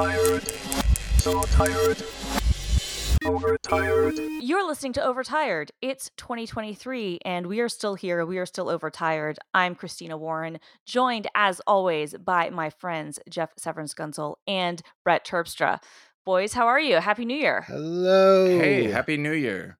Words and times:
Overtired. 0.00 0.48
So 1.18 1.42
tired. 1.42 2.02
Overtired. 3.22 4.18
You're 4.40 4.66
listening 4.66 4.94
to 4.94 5.04
Overtired. 5.04 5.72
It's 5.82 6.10
2023, 6.16 7.18
and 7.22 7.46
we 7.46 7.60
are 7.60 7.68
still 7.68 7.96
here. 7.96 8.24
We 8.24 8.38
are 8.38 8.46
still 8.46 8.70
overtired. 8.70 9.38
I'm 9.52 9.74
Christina 9.74 10.16
Warren, 10.16 10.58
joined 10.86 11.28
as 11.34 11.60
always 11.66 12.14
by 12.14 12.48
my 12.48 12.70
friends 12.70 13.18
Jeff 13.28 13.50
Severns 13.58 13.92
Guntzel 13.92 14.36
and 14.46 14.80
Brett 15.04 15.26
Terpstra. 15.26 15.82
Boys, 16.24 16.54
how 16.54 16.66
are 16.66 16.80
you? 16.80 16.96
Happy 16.96 17.26
New 17.26 17.36
Year. 17.36 17.66
Hello. 17.66 18.58
Hey, 18.58 18.84
happy 18.84 19.18
new 19.18 19.32
year. 19.32 19.76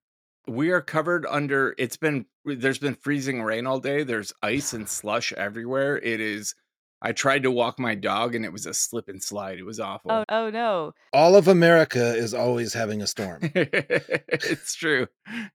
We 0.47 0.69
are 0.71 0.83
covered 0.83 1.25
under 1.31 1.75
it's 1.79 1.97
been 1.97 2.27
there's 2.45 2.79
been 2.79 2.95
freezing 2.95 3.43
rain 3.43 3.67
all 3.67 3.81
day. 3.81 4.05
There's 4.05 4.35
ice 4.43 4.75
and 4.75 4.87
slush 4.87 5.33
everywhere. 5.33 5.97
It 5.97 6.21
is 6.21 6.55
I 7.03 7.13
tried 7.13 7.43
to 7.45 7.51
walk 7.51 7.79
my 7.79 7.95
dog 7.95 8.35
and 8.35 8.45
it 8.45 8.53
was 8.53 8.67
a 8.67 8.75
slip 8.75 9.09
and 9.09 9.23
slide. 9.23 9.59
It 9.59 9.65
was 9.65 9.81
awful. 9.81 10.11
Oh, 10.11 10.25
oh 10.29 10.51
no. 10.51 10.93
All 11.13 11.35
of 11.35 11.49
America 11.49 12.15
is 12.15 12.35
always 12.35 12.75
having 12.75 13.01
a 13.03 13.07
storm. 13.07 13.41
it's 13.55 14.75
true. 14.75 15.07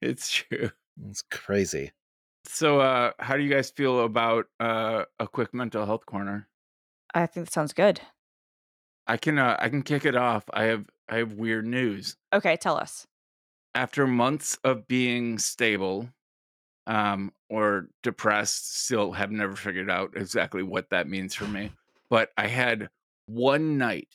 It's 0.01 0.31
true. 0.31 0.71
it's 1.07 1.21
crazy. 1.29 1.91
So 2.45 2.79
uh 2.79 3.11
how 3.19 3.37
do 3.37 3.43
you 3.43 3.49
guys 3.49 3.69
feel 3.69 4.01
about 4.01 4.45
uh 4.59 5.03
a 5.19 5.27
quick 5.27 5.53
mental 5.53 5.85
health 5.85 6.05
corner? 6.05 6.47
I 7.13 7.27
think 7.27 7.47
that 7.47 7.53
sounds 7.53 7.73
good. 7.73 8.01
I 9.07 9.17
can 9.17 9.37
uh 9.37 9.55
I 9.59 9.69
can 9.69 9.83
kick 9.83 10.05
it 10.05 10.15
off. 10.15 10.45
I 10.51 10.63
have 10.63 10.85
I 11.09 11.17
have 11.17 11.33
weird 11.33 11.67
news. 11.67 12.15
Okay, 12.33 12.57
tell 12.57 12.77
us. 12.77 13.05
after 13.75 14.07
months 14.07 14.57
of 14.63 14.87
being 14.87 15.37
stable 15.37 16.09
um 16.87 17.31
or 17.49 17.87
depressed 18.03 18.83
still 18.83 19.11
have 19.11 19.31
never 19.31 19.55
figured 19.55 19.89
out 19.89 20.11
exactly 20.15 20.63
what 20.63 20.89
that 20.89 21.07
means 21.07 21.33
for 21.33 21.45
me. 21.45 21.71
But 22.07 22.29
i 22.37 22.45
had 22.47 22.89
one 23.25 23.79
night 23.79 24.09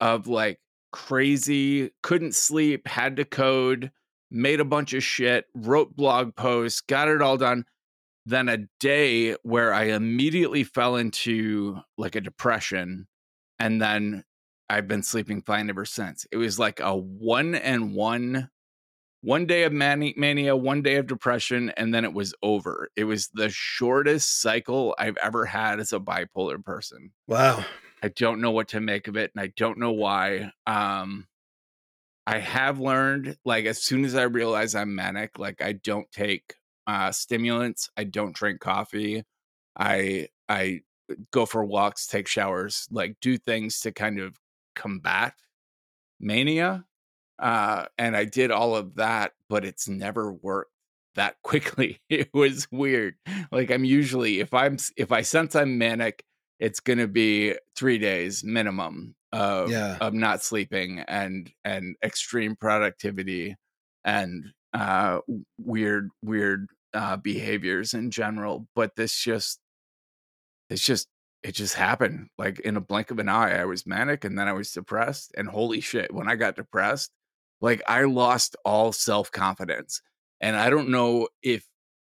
of 0.00 0.28
like 0.28 0.60
crazy 0.92 1.90
couldn't 2.02 2.34
sleep 2.34 2.86
had 2.86 3.16
to 3.16 3.24
code 3.24 3.90
made 4.30 4.60
a 4.60 4.64
bunch 4.64 4.94
of 4.94 5.02
shit 5.02 5.46
wrote 5.52 5.96
blog 5.96 6.36
posts 6.36 6.80
got 6.80 7.08
it 7.08 7.20
all 7.20 7.36
done 7.36 7.64
then 8.24 8.48
a 8.48 8.68
day 8.78 9.34
where 9.42 9.74
i 9.74 9.84
immediately 9.84 10.62
fell 10.62 10.94
into 10.94 11.78
like 11.98 12.14
a 12.14 12.20
depression 12.20 13.08
and 13.58 13.82
then 13.82 14.24
i've 14.70 14.88
been 14.88 15.02
sleeping 15.02 15.42
fine 15.42 15.70
ever 15.70 15.84
since. 15.84 16.26
It 16.30 16.36
was 16.36 16.58
like 16.58 16.80
a 16.80 16.96
one 16.96 17.54
and 17.54 17.94
one 17.94 18.50
one 19.20 19.46
day 19.46 19.64
of 19.64 19.72
mani- 19.72 20.14
mania, 20.16 20.54
one 20.56 20.82
day 20.82 20.96
of 20.96 21.06
depression, 21.06 21.70
and 21.76 21.92
then 21.92 22.04
it 22.04 22.12
was 22.12 22.34
over. 22.42 22.88
It 22.96 23.04
was 23.04 23.28
the 23.28 23.48
shortest 23.50 24.40
cycle 24.40 24.94
I've 24.98 25.16
ever 25.16 25.44
had 25.44 25.80
as 25.80 25.92
a 25.92 25.98
bipolar 25.98 26.64
person. 26.64 27.10
Wow. 27.26 27.64
I 28.02 28.08
don't 28.08 28.40
know 28.40 28.52
what 28.52 28.68
to 28.68 28.80
make 28.80 29.08
of 29.08 29.16
it, 29.16 29.32
and 29.34 29.42
I 29.42 29.52
don't 29.56 29.78
know 29.78 29.92
why. 29.92 30.52
Um, 30.66 31.26
I 32.26 32.38
have 32.38 32.78
learned, 32.78 33.36
like, 33.44 33.64
as 33.64 33.82
soon 33.82 34.04
as 34.04 34.14
I 34.14 34.24
realize 34.24 34.74
I'm 34.74 34.94
manic, 34.94 35.38
like, 35.38 35.62
I 35.62 35.72
don't 35.72 36.10
take 36.12 36.54
uh, 36.86 37.10
stimulants, 37.10 37.90
I 37.96 38.04
don't 38.04 38.36
drink 38.36 38.60
coffee, 38.60 39.24
I 39.76 40.28
I 40.48 40.82
go 41.32 41.46
for 41.46 41.64
walks, 41.64 42.06
take 42.06 42.28
showers, 42.28 42.86
like, 42.90 43.16
do 43.20 43.36
things 43.36 43.80
to 43.80 43.92
kind 43.92 44.20
of 44.20 44.36
combat 44.76 45.34
mania 46.20 46.84
uh 47.38 47.86
and 47.98 48.16
i 48.16 48.24
did 48.24 48.50
all 48.50 48.74
of 48.76 48.96
that 48.96 49.32
but 49.48 49.64
it's 49.64 49.88
never 49.88 50.32
worked 50.32 50.70
that 51.14 51.36
quickly. 51.42 51.98
It 52.08 52.28
was 52.32 52.68
weird. 52.70 53.14
Like 53.50 53.70
i'm 53.70 53.84
usually 53.84 54.40
if 54.40 54.54
i'm 54.54 54.76
if 54.96 55.10
i 55.10 55.22
sense 55.22 55.56
i'm 55.56 55.76
manic 55.78 56.22
it's 56.60 56.80
gonna 56.80 57.08
be 57.08 57.54
three 57.76 57.98
days 57.98 58.44
minimum 58.44 59.14
of 59.32 59.70
Yeah. 59.70 59.96
of 60.00 60.14
not 60.14 60.42
sleeping 60.42 61.00
and 61.00 61.50
and 61.64 61.96
extreme 62.04 62.54
productivity 62.56 63.56
and 64.04 64.44
uh 64.74 65.20
weird 65.58 66.10
weird 66.22 66.68
uh 66.94 67.16
behaviors 67.16 67.94
in 67.94 68.10
general 68.10 68.68
but 68.76 68.94
this 68.96 69.16
just 69.18 69.58
it's 70.70 70.84
just 70.84 71.08
it 71.42 71.52
just 71.52 71.74
happened. 71.74 72.28
Like 72.36 72.58
in 72.60 72.76
a 72.76 72.80
blink 72.80 73.10
of 73.10 73.18
an 73.18 73.28
eye 73.28 73.60
i 73.60 73.64
was 73.64 73.86
manic 73.86 74.24
and 74.24 74.38
then 74.38 74.46
i 74.48 74.52
was 74.52 74.70
depressed 74.72 75.32
and 75.36 75.48
holy 75.48 75.80
shit 75.80 76.12
when 76.14 76.28
i 76.28 76.36
got 76.36 76.56
depressed 76.56 77.10
like 77.60 77.82
i 77.88 78.02
lost 78.04 78.56
all 78.64 78.92
self-confidence 78.92 80.02
and 80.40 80.56
i 80.56 80.70
don't 80.70 80.88
know 80.88 81.28
if 81.42 81.64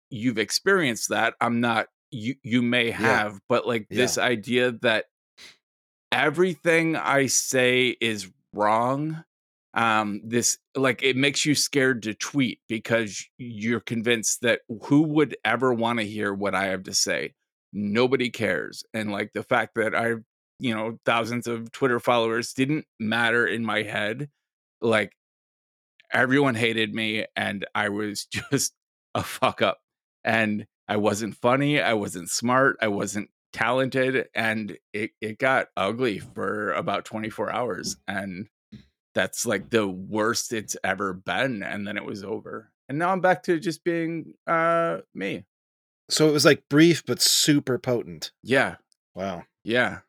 you've 0.09 0.37
experienced 0.37 1.09
that 1.09 1.33
i'm 1.41 1.61
not 1.61 1.87
you 2.11 2.35
you 2.43 2.61
may 2.61 2.91
have 2.91 3.39
but 3.49 3.67
like 3.67 3.87
this 3.89 4.17
idea 4.17 4.71
that 4.81 5.05
everything 6.11 6.95
i 6.95 7.25
say 7.25 7.95
is 7.99 8.29
wrong 8.53 9.23
um 9.73 10.21
this 10.23 10.59
like 10.75 11.01
it 11.01 11.15
makes 11.17 11.45
you 11.45 11.55
scared 11.55 12.03
to 12.03 12.13
tweet 12.13 12.59
because 12.69 13.25
you're 13.37 13.79
convinced 13.79 14.41
that 14.41 14.61
who 14.83 15.01
would 15.01 15.35
ever 15.43 15.73
want 15.73 15.97
to 15.99 16.05
hear 16.05 16.33
what 16.33 16.53
i 16.53 16.65
have 16.65 16.83
to 16.83 16.93
say? 16.93 17.33
Nobody 17.75 18.29
cares 18.29 18.83
and 18.93 19.11
like 19.11 19.33
the 19.33 19.41
fact 19.41 19.73
that 19.75 19.95
i 19.95 20.13
you 20.59 20.75
know 20.75 20.99
thousands 21.05 21.47
of 21.47 21.71
twitter 21.71 21.99
followers 21.99 22.53
didn't 22.53 22.85
matter 22.99 23.47
in 23.47 23.65
my 23.65 23.81
head 23.81 24.29
like 24.79 25.11
everyone 26.13 26.55
hated 26.55 26.93
me 26.93 27.25
and 27.35 27.65
i 27.75 27.89
was 27.89 28.25
just 28.51 28.73
a 29.15 29.23
fuck 29.23 29.61
up. 29.61 29.79
And 30.23 30.65
i 30.87 30.97
wasn't 30.97 31.35
funny 31.35 31.81
i 31.81 31.93
wasn't 31.93 32.29
smart 32.29 32.77
i 32.81 32.87
wasn't 32.87 33.29
talented 33.51 34.27
and 34.33 34.77
it, 34.93 35.11
it 35.21 35.37
got 35.37 35.67
ugly 35.77 36.17
for 36.19 36.71
about 36.73 37.05
24 37.05 37.51
hours 37.51 37.97
and 38.07 38.47
that's 39.13 39.45
like 39.45 39.69
the 39.69 39.87
worst 39.87 40.51
it's 40.51 40.75
ever 40.83 41.13
been 41.13 41.61
and 41.61 41.87
then 41.87 41.95
it 41.97 42.05
was 42.05 42.23
over. 42.23 42.71
And 42.89 42.97
now 42.97 43.11
i'm 43.11 43.21
back 43.21 43.43
to 43.43 43.59
just 43.59 43.83
being 43.83 44.33
uh 44.47 44.99
me. 45.13 45.45
So 46.09 46.27
it 46.27 46.33
was 46.33 46.45
like 46.45 46.63
brief 46.69 47.05
but 47.05 47.21
super 47.21 47.77
potent. 47.77 48.31
yeah. 48.41 48.75
Wow. 49.15 49.43
yeah 49.63 49.99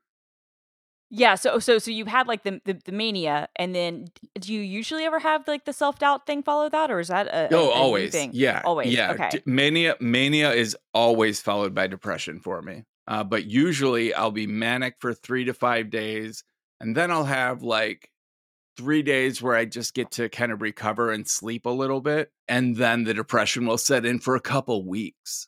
Yeah, 1.11 1.37
so 1.37 1.59
so 1.61 1.79
so 1.79 1.91
you 1.91 2.07
had 2.07 2.27
like 2.27 2.43
the, 2.43 2.61
the 2.65 2.79
the 2.87 2.91
mania, 2.93 3.49
and 3.57 3.75
then 3.75 4.07
do 4.41 4.53
you 4.53 4.61
usually 4.61 5.05
ever 5.05 5.21
have 5.21 5.47
like 5.47 5.65
the 5.65 5.73
self 5.73 5.99
doubt 5.99 6.27
thing 6.27 6.43
follow 6.43 6.69
that, 6.69 6.91
or 6.91 6.99
is 6.99 7.09
that 7.09 7.27
a, 7.29 7.45
a- 7.55 7.57
Oh, 7.57 7.71
a 7.71 7.75
new 7.75 7.81
always. 7.83 8.11
thing? 8.13 8.31
Yeah. 8.33 8.63
always. 8.65 8.93
Yeah. 8.93 9.13
Okay. 9.13 9.29
D- 9.33 9.43
Mania 9.47 9.97
mania 10.01 10.53
is 10.53 10.77
always 10.93 11.41
followed 11.41 11.75
by 11.75 11.87
depression 11.87 12.41
for 12.41 12.61
me. 12.63 12.85
Uh, 13.07 13.23
but 13.23 13.45
usually 13.45 14.13
I'll 14.15 14.31
be 14.33 14.47
manic 14.47 14.97
for 14.99 15.13
three 15.15 15.45
to 15.45 15.55
five 15.55 15.91
days, 15.91 16.43
and 16.81 16.97
then 16.97 17.11
I'll 17.11 17.25
have 17.25 17.63
like 17.63 18.11
three 18.77 19.03
days 19.03 19.41
where 19.41 19.55
I 19.55 19.67
just 19.67 19.95
get 19.95 20.11
to 20.13 20.29
kind 20.29 20.51
of 20.51 20.63
recover 20.63 21.13
and 21.13 21.29
sleep 21.29 21.67
a 21.67 21.71
little 21.71 22.01
bit, 22.01 22.33
and 22.49 22.75
then 22.77 23.05
the 23.05 23.15
depression 23.15 23.67
will 23.67 23.79
set 23.79 24.05
in 24.05 24.19
for 24.19 24.35
a 24.35 24.41
couple 24.41 24.85
weeks 24.85 25.47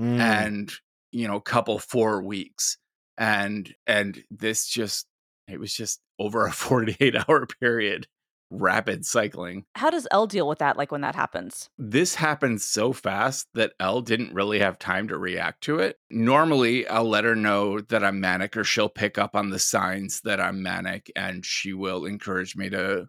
Mm. 0.00 0.18
and 0.20 0.72
you 1.10 1.28
know 1.28 1.38
couple 1.38 1.78
four 1.78 2.22
weeks 2.22 2.78
and 3.18 3.74
and 3.86 4.22
this 4.30 4.66
just 4.66 5.06
it 5.48 5.58
was 5.60 5.74
just 5.74 6.00
over 6.18 6.46
a 6.46 6.52
48 6.52 7.16
hour 7.28 7.46
period 7.60 8.06
rapid 8.54 9.06
cycling 9.06 9.64
How 9.76 9.88
does 9.88 10.06
L 10.10 10.26
deal 10.26 10.46
with 10.46 10.58
that? 10.58 10.76
Like 10.76 10.92
when 10.92 11.00
that 11.00 11.14
happens? 11.14 11.70
this 11.78 12.14
happened 12.14 12.60
so 12.60 12.92
fast 12.92 13.48
that 13.54 13.72
L 13.80 14.02
didn't 14.02 14.34
really 14.34 14.58
have 14.58 14.78
time 14.78 15.08
to 15.08 15.16
react 15.16 15.62
to 15.62 15.78
it. 15.78 15.96
Normally, 16.10 16.86
I'll 16.86 17.08
let 17.08 17.24
her 17.24 17.34
know 17.34 17.80
that 17.80 18.04
I'm 18.04 18.20
manic, 18.20 18.54
or 18.56 18.62
she'll 18.64 18.90
pick 18.90 19.16
up 19.16 19.34
on 19.34 19.48
the 19.48 19.58
signs 19.58 20.20
that 20.22 20.38
I'm 20.38 20.62
manic, 20.62 21.10
and 21.16 21.46
she 21.46 21.72
will 21.72 22.04
encourage 22.04 22.54
me 22.54 22.68
to 22.70 23.06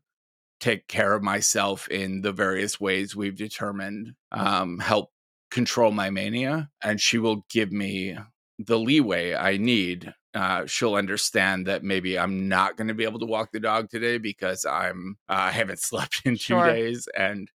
take 0.61 0.87
care 0.87 1.13
of 1.13 1.21
myself 1.21 1.89
in 1.89 2.21
the 2.21 2.31
various 2.31 2.79
ways 2.79 3.13
we've 3.13 3.35
determined 3.35 4.13
um, 4.31 4.79
help 4.79 5.11
control 5.51 5.91
my 5.91 6.09
mania. 6.09 6.69
And 6.81 7.01
she 7.01 7.17
will 7.17 7.45
give 7.49 7.69
me 7.73 8.17
the 8.59 8.77
leeway 8.79 9.33
I 9.35 9.57
need. 9.57 10.13
Uh, 10.33 10.65
she'll 10.65 10.95
understand 10.95 11.67
that 11.67 11.83
maybe 11.83 12.17
I'm 12.17 12.47
not 12.47 12.75
going 12.77 12.87
to 12.87 12.93
be 12.95 13.03
able 13.03 13.19
to 13.19 13.25
walk 13.25 13.51
the 13.51 13.59
dog 13.59 13.89
today 13.89 14.17
because 14.17 14.65
I'm 14.65 15.17
uh, 15.29 15.33
I 15.33 15.51
haven't 15.51 15.79
slept 15.81 16.21
in 16.25 16.33
two 16.33 16.39
Sure. 16.39 16.65
days 16.65 17.07
and 17.15 17.49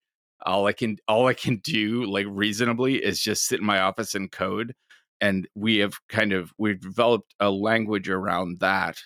all 0.46 0.68
I 0.68 0.74
can 0.74 0.98
all 1.08 1.28
I 1.28 1.34
can 1.34 1.58
do 1.58 2.06
like 2.06 2.28
reasonably 2.30 3.04
is 3.04 3.20
just 3.20 3.48
sit 3.48 3.60
in 3.60 3.66
my 3.66 3.80
office 3.80 4.14
and 4.16 4.32
code. 4.32 4.74
And 5.20 5.48
we 5.56 5.78
have 5.78 5.96
kind 6.10 6.32
of 6.34 6.54
we've 6.60 6.80
developed 6.80 7.34
a 7.40 7.50
language 7.50 8.10
around 8.10 8.60
that. 8.60 8.98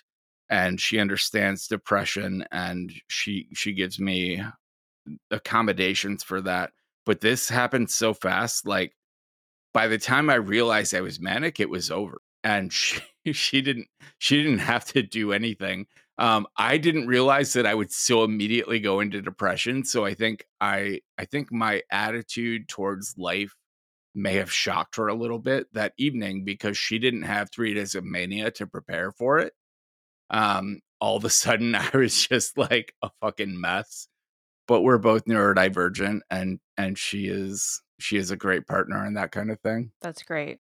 And 0.49 0.81
she 0.81 0.99
understands 0.99 1.67
depression 1.67 2.45
and 2.51 2.91
she 3.07 3.47
she 3.53 3.71
gives 3.73 3.99
me 3.99 4.43
accommodations 5.31 6.23
for 6.23 6.41
that. 6.41 6.71
But 7.05 7.21
this 7.21 7.49
happened 7.49 7.89
so 7.89 8.13
fast, 8.13 8.67
like 8.67 8.93
by 9.73 9.87
the 9.87 9.97
time 9.97 10.29
I 10.29 10.35
realized 10.35 10.93
I 10.93 11.01
was 11.01 11.19
manic, 11.19 11.59
it 11.59 11.69
was 11.69 11.91
over. 11.91 12.21
And 12.43 12.71
she 12.71 13.01
she 13.33 13.61
didn't 13.61 13.87
she 14.17 14.41
didn't 14.41 14.59
have 14.59 14.85
to 14.85 15.03
do 15.03 15.31
anything. 15.31 15.87
Um, 16.17 16.45
I 16.57 16.77
didn't 16.77 17.07
realize 17.07 17.53
that 17.53 17.65
I 17.65 17.73
would 17.73 17.91
so 17.91 18.23
immediately 18.23 18.79
go 18.79 18.99
into 18.99 19.21
depression. 19.21 19.83
So 19.83 20.05
I 20.05 20.13
think 20.13 20.45
I 20.59 21.01
I 21.17 21.25
think 21.25 21.51
my 21.51 21.81
attitude 21.91 22.67
towards 22.67 23.15
life 23.17 23.55
may 24.13 24.35
have 24.35 24.51
shocked 24.51 24.97
her 24.97 25.07
a 25.07 25.15
little 25.15 25.39
bit 25.39 25.67
that 25.73 25.93
evening 25.97 26.43
because 26.43 26.77
she 26.77 26.99
didn't 26.99 27.23
have 27.23 27.49
three 27.49 27.73
days 27.73 27.95
of 27.95 28.03
mania 28.03 28.51
to 28.51 28.67
prepare 28.67 29.11
for 29.11 29.39
it. 29.39 29.53
Um, 30.29 30.81
all 30.99 31.17
of 31.17 31.25
a 31.25 31.29
sudden 31.29 31.75
I 31.75 31.89
was 31.93 32.27
just 32.27 32.57
like 32.57 32.93
a 33.01 33.09
fucking 33.21 33.59
mess. 33.59 34.07
But 34.67 34.81
we're 34.81 34.99
both 34.99 35.25
neurodivergent 35.25 36.21
and 36.29 36.59
and 36.77 36.97
she 36.97 37.27
is 37.27 37.81
she 38.01 38.17
is 38.17 38.31
a 38.31 38.37
great 38.37 38.67
partner 38.67 39.03
and 39.05 39.17
that 39.17 39.31
kind 39.31 39.51
of 39.51 39.59
thing. 39.59 39.91
That's 40.01 40.23
great. 40.23 40.59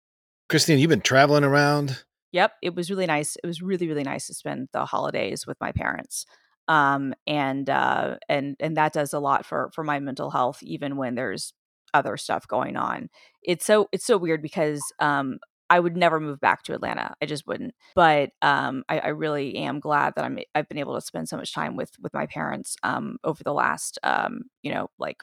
Christine, 0.48 0.78
you've 0.78 0.90
been 0.90 1.00
traveling 1.00 1.44
around. 1.44 2.04
Yep, 2.32 2.52
it 2.62 2.74
was 2.74 2.90
really 2.90 3.06
nice. 3.06 3.36
It 3.42 3.46
was 3.46 3.62
really 3.62 3.88
really 3.88 4.04
nice 4.04 4.26
to 4.26 4.34
spend 4.34 4.68
the 4.72 4.84
holidays 4.84 5.46
with 5.46 5.60
my 5.60 5.72
parents. 5.72 6.26
Um 6.68 7.14
and 7.26 7.68
uh 7.68 8.16
and 8.28 8.56
and 8.60 8.76
that 8.76 8.92
does 8.92 9.12
a 9.12 9.18
lot 9.20 9.46
for 9.46 9.70
for 9.74 9.84
my 9.84 9.98
mental 9.98 10.30
health 10.30 10.62
even 10.62 10.96
when 10.96 11.14
there's 11.14 11.52
other 11.92 12.16
stuff 12.16 12.46
going 12.46 12.76
on. 12.76 13.08
It's 13.42 13.64
so 13.64 13.88
it's 13.92 14.04
so 14.04 14.16
weird 14.18 14.42
because 14.42 14.80
um 14.98 15.38
I 15.70 15.78
would 15.78 15.96
never 15.96 16.18
move 16.18 16.40
back 16.40 16.64
to 16.64 16.74
Atlanta. 16.74 17.14
I 17.22 17.26
just 17.26 17.46
wouldn't. 17.46 17.74
But 17.94 18.30
um, 18.42 18.82
I, 18.88 18.98
I, 18.98 19.08
really 19.08 19.54
am 19.54 19.78
glad 19.78 20.14
that 20.16 20.24
I'm 20.24 20.40
I've 20.52 20.68
been 20.68 20.78
able 20.78 20.96
to 20.96 21.00
spend 21.00 21.28
so 21.28 21.36
much 21.36 21.54
time 21.54 21.76
with 21.76 21.92
with 22.02 22.12
my 22.12 22.26
parents 22.26 22.74
um, 22.82 23.18
over 23.22 23.44
the 23.44 23.54
last 23.54 23.96
um, 24.02 24.42
you 24.62 24.74
know 24.74 24.90
like 24.98 25.22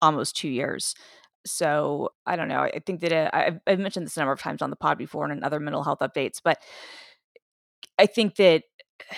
almost 0.00 0.36
two 0.36 0.48
years. 0.48 0.94
So 1.46 2.10
I 2.26 2.36
don't 2.36 2.48
know. 2.48 2.60
I 2.60 2.80
think 2.84 3.00
that 3.00 3.12
it, 3.12 3.30
I've, 3.32 3.60
I've 3.66 3.78
mentioned 3.78 4.06
this 4.06 4.16
a 4.16 4.20
number 4.20 4.32
of 4.32 4.40
times 4.40 4.62
on 4.62 4.70
the 4.70 4.76
pod 4.76 4.98
before 4.98 5.24
and 5.24 5.32
in 5.32 5.44
other 5.44 5.60
mental 5.60 5.84
health 5.84 6.00
updates, 6.00 6.40
but 6.42 6.58
I 7.98 8.06
think 8.06 8.36
that 8.36 8.64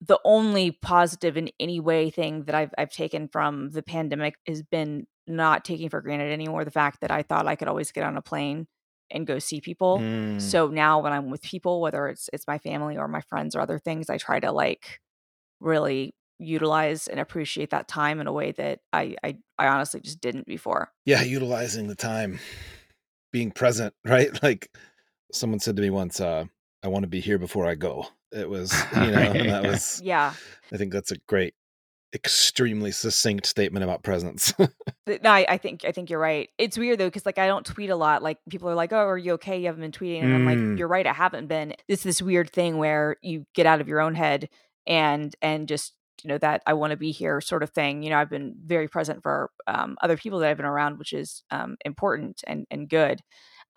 the 0.00 0.20
only 0.24 0.70
positive 0.70 1.36
in 1.36 1.50
any 1.58 1.80
way 1.80 2.08
thing 2.08 2.44
that 2.44 2.54
I've 2.54 2.72
I've 2.78 2.92
taken 2.92 3.26
from 3.26 3.70
the 3.70 3.82
pandemic 3.82 4.36
has 4.46 4.62
been 4.62 5.08
not 5.26 5.64
taking 5.64 5.88
for 5.88 6.00
granted 6.00 6.32
anymore 6.32 6.64
the 6.64 6.70
fact 6.70 7.00
that 7.00 7.10
I 7.10 7.22
thought 7.22 7.48
I 7.48 7.56
could 7.56 7.66
always 7.66 7.90
get 7.90 8.04
on 8.04 8.16
a 8.16 8.22
plane 8.22 8.68
and 9.10 9.26
go 9.26 9.38
see 9.38 9.60
people. 9.60 9.98
Mm. 9.98 10.40
So 10.40 10.68
now 10.68 11.00
when 11.00 11.12
I'm 11.12 11.30
with 11.30 11.42
people, 11.42 11.80
whether 11.80 12.08
it's 12.08 12.30
it's 12.32 12.46
my 12.46 12.58
family 12.58 12.96
or 12.96 13.08
my 13.08 13.22
friends 13.22 13.56
or 13.56 13.60
other 13.60 13.78
things, 13.78 14.08
I 14.08 14.18
try 14.18 14.38
to 14.40 14.52
like 14.52 15.00
really 15.60 16.14
utilize 16.38 17.08
and 17.08 17.18
appreciate 17.20 17.70
that 17.70 17.88
time 17.88 18.20
in 18.20 18.26
a 18.26 18.32
way 18.32 18.52
that 18.52 18.80
I 18.92 19.16
I, 19.24 19.36
I 19.58 19.68
honestly 19.68 20.00
just 20.00 20.20
didn't 20.20 20.46
before. 20.46 20.92
Yeah, 21.04 21.22
utilizing 21.22 21.88
the 21.88 21.94
time, 21.94 22.38
being 23.32 23.50
present, 23.50 23.94
right? 24.04 24.30
Like 24.42 24.70
someone 25.32 25.60
said 25.60 25.76
to 25.76 25.82
me 25.82 25.90
once, 25.90 26.20
uh, 26.20 26.44
I 26.82 26.88
want 26.88 27.02
to 27.04 27.08
be 27.08 27.20
here 27.20 27.38
before 27.38 27.66
I 27.66 27.74
go. 27.74 28.06
It 28.32 28.48
was, 28.48 28.72
you 28.94 29.10
know, 29.10 29.32
and 29.32 29.50
that 29.50 29.64
was 29.64 30.00
Yeah. 30.04 30.34
I 30.72 30.76
think 30.76 30.92
that's 30.92 31.10
a 31.12 31.16
great 31.28 31.54
extremely 32.14 32.90
succinct 32.90 33.44
statement 33.46 33.84
about 33.84 34.02
presence. 34.02 34.52
No, 35.22 35.30
I, 35.30 35.46
I 35.48 35.56
think 35.56 35.86
I 35.86 35.92
think 35.92 36.10
you're 36.10 36.20
right. 36.20 36.50
It's 36.58 36.76
weird 36.76 36.98
though 36.98 37.06
because 37.06 37.24
like 37.24 37.38
I 37.38 37.46
don't 37.46 37.64
tweet 37.64 37.88
a 37.88 37.96
lot. 37.96 38.22
Like 38.22 38.36
people 38.50 38.68
are 38.68 38.74
like, 38.74 38.92
"Oh, 38.92 39.06
are 39.06 39.16
you 39.16 39.32
okay? 39.34 39.58
You 39.58 39.64
haven't 39.64 39.80
been 39.80 39.90
tweeting," 39.90 40.22
and 40.22 40.34
I'm 40.34 40.44
Mm. 40.44 40.72
like, 40.72 40.78
"You're 40.78 40.86
right, 40.86 41.06
I 41.06 41.14
haven't 41.14 41.46
been." 41.46 41.74
It's 41.88 42.02
this 42.02 42.20
weird 42.20 42.50
thing 42.50 42.76
where 42.76 43.16
you 43.22 43.46
get 43.54 43.64
out 43.64 43.80
of 43.80 43.88
your 43.88 44.02
own 44.02 44.14
head 44.14 44.50
and 44.86 45.34
and 45.40 45.66
just 45.66 45.94
you 46.24 46.28
know 46.28 46.38
that 46.38 46.62
I 46.66 46.74
want 46.74 46.90
to 46.92 46.96
be 46.96 47.12
here 47.12 47.40
sort 47.40 47.62
of 47.62 47.70
thing. 47.70 48.02
You 48.02 48.10
know, 48.10 48.18
I've 48.18 48.30
been 48.30 48.54
very 48.64 48.88
present 48.88 49.22
for 49.22 49.50
um, 49.66 49.96
other 50.02 50.16
people 50.16 50.38
that 50.40 50.48
I've 50.50 50.56
been 50.56 50.66
around, 50.66 50.98
which 50.98 51.12
is 51.12 51.42
um, 51.50 51.76
important 51.84 52.42
and 52.46 52.66
and 52.70 52.88
good. 52.88 53.20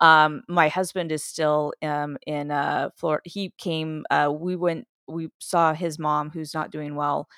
Um, 0.00 0.42
my 0.48 0.68
husband 0.68 1.12
is 1.12 1.24
still 1.24 1.72
um, 1.82 2.16
in 2.26 2.50
uh, 2.50 2.90
Florida. 2.96 3.22
He 3.24 3.52
came. 3.58 4.04
Uh, 4.10 4.32
we 4.36 4.56
went. 4.56 4.86
We 5.08 5.28
saw 5.40 5.74
his 5.74 5.98
mom, 5.98 6.30
who's 6.30 6.54
not 6.54 6.70
doing 6.70 6.94
well, 6.96 7.28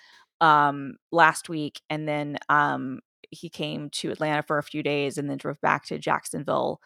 um, 0.40 0.96
last 1.12 1.48
week, 1.48 1.80
and 1.90 2.08
then 2.08 2.38
um, 2.48 3.00
he 3.30 3.48
came 3.48 3.90
to 3.90 4.10
Atlanta 4.10 4.42
for 4.42 4.58
a 4.58 4.62
few 4.62 4.82
days, 4.82 5.18
and 5.18 5.28
then 5.28 5.38
drove 5.38 5.60
back 5.60 5.84
to 5.86 5.98
Jacksonville 5.98 6.80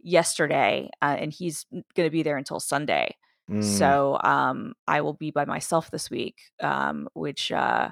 yesterday. 0.00 0.90
Uh, 1.02 1.16
and 1.18 1.32
he's 1.32 1.66
going 1.72 2.06
to 2.06 2.10
be 2.10 2.22
there 2.22 2.36
until 2.36 2.60
Sunday. 2.60 3.16
Mm. 3.50 3.62
So 3.62 4.18
um, 4.22 4.74
I 4.86 5.00
will 5.02 5.14
be 5.14 5.30
by 5.30 5.44
myself 5.44 5.90
this 5.90 6.10
week, 6.10 6.36
um, 6.60 7.08
which 7.14 7.52
uh, 7.52 7.90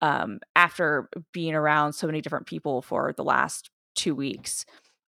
um, 0.00 0.40
after 0.56 1.08
being 1.32 1.54
around 1.54 1.92
so 1.92 2.06
many 2.06 2.20
different 2.20 2.46
people 2.46 2.82
for 2.82 3.12
the 3.12 3.24
last 3.24 3.70
two 3.94 4.14
weeks, 4.14 4.64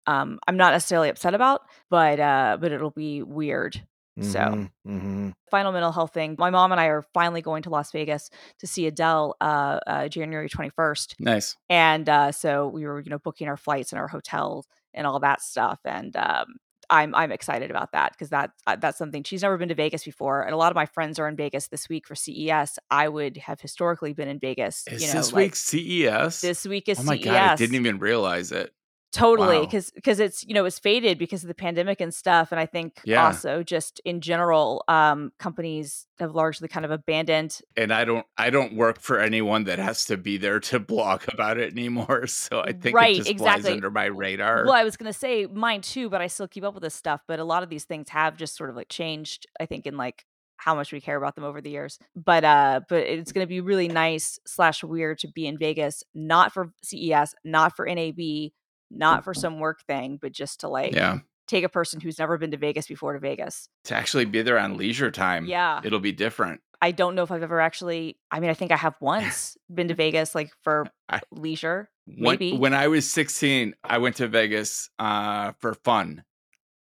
um, 0.07 0.39
I'm 0.47 0.57
not 0.57 0.73
necessarily 0.73 1.11
upset 1.11 1.35
about, 1.35 1.63
but 1.91 2.19
uh, 2.19 2.57
but 2.61 2.73
it'll 2.73 2.91
be 2.91 3.23
weird. 3.23 3.83
So 4.21 4.39
Mhm, 4.41 4.71
mhm. 4.87 5.33
final 5.51 5.71
mental 5.71 5.93
health 5.93 6.13
thing. 6.13 6.35
My 6.39 6.51
mom 6.51 6.73
and 6.73 6.81
I 6.81 6.87
are 6.87 7.03
finally 7.15 7.41
going 7.43 7.63
to 7.65 7.71
Las 7.71 7.93
Vegas 7.93 8.31
to 8.59 8.67
see 8.67 8.87
Adele 8.87 9.37
uh, 9.41 9.79
uh, 9.87 10.09
January 10.09 10.49
21st, 10.49 11.15
Nice. 11.21 11.57
and 11.69 12.09
uh, 12.09 12.33
so 12.33 12.67
we 12.69 12.85
were 12.87 13.01
you 13.01 13.11
know 13.11 13.19
booking 13.19 13.49
our 13.49 13.57
flights 13.57 13.93
and 13.93 14.01
our 14.01 14.09
hotel 14.09 14.65
and 14.95 15.07
all 15.07 15.21
that 15.21 15.41
stuff, 15.43 15.79
and 15.85 16.17
um, 16.17 16.57
I'm 16.91 17.15
I'm 17.15 17.33
excited 17.33 17.71
about 17.71 17.93
that 17.93 18.13
because 18.13 18.31
that 18.31 18.51
uh, 18.67 18.77
that's 18.77 18.99
something 18.99 19.23
she's 19.23 19.43
never 19.43 19.59
been 19.59 19.69
to 19.69 19.75
Vegas 19.75 20.05
before, 20.05 20.43
and 20.43 20.53
a 20.53 20.57
lot 20.57 20.73
of 20.73 20.77
my 20.77 20.87
friends 20.87 21.19
are 21.19 21.29
in 21.29 21.37
Vegas 21.37 21.69
this 21.69 21.89
week 21.89 22.07
for 22.07 22.15
CES. 22.15 22.79
I 22.91 23.09
would 23.09 23.37
have 23.37 23.61
historically 23.61 24.13
been 24.13 24.29
in 24.29 24.39
Vegas. 24.39 24.85
Is 24.87 25.03
you 25.03 25.09
know, 25.09 25.15
this 25.15 25.33
like, 25.33 25.43
week 25.43 25.57
CES? 25.57 26.41
This 26.41 26.67
week 26.67 26.89
is 26.89 27.01
oh 27.01 27.05
my 27.05 27.17
CES. 27.17 27.25
god, 27.25 27.51
I 27.51 27.57
didn't 27.57 27.77
even 27.77 27.99
realize 27.99 28.53
it. 28.53 28.73
Totally, 29.13 29.57
Wow. 29.59 29.65
because 29.65 29.91
because 29.91 30.21
it's 30.21 30.45
you 30.47 30.53
know 30.53 30.67
it's 30.67 30.79
faded 30.79 31.19
because 31.19 31.43
of 31.43 31.49
the 31.49 31.55
pandemic 31.55 32.01
and 32.01 32.13
stuff, 32.13 32.53
and 32.53 32.61
I 32.61 32.67
think 32.67 33.01
Yeah. 33.05 33.25
also 33.25 33.63
just 33.63 34.01
in 34.05 34.21
general, 34.21 34.85
um, 34.87 35.33
companies 35.39 36.07
have 36.19 36.35
largely 36.35 36.69
kind 36.69 36.85
of 36.85 36.91
abandoned. 36.91 37.59
And 37.77 37.93
I 37.93 38.05
don't 38.05 38.27
I 38.37 38.51
don't 38.51 38.75
work 38.75 39.01
for 39.01 39.19
anyone 39.19 39.65
that 39.65 39.79
has 39.79 40.05
to 40.07 40.17
be 40.19 40.37
there 40.37 40.61
to 40.61 40.79
blog 40.93 41.23
about 41.33 41.57
it 41.59 41.73
anymore. 41.73 42.27
So 42.27 42.61
I 42.61 42.73
think 42.73 42.95
Right, 42.95 43.15
it 43.15 43.19
just 43.19 43.31
exactly. 43.31 43.63
flies 43.63 43.73
under 43.73 43.91
my 43.91 44.05
radar. 44.07 44.65
Well, 44.65 44.75
I 44.75 44.85
was 44.85 44.97
gonna 44.99 45.13
say 45.15 45.47
mine 45.47 45.81
too, 45.81 46.11
but 46.11 46.21
I 46.21 46.27
still 46.27 46.49
keep 46.49 46.65
up 46.65 46.75
with 46.75 46.83
this 46.83 46.95
stuff. 46.95 47.23
But 47.27 47.39
a 47.39 47.45
lot 47.45 47.63
of 47.63 47.71
these 47.71 47.85
things 47.85 48.11
have 48.11 48.37
just 48.37 48.57
sort 48.57 48.69
of 48.69 48.77
like 48.77 48.89
changed. 48.91 49.47
I 49.59 49.65
think 49.67 49.87
in 49.87 49.97
like 49.97 50.25
how 50.59 50.75
much 50.75 50.93
we 50.93 51.01
care 51.01 51.17
about 51.17 51.35
them 51.37 51.45
over 51.45 51.61
the 51.63 51.71
years. 51.71 51.99
But 52.15 52.45
uh, 52.45 52.81
but 52.91 53.05
it's 53.05 53.33
gonna 53.33 53.47
be 53.47 53.61
really 53.63 53.89
nice 53.89 54.39
slash 54.47 54.85
weird 54.85 55.19
to 55.21 55.29
be 55.29 55.47
in 55.47 55.57
Vegas, 55.57 56.03
not 56.15 56.53
for 56.53 56.73
CES, 56.83 57.35
not 57.45 57.75
for 57.77 57.87
NAB, 57.87 58.51
not 58.91 59.25
for 59.25 59.35
some 59.35 59.59
work 59.59 59.83
thing, 59.87 60.19
but 60.21 60.33
just 60.33 60.61
to 60.61 60.69
like 60.69 60.95
yeah. 60.95 61.19
take 61.47 61.65
a 61.65 61.69
person 61.69 62.01
who's 62.01 62.19
never 62.19 62.39
been 62.39 62.51
to 62.51 62.57
Vegas 62.57 62.87
before 62.87 63.13
to 63.13 63.19
Vegas. 63.19 63.69
To 63.85 63.95
actually 63.95 64.25
be 64.25 64.43
there 64.43 64.59
on 64.59 64.77
leisure 64.77 65.11
time. 65.11 65.47
Yeah. 65.47 65.81
It'll 65.85 66.01
be 66.01 66.13
different. 66.13 66.61
I 66.81 66.93
don't 66.93 67.15
know 67.15 67.25
if 67.25 67.33
I've 67.33 67.43
ever 67.43 67.61
actually. 67.61 68.19
I 68.31 68.41
mean, 68.41 68.51
I 68.51 68.55
think 68.55 68.71
I 68.71 68.77
have 68.77 68.95
once 69.01 69.57
been 69.75 69.89
to 69.89 69.95
Vegas, 69.95 70.35
like 70.35 70.51
for 70.63 70.87
I- 71.09 71.21
leisure. 71.31 71.91
When, 72.07 72.39
Maybe. 72.39 72.57
when 72.57 72.73
I 72.73 72.89
was 72.89 73.11
16, 73.11 73.75
I 73.85 73.99
went 73.99 74.17
to 74.17 74.29
Vegas 74.29 74.89
uh, 74.99 75.53
for 75.59 75.75
fun. 75.75 76.25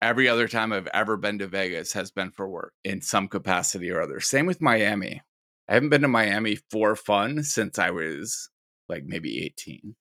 Every 0.03 0.29
other 0.29 0.47
time 0.47 0.73
I've 0.73 0.87
ever 0.89 1.17
been 1.17 1.39
to 1.39 1.47
Vegas 1.47 1.95
has 1.95 2.11
been 2.11 2.31
for 2.31 2.47
work 2.47 2.75
in 2.85 3.01
some 3.01 3.27
capacity 3.27 3.91
or 3.91 4.03
other. 4.03 4.21
Same 4.21 4.45
with 4.45 4.61
Miami. 4.61 5.23
I 5.69 5.75
haven't 5.75 5.89
been 5.89 6.03
to 6.03 6.09
Miami 6.09 6.59
for 6.71 6.95
fun 6.95 7.43
since 7.43 7.79
I 7.79 7.91
was 7.91 8.51
like 8.89 9.05
maybe 9.07 9.45
18. 9.45 9.97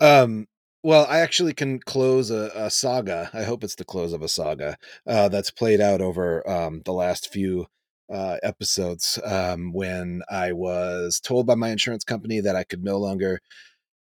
Um, 0.00 0.46
well, 0.82 1.06
I 1.08 1.20
actually 1.20 1.54
can 1.54 1.80
close 1.80 2.30
a, 2.30 2.50
a 2.54 2.70
saga. 2.70 3.30
I 3.32 3.42
hope 3.42 3.64
it's 3.64 3.74
the 3.74 3.84
close 3.84 4.12
of 4.12 4.22
a 4.22 4.28
saga 4.28 4.76
uh, 5.06 5.28
that's 5.28 5.50
played 5.50 5.80
out 5.80 6.00
over 6.00 6.48
um, 6.48 6.82
the 6.84 6.92
last 6.92 7.32
few 7.32 7.66
uh, 8.12 8.36
episodes. 8.42 9.18
Um, 9.24 9.72
when 9.72 10.22
I 10.30 10.52
was 10.52 11.20
told 11.20 11.46
by 11.46 11.56
my 11.56 11.70
insurance 11.70 12.04
company 12.04 12.40
that 12.40 12.56
I 12.56 12.64
could 12.64 12.84
no 12.84 12.98
longer 12.98 13.40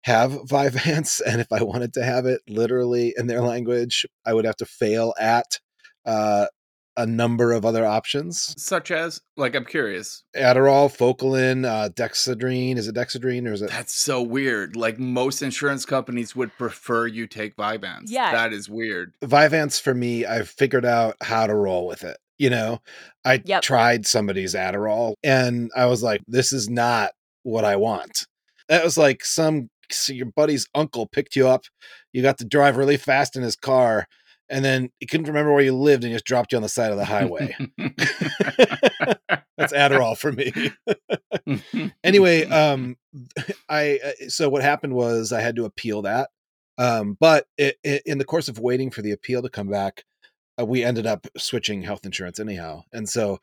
have 0.05 0.33
Vyvanse, 0.33 1.21
and 1.27 1.41
if 1.41 1.53
I 1.53 1.63
wanted 1.63 1.93
to 1.95 2.05
have 2.05 2.27
it, 2.27 2.41
literally 2.49 3.15
in 3.17 3.27
their 3.27 3.43
language, 3.43 4.07
I 4.25 4.35
would 4.35 4.45
have 4.45 4.57
to 4.57 4.67
fail 4.67 5.15
at 5.19 5.59
uh, 6.07 6.47
a 6.97 7.07
number 7.07 7.53
of 7.53 7.65
other 7.65 7.87
options: 7.87 8.55
Such 8.63 8.91
as, 8.91 9.21
like, 9.37 9.55
I'm 9.55 9.65
curious. 9.65 10.25
Adderall, 10.37 10.95
Focalin, 10.95 11.65
uh, 11.67 11.89
Dexedrine. 11.91 12.77
Is 12.77 12.89
it 12.89 12.95
Dexedrine 12.95 13.47
or 13.49 13.53
is 13.53 13.63
it? 13.63 13.71
That's 13.71 13.95
so 13.95 14.21
weird. 14.23 14.77
Like, 14.77 14.99
most 14.99 15.43
insurance 15.43 15.85
companies 15.85 16.37
would 16.37 16.53
prefer 16.59 17.07
you 17.07 17.27
take 17.27 17.57
Vyvanse. 17.57 18.05
Yeah. 18.07 18.33
That 18.33 18.53
is 18.53 18.69
weird. 18.69 19.15
Vyvanse 19.23 19.81
for 19.81 19.95
me, 19.95 20.25
I've 20.27 20.49
figured 20.49 20.85
out 20.85 21.17
how 21.23 21.47
to 21.47 21.55
roll 21.55 21.87
with 21.87 22.05
it. 22.05 22.17
You 22.39 22.51
know, 22.51 22.81
I 23.25 23.41
Yep. 23.45 23.63
tried 23.63 24.07
somebody's 24.07 24.55
Adderall 24.55 25.15
and 25.23 25.71
I 25.77 25.87
was 25.87 26.03
like, 26.03 26.23
this 26.27 26.53
is 26.53 26.69
not 26.69 27.13
what 27.45 27.65
I 27.65 27.77
want. 27.77 28.27
That 28.69 28.83
was 28.83 28.99
like 28.99 29.25
some 29.25 29.69
so 29.91 30.13
your 30.13 30.27
buddy's 30.27 30.67
uncle 30.75 31.07
picked 31.07 31.37
you 31.37 31.47
up. 31.47 31.65
You 32.13 32.23
got 32.23 32.39
to 32.39 32.45
drive 32.45 32.77
really 32.77 32.97
fast 32.97 33.37
in 33.37 33.43
his 33.43 33.57
car, 33.57 34.07
and 34.53 34.63
then 34.63 34.91
he 35.01 35.07
couldn't 35.07 35.27
remember 35.27 35.51
where 35.51 35.65
you 35.65 35.75
lived 35.75 36.05
and 36.05 36.13
just 36.13 36.27
dropped 36.27 36.53
you 36.53 36.57
on 36.57 36.63
the 36.63 36.69
side 36.69 36.93
of 36.93 36.99
the 36.99 37.07
highway. 37.07 37.57
That's 39.57 39.73
Adderall 39.73 40.17
for 40.17 40.31
me. 40.31 40.53
anyway, 42.05 42.45
um, 42.45 42.97
I 43.71 43.99
uh, 44.05 44.29
so 44.29 44.51
what 44.51 44.63
happened 44.63 44.93
was 44.93 45.33
I 45.33 45.41
had 45.41 45.57
to 45.57 45.65
appeal 45.65 46.03
that, 46.03 46.29
um, 46.77 47.17
but 47.19 47.47
it, 47.57 47.79
it, 47.83 48.03
in 48.05 48.19
the 48.19 48.27
course 48.27 48.49
of 48.49 48.59
waiting 48.59 48.91
for 48.91 49.01
the 49.01 49.13
appeal 49.13 49.41
to 49.41 49.49
come 49.49 49.69
back, 49.69 50.05
uh, 50.61 50.67
we 50.67 50.85
ended 50.85 51.07
up 51.07 51.27
switching 51.39 51.83
health 51.83 52.05
insurance 52.05 52.39
anyhow, 52.39 52.83
and 52.93 53.09
so 53.09 53.39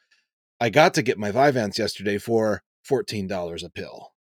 I 0.59 0.69
got 0.69 0.93
to 0.93 1.01
get 1.01 1.17
my 1.17 1.31
Vyvanse 1.31 1.79
yesterday 1.79 2.19
for 2.19 2.61
fourteen 2.83 3.25
dollars 3.25 3.63
a 3.63 3.69
pill, 3.69 4.13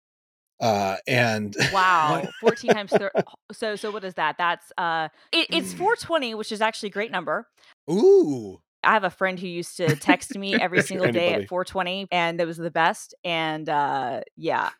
uh, 0.61 0.97
and 1.07 1.55
Wow, 1.73 2.29
fourteen 2.41 2.73
times 2.73 2.93
thir- 2.93 3.13
so 3.53 3.77
so 3.77 3.91
what 3.91 4.05
is 4.05 4.15
that? 4.15 4.37
That's 4.39 4.73
uh, 4.79 5.09
it, 5.33 5.49
it's 5.51 5.73
four 5.73 5.97
twenty, 5.97 6.35
which 6.35 6.53
is 6.53 6.61
actually 6.61 6.89
a 6.89 6.93
great 6.93 7.11
number. 7.11 7.49
ooh, 7.91 8.61
I 8.83 8.93
have 8.93 9.05
a 9.05 9.11
friend 9.11 9.39
who 9.39 9.47
used 9.49 9.77
to 9.79 9.97
text 9.97 10.37
me 10.39 10.55
every 10.61 10.83
single 10.83 11.11
day 11.11 11.35
at 11.35 11.49
420, 11.49 12.09
and 12.13 12.41
it 12.41 12.47
was 12.47 12.57
the 12.57 12.71
best. 12.71 13.15
And 13.25 13.69
uh, 13.69 14.21
yeah, 14.37 14.71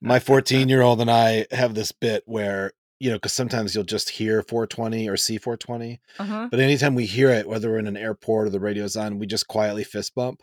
My 0.00 0.20
14 0.20 0.68
year 0.68 0.82
old 0.82 1.00
and 1.00 1.10
I 1.10 1.46
have 1.50 1.74
this 1.74 1.90
bit 1.92 2.22
where, 2.26 2.72
you 3.00 3.10
know, 3.10 3.16
because 3.16 3.32
sometimes 3.32 3.74
you'll 3.74 3.84
just 3.84 4.10
hear 4.10 4.42
420 4.42 5.08
or 5.08 5.16
see 5.16 5.36
420. 5.38 6.00
uh 6.18 6.48
But 6.50 6.60
anytime 6.60 6.94
we 6.94 7.06
hear 7.06 7.30
it, 7.30 7.48
whether 7.48 7.70
we're 7.70 7.78
in 7.78 7.86
an 7.88 7.96
airport 7.96 8.46
or 8.46 8.50
the 8.50 8.60
radio's 8.60 8.96
on, 8.96 9.18
we 9.18 9.26
just 9.26 9.48
quietly 9.48 9.84
fist 9.84 10.14
bump. 10.14 10.42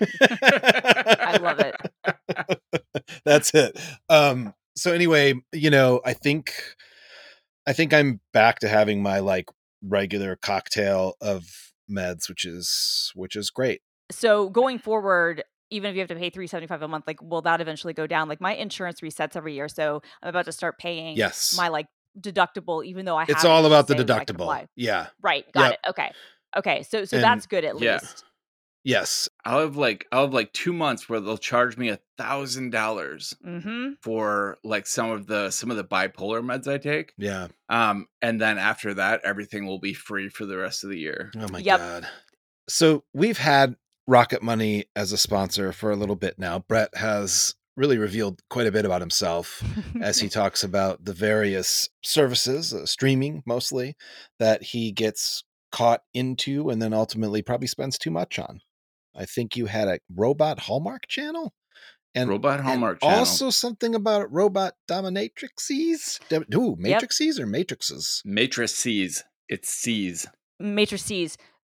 I 0.00 1.38
love 1.40 1.60
it. 1.60 3.02
That's 3.24 3.54
it. 3.54 3.78
Um, 4.08 4.54
so 4.76 4.92
anyway, 4.92 5.34
you 5.52 5.70
know, 5.70 6.00
I 6.04 6.12
think 6.14 6.54
I 7.66 7.72
think 7.72 7.92
I'm 7.94 8.20
back 8.32 8.58
to 8.60 8.68
having 8.68 9.02
my 9.02 9.20
like 9.20 9.48
regular 9.82 10.36
cocktail 10.36 11.14
of 11.20 11.72
meds, 11.90 12.28
which 12.28 12.44
is 12.44 13.12
which 13.14 13.36
is 13.36 13.50
great. 13.50 13.82
So 14.10 14.48
going 14.50 14.78
forward, 14.78 15.42
even 15.70 15.90
if 15.90 15.94
you 15.94 16.00
have 16.00 16.08
to 16.08 16.14
pay 16.14 16.30
375 16.30 16.82
a 16.82 16.88
month, 16.88 17.04
like 17.06 17.22
will 17.22 17.42
that 17.42 17.60
eventually 17.60 17.92
go 17.94 18.06
down? 18.06 18.28
Like 18.28 18.40
my 18.40 18.54
insurance 18.54 19.00
resets 19.00 19.36
every 19.36 19.54
year, 19.54 19.68
so 19.68 20.02
I'm 20.22 20.28
about 20.28 20.44
to 20.46 20.52
start 20.52 20.78
paying 20.78 21.16
Yes. 21.16 21.54
my 21.56 21.68
like 21.68 21.86
deductible, 22.20 22.84
even 22.84 23.04
though 23.04 23.16
I 23.16 23.24
it's 23.28 23.44
all 23.44 23.66
about 23.66 23.86
the 23.86 23.94
saying 23.94 24.06
that 24.06 24.20
I 24.20 24.24
can 24.24 24.36
deductible. 24.36 24.66
Yeah. 24.76 25.06
Right, 25.22 25.50
got 25.52 25.70
Yep. 25.70 25.72
it. 25.72 25.90
Okay, 25.90 26.12
okay. 26.56 26.82
So 26.82 27.04
so 27.04 27.16
And- 27.16 27.24
that's 27.24 27.46
good 27.46 27.64
at 27.64 27.78
Yeah. 27.80 27.94
least. 27.94 28.24
Yes. 28.84 29.28
I'll 29.44 29.60
have 29.60 29.76
like 29.76 30.06
I'll 30.12 30.24
have 30.26 30.34
like 30.34 30.52
two 30.52 30.72
months 30.72 31.08
where 31.08 31.18
they'll 31.20 31.38
charge 31.38 31.76
me 31.76 31.88
a 31.88 31.98
thousand 32.18 32.70
dollars 32.70 33.34
Mm-hmm. 33.44 33.94
for 34.02 34.58
like 34.62 34.86
some 34.86 35.10
of 35.10 35.26
the 35.26 35.50
some 35.50 35.70
of 35.70 35.76
the 35.76 35.84
bipolar 35.84 36.42
meds 36.44 36.68
I 36.72 36.78
take. 36.78 37.12
Yeah. 37.16 37.48
Um, 37.68 38.06
and 38.22 38.40
then 38.40 38.58
after 38.58 38.94
that, 38.94 39.22
everything 39.24 39.66
will 39.66 39.78
be 39.80 39.94
free 39.94 40.28
for 40.28 40.44
the 40.46 40.58
rest 40.58 40.84
of 40.84 40.90
the 40.90 40.98
year. 40.98 41.32
Oh 41.38 41.48
my 41.50 41.58
Yep. 41.60 41.78
god. 41.78 42.06
So 42.68 43.04
we've 43.14 43.38
had 43.38 43.76
Rocket 44.06 44.42
Money 44.42 44.84
as 44.94 45.12
a 45.12 45.18
sponsor 45.18 45.72
for 45.72 45.90
a 45.90 45.96
little 45.96 46.16
bit 46.16 46.38
now. 46.38 46.58
Brett 46.60 46.94
has 46.96 47.54
really 47.76 47.98
revealed 47.98 48.40
quite 48.50 48.66
a 48.66 48.72
bit 48.72 48.84
about 48.84 49.00
himself 49.00 49.62
as 50.00 50.20
he 50.20 50.28
talks 50.30 50.62
about 50.62 51.04
the 51.04 51.12
various 51.12 51.88
services, 52.04 52.72
uh, 52.72 52.86
streaming 52.86 53.42
mostly, 53.46 53.96
that 54.38 54.62
he 54.62 54.92
gets 54.92 55.42
caught 55.72 56.02
into 56.14 56.70
and 56.70 56.80
then 56.80 56.92
ultimately 56.94 57.42
probably 57.42 57.66
spends 57.66 57.98
too 57.98 58.10
much 58.10 58.38
on. 58.38 58.60
I 59.14 59.24
think 59.26 59.56
you 59.56 59.66
had 59.66 59.88
a 59.88 59.98
robot 60.14 60.60
Hallmark 60.60 61.06
channel 61.08 61.54
and 62.14 62.28
Robot 62.30 62.60
and 62.60 62.68
Hallmark 62.68 63.00
channel. 63.00 63.18
also 63.18 63.50
something 63.50 63.94
about 63.94 64.32
robot 64.32 64.74
dominatrixes. 64.88 66.20
Dem- 66.28 66.44
Ooh, 66.54 66.76
matrices 66.78 67.38
or 67.40 67.46
matrices, 67.46 68.22
Matrices. 68.24 69.22
It's 69.48 69.68
C's. 69.68 70.26
Matrices, 70.60 71.36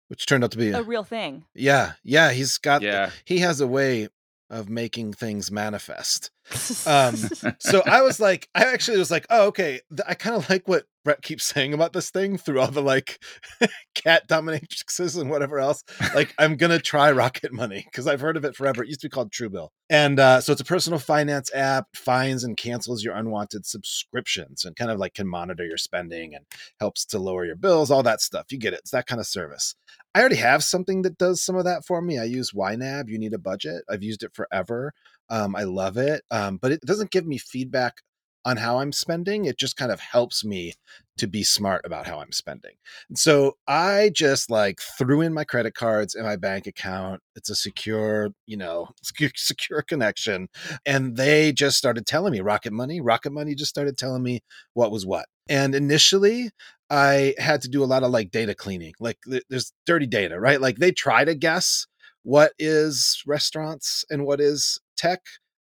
which 0.09 0.27
turned 0.27 0.45
out 0.45 0.51
to 0.53 0.59
be 0.59 0.71
a 0.71 0.81
a, 0.81 0.83
real 0.83 1.05
thing. 1.05 1.45
yeah, 1.55 1.93
yeah. 2.03 2.33
He's 2.33 2.59
got 2.59 2.83
Yeah. 2.83 3.11
he 3.25 3.39
has 3.39 3.61
a 3.61 3.67
way 3.67 4.09
of 4.51 4.69
making 4.69 5.13
things 5.15 5.51
manifest. 5.51 6.31
Um, 6.87 7.17
so 7.59 7.83
I 7.87 8.03
was 8.03 8.21
like, 8.21 8.49
I 8.55 8.65
actually 8.67 8.99
was 8.99 9.11
like, 9.11 9.27
oh, 9.31 9.47
okay. 9.49 9.81
I 10.07 10.15
kind 10.15 10.37
of 10.37 10.49
like 10.51 10.69
what 10.69 10.85
Brett 11.05 11.23
keeps 11.23 11.45
saying 11.45 11.75
about 11.75 11.93
this 11.93 12.11
thing 12.11 12.39
through 12.39 12.61
all 12.61 12.71
the 12.71 12.83
like 12.83 13.23
cat 13.95 14.27
dominatrixes 14.29 15.21
and 15.21 15.31
whatever 15.31 15.59
else. 15.59 15.85
Like, 16.15 16.35
I'm 16.39 16.57
gonna 16.57 16.79
try 16.79 17.13
Rocket 17.13 17.53
Money 17.53 17.85
because 17.85 18.07
I've 18.07 18.21
heard 18.21 18.37
of 18.37 18.45
it 18.45 18.57
forever. 18.57 18.83
It 18.83 18.89
used 18.89 19.01
to 19.03 19.09
be 19.09 19.11
called 19.11 19.31
Truebill, 19.31 19.69
and 19.91 20.19
uh, 20.19 20.41
so 20.41 20.53
it's 20.53 20.61
a 20.61 20.65
personal 20.65 20.99
finance 20.99 21.51
app. 21.55 21.89
Finds 21.95 22.45
and 22.45 22.57
cancels 22.57 23.05
your 23.05 23.15
unwanted 23.15 23.67
subscriptions 23.67 24.65
and 24.65 24.75
kind 24.77 24.91
of 24.91 24.99
like 24.99 25.15
can 25.15 25.29
monitor 25.29 25.65
your 25.65 25.77
spending 25.77 26.35
and 26.35 26.47
helps 26.81 27.05
to 27.07 27.19
lower 27.19 27.45
your 27.45 27.57
bills, 27.57 27.91
all 27.91 28.03
that 28.03 28.21
stuff. 28.21 28.47
You 28.51 28.59
get 28.59 28.73
it. 28.73 28.81
It's 28.81 28.91
that 28.91 29.07
kind 29.07 29.21
of 29.21 29.27
service. 29.27 29.75
I 30.15 30.21
already 30.21 30.37
have 30.37 30.65
something 30.65 31.03
that 31.03 31.19
does 31.19 31.43
some 31.43 31.57
of 31.57 31.65
that 31.65 31.85
for 31.85 32.01
me. 32.01 32.19
I 32.19 32.25
use 32.25 32.53
YNAB. 32.53 33.09
You 33.09 33.19
need 33.19 33.35
a 33.35 33.39
budget. 33.39 33.83
I've 33.89 34.03
used 34.03 34.23
it 34.23 34.35
forever. 34.35 34.93
Um, 35.29 35.57
I 35.57 35.65
love 35.65 35.97
it, 35.97 36.23
um, 36.31 36.59
but 36.59 36.71
it 36.71 36.81
doesn't 36.83 37.11
give 37.11 37.27
me 37.27 37.39
feedback 37.39 38.03
on 38.45 38.59
how 38.59 38.79
I'm 38.79 38.93
spending. 38.93 39.45
It 39.45 39.59
just 39.59 39.77
kind 39.77 39.91
of 39.91 40.01
helps 40.01 40.45
me 40.45 40.75
to 41.17 41.27
be 41.27 41.43
smart 41.43 41.83
about 41.85 42.07
how 42.07 42.19
I'm 42.21 42.33
spending. 42.33 42.73
And 43.09 43.19
so 43.19 43.57
I 43.67 44.11
just 44.13 44.51
like 44.51 44.81
threw 44.99 45.21
in 45.21 45.33
my 45.33 45.45
credit 45.45 45.75
cards 45.75 46.15
in 46.15 46.25
my 46.25 46.37
bank 46.37 46.67
account. 46.67 47.21
It's 47.37 47.51
a 47.51 47.55
secure, 47.55 48.31
you 48.47 48.57
know, 48.57 48.89
secure 49.37 49.83
connection. 49.83 50.49
And 50.85 51.17
they 51.17 51.53
just 51.53 51.79
started 51.79 52.07
telling 52.07 52.33
me 52.33 52.41
Rocket 52.41 52.73
Money. 52.73 53.01
Rocket 53.01 53.33
Money 53.33 53.55
just 53.55 53.71
started 53.71 53.97
telling 53.97 54.23
me 54.23 54.41
what 54.75 54.91
was 54.91 55.07
what. 55.07 55.27
And 55.49 55.75
initially, 55.75 56.51
I 56.91 57.35
had 57.39 57.63
to 57.63 57.69
do 57.69 57.83
a 57.83 57.87
lot 57.87 58.03
of 58.03 58.11
like 58.11 58.31
data 58.31 58.55
cleaning. 58.55 58.95
Like 58.99 59.19
there's 59.49 59.73
dirty 59.87 60.07
data, 60.07 60.41
right? 60.41 60.61
Like 60.61 60.77
they 60.77 60.93
try 60.93 61.25
to 61.25 61.35
guess 61.35 61.87
what 62.23 62.53
is 62.59 63.23
restaurants 63.27 64.05
and 64.11 64.25
what 64.25 64.41
is 64.41 64.81
tech 64.97 65.21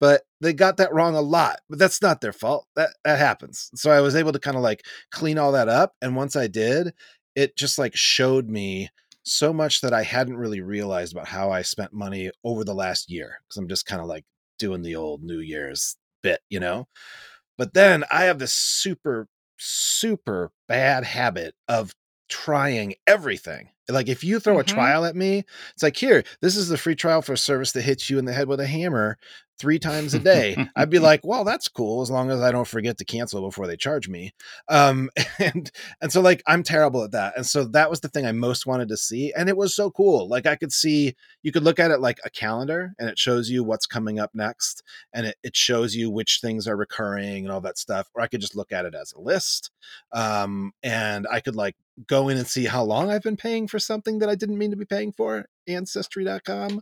but 0.01 0.23
they 0.41 0.53
got 0.53 0.77
that 0.77 0.93
wrong 0.93 1.15
a 1.15 1.21
lot 1.21 1.61
but 1.69 1.79
that's 1.79 2.01
not 2.01 2.21
their 2.21 2.33
fault 2.33 2.67
that 2.75 2.89
that 3.05 3.19
happens. 3.19 3.69
So 3.75 3.91
i 3.91 4.01
was 4.01 4.15
able 4.15 4.33
to 4.33 4.39
kind 4.39 4.57
of 4.57 4.63
like 4.63 4.83
clean 5.11 5.37
all 5.37 5.51
that 5.53 5.69
up 5.69 5.93
and 6.01 6.15
once 6.15 6.35
i 6.35 6.47
did 6.47 6.93
it 7.35 7.55
just 7.57 7.77
like 7.79 7.95
showed 7.95 8.49
me 8.49 8.89
so 9.23 9.53
much 9.53 9.81
that 9.81 9.93
i 9.93 10.03
hadn't 10.03 10.37
really 10.37 10.61
realized 10.61 11.13
about 11.13 11.27
how 11.27 11.51
i 11.51 11.61
spent 11.61 11.93
money 11.93 12.31
over 12.43 12.63
the 12.63 12.73
last 12.73 13.09
year 13.09 13.39
because 13.47 13.57
i'm 13.57 13.67
just 13.69 13.85
kind 13.85 14.01
of 14.01 14.07
like 14.07 14.25
doing 14.59 14.81
the 14.81 14.95
old 14.95 15.23
new 15.23 15.39
year's 15.39 15.95
bit 16.23 16.41
you 16.49 16.59
know? 16.59 16.87
But 17.57 17.73
then 17.73 18.03
i 18.11 18.23
have 18.25 18.39
this 18.39 18.53
super 18.53 19.27
super 19.57 20.51
bad 20.67 21.03
habit 21.03 21.53
of 21.67 21.93
trying 22.31 22.95
everything. 23.05 23.69
Like 23.89 24.07
if 24.07 24.23
you 24.23 24.39
throw 24.39 24.57
a 24.59 24.63
Mhm. 24.63 24.67
trial 24.67 25.03
at 25.05 25.17
me 25.17 25.43
it's 25.73 25.83
like 25.83 25.97
here 25.97 26.23
this 26.39 26.55
is 26.55 26.69
the 26.69 26.77
free 26.77 26.95
trial 26.95 27.21
for 27.21 27.33
a 27.33 27.37
service 27.37 27.73
that 27.73 27.81
hits 27.81 28.09
you 28.09 28.17
in 28.19 28.25
the 28.25 28.31
head 28.31 28.47
with 28.47 28.61
a 28.61 28.65
hammer 28.67 29.17
three 29.59 29.77
times 29.79 30.13
a 30.15 30.19
day. 30.19 30.55
I'd 30.77 30.89
be 30.89 30.97
like 31.09 31.19
well 31.25 31.43
that's 31.43 31.67
cool 31.67 32.01
as 32.01 32.09
long 32.09 32.31
as 32.31 32.39
i 32.39 32.51
don't 32.51 32.67
forget 32.67 32.97
to 32.99 33.05
cancel 33.05 33.41
before 33.41 33.67
they 33.67 33.75
charge 33.75 34.07
me. 34.07 34.31
Um 34.69 35.09
and 35.39 35.69
and 36.01 36.09
so 36.11 36.21
like 36.21 36.41
i'm 36.47 36.63
terrible 36.63 37.03
at 37.03 37.11
that 37.11 37.33
and 37.35 37.45
so 37.45 37.65
that 37.65 37.89
was 37.89 37.99
the 37.99 38.07
thing 38.07 38.25
i 38.25 38.31
most 38.31 38.65
wanted 38.65 38.87
to 38.89 38.97
see 38.97 39.33
and 39.33 39.49
it 39.49 39.57
was 39.57 39.75
so 39.75 39.91
cool. 39.91 40.27
Like 40.29 40.45
i 40.45 40.55
could 40.55 40.71
see 40.71 41.15
you 41.43 41.51
could 41.51 41.63
look 41.63 41.79
at 41.79 41.91
it 41.91 41.99
like 41.99 42.19
a 42.23 42.29
calendar 42.29 42.93
and 42.97 43.09
it 43.09 43.19
shows 43.19 43.49
you 43.49 43.61
what's 43.61 43.85
coming 43.87 44.19
up 44.19 44.31
next 44.33 44.83
and 45.13 45.25
it, 45.25 45.35
it 45.43 45.55
shows 45.55 45.95
you 45.95 46.09
which 46.09 46.39
things 46.41 46.65
are 46.65 46.77
recurring 46.77 47.43
and 47.43 47.51
all 47.51 47.61
that 47.61 47.77
stuff 47.77 48.07
or 48.15 48.21
i 48.21 48.27
could 48.27 48.39
just 48.41 48.55
look 48.55 48.71
at 48.71 48.85
it 48.85 48.95
as 48.95 49.11
a 49.13 49.19
list 49.19 49.69
um 50.13 50.71
and 50.81 51.27
i 51.29 51.41
could 51.41 51.57
like 51.57 51.75
go 52.07 52.29
in 52.29 52.37
and 52.37 52.47
see 52.47 52.65
how 52.65 52.83
long 52.83 53.09
i've 53.09 53.21
been 53.21 53.37
paying 53.37 53.67
for 53.67 53.79
something 53.79 54.19
that 54.19 54.29
i 54.29 54.35
didn't 54.35 54.57
mean 54.57 54.71
to 54.71 54.77
be 54.77 54.85
paying 54.85 55.11
for 55.11 55.45
ancestry.com 55.67 56.71
and 56.71 56.81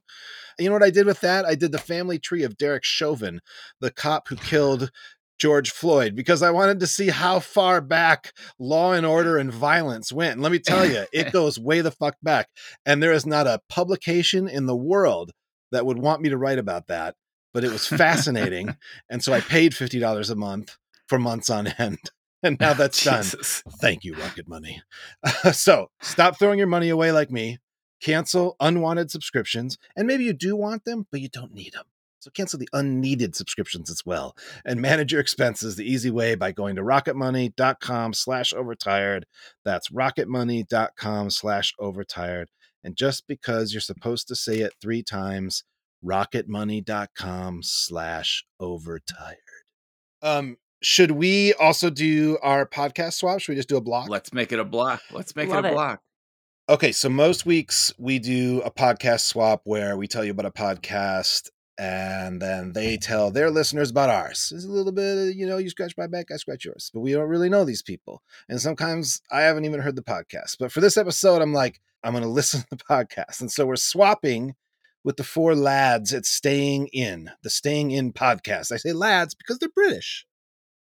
you 0.60 0.68
know 0.68 0.74
what 0.74 0.84
i 0.84 0.90
did 0.90 1.06
with 1.06 1.22
that? 1.22 1.46
I 1.46 1.56
did 1.56 1.72
the 1.72 1.78
family 1.78 2.20
tree 2.20 2.44
of 2.44 2.58
derek 2.58 2.84
chauvin 2.84 3.42
the 3.82 3.92
cop 3.92 4.28
who 4.28 4.36
killed 4.36 4.92
george 5.40 5.72
floyd 5.72 6.16
because 6.16 6.44
i 6.44 6.52
wanted 6.52 6.80
to 6.80 6.88
see 6.88 7.10
how 7.10 7.40
far 7.40 7.82
back 7.82 8.34
law 8.60 8.94
and 8.94 9.06
order 9.06 9.38
and 9.38 9.54
violence 9.54 10.12
went. 10.12 10.34
And 10.34 10.42
let 10.42 10.52
me 10.52 10.60
tell 10.60 10.86
you 10.86 11.06
it 11.12 11.32
goes 11.34 11.60
way 11.60 11.82
the 11.82 11.92
fuck 11.92 12.16
back. 12.22 12.48
And 12.86 13.02
there 13.02 13.14
is 13.14 13.26
not 13.26 13.48
a 13.48 13.62
publication 13.70 14.48
in 14.48 14.66
the 14.66 14.76
world 14.76 15.32
that 15.72 15.86
would 15.86 15.98
want 15.98 16.22
me 16.22 16.30
to 16.30 16.38
write 16.38 16.60
about 16.60 16.88
that 16.88 17.16
but 17.54 17.64
it 17.64 17.72
was 17.72 17.88
fascinating. 17.88 18.76
And 19.10 19.24
so 19.24 19.34
i 19.34 19.40
paid 19.40 19.72
$50 19.74 20.30
a 20.30 20.36
month 20.36 20.78
for 21.08 21.18
months 21.18 21.50
on 21.50 21.68
end 21.80 22.00
and 22.44 22.60
now 22.60 22.74
that's 22.74 23.04
done 23.04 23.24
Thank 23.24 24.04
you, 24.04 24.14
Rocket 24.16 24.48
Money. 24.48 24.82
so 25.52 25.90
stop 26.02 26.38
throwing 26.38 26.58
your 26.58 26.68
money 26.68 26.90
away 26.90 27.12
like 27.12 27.32
me. 27.32 27.60
Cancel 28.02 28.56
unwanted 28.60 29.12
subscriptions. 29.12 29.78
And 29.96 30.08
maybe 30.08 30.24
you 30.24 30.34
do 30.34 30.56
want 30.56 30.86
them, 30.86 31.08
but 31.12 31.22
you 31.22 31.30
don't 31.30 31.54
need 31.54 31.74
them. 31.74 31.86
So 32.20 32.30
cancel 32.32 32.60
the 32.60 32.70
unneeded 32.74 33.36
subscriptions 33.36 33.90
as 33.90 34.06
well. 34.06 34.36
And 34.66 34.82
manage 34.82 35.12
your 35.12 35.22
expenses 35.22 35.76
the 35.76 35.90
easy 35.90 36.12
way 36.12 36.36
by 36.36 36.52
going 36.52 36.76
to 36.76 36.82
rocketmoney.com 36.82 38.14
slash 38.14 38.54
overtired. 38.54 39.26
That's 39.64 39.90
rocketmoney.com 39.90 41.30
slash 41.30 41.74
overtired. 41.80 42.50
And 42.84 42.96
just 42.96 43.28
because 43.28 43.74
you're 43.74 43.82
supposed 43.82 44.28
to 44.30 44.36
say 44.36 44.60
it 44.60 44.74
three 44.82 45.04
times, 45.04 45.64
rocketmoney.com 46.04 47.62
slash 47.64 48.46
overtired. 48.60 49.38
Um, 50.22 50.58
should 50.82 51.12
we 51.12 51.54
also 51.54 51.90
do 51.90 52.38
our 52.42 52.66
podcast 52.66 53.14
swap? 53.14 53.40
Should 53.40 53.52
we 53.54 53.56
just 53.56 53.70
do 53.70 53.78
a 53.78 53.82
block? 53.82 54.10
Let's 54.10 54.34
make 54.34 54.52
it 54.52 54.60
a 54.60 54.66
block. 54.66 55.02
Let's 55.12 55.36
make 55.36 55.50
Love 55.50 55.66
it 55.66 55.70
a 55.70 55.72
it. 55.72 55.74
block. 55.74 56.02
Okay, 56.70 56.92
so 56.92 57.10
most 57.10 57.46
weeks 57.46 57.92
we 57.98 58.20
do 58.20 58.62
a 58.64 58.72
podcast 58.72 59.22
swap 59.22 59.62
where 59.64 59.98
we 59.98 60.08
tell 60.08 60.24
you 60.24 60.32
about 60.32 60.46
a 60.46 60.52
podcast 60.52 61.50
and 61.80 62.42
then 62.42 62.74
they 62.74 62.98
tell 62.98 63.32
their 63.32 63.50
listeners 63.50 63.90
about 63.90 64.10
ours. 64.10 64.52
It's 64.54 64.66
a 64.66 64.70
little 64.70 64.92
bit, 64.92 65.36
you 65.36 65.48
know, 65.48 65.58
you 65.58 65.70
scratch 65.70 65.94
my 65.98 66.08
back, 66.08 66.28
I 66.32 66.36
scratch 66.36 66.66
yours, 66.66 66.92
but 66.94 67.00
we 67.00 67.14
don't 67.14 67.30
really 67.30 67.50
know 67.50 67.64
these 67.64 67.82
people. 67.82 68.22
And 68.50 68.62
sometimes 68.62 69.22
I 69.32 69.42
haven't 69.42 69.66
even 69.66 69.80
heard 69.80 69.96
the 69.96 70.04
podcast. 70.04 70.58
But 70.60 70.72
for 70.72 70.82
this 70.82 70.98
episode, 70.98 71.42
I'm 71.42 71.54
like, 71.54 71.82
I'm 72.04 72.12
going 72.12 72.24
to 72.24 72.30
listen 72.30 72.62
to 72.62 72.68
the 72.72 72.78
podcast. 72.78 73.42
And 73.42 73.52
so 73.52 73.66
we're 73.66 73.76
swapping 73.78 74.56
with 75.04 75.18
the 75.18 75.24
four 75.24 75.56
lads 75.56 76.14
at 76.14 76.26
Staying 76.26 76.88
In, 76.88 77.32
the 77.42 77.50
Staying 77.50 77.92
In 77.92 78.14
podcast. 78.14 78.72
I 78.72 78.78
say 78.78 78.94
lads 78.94 79.34
because 79.34 79.58
they're 79.58 79.70
British. 79.70 80.26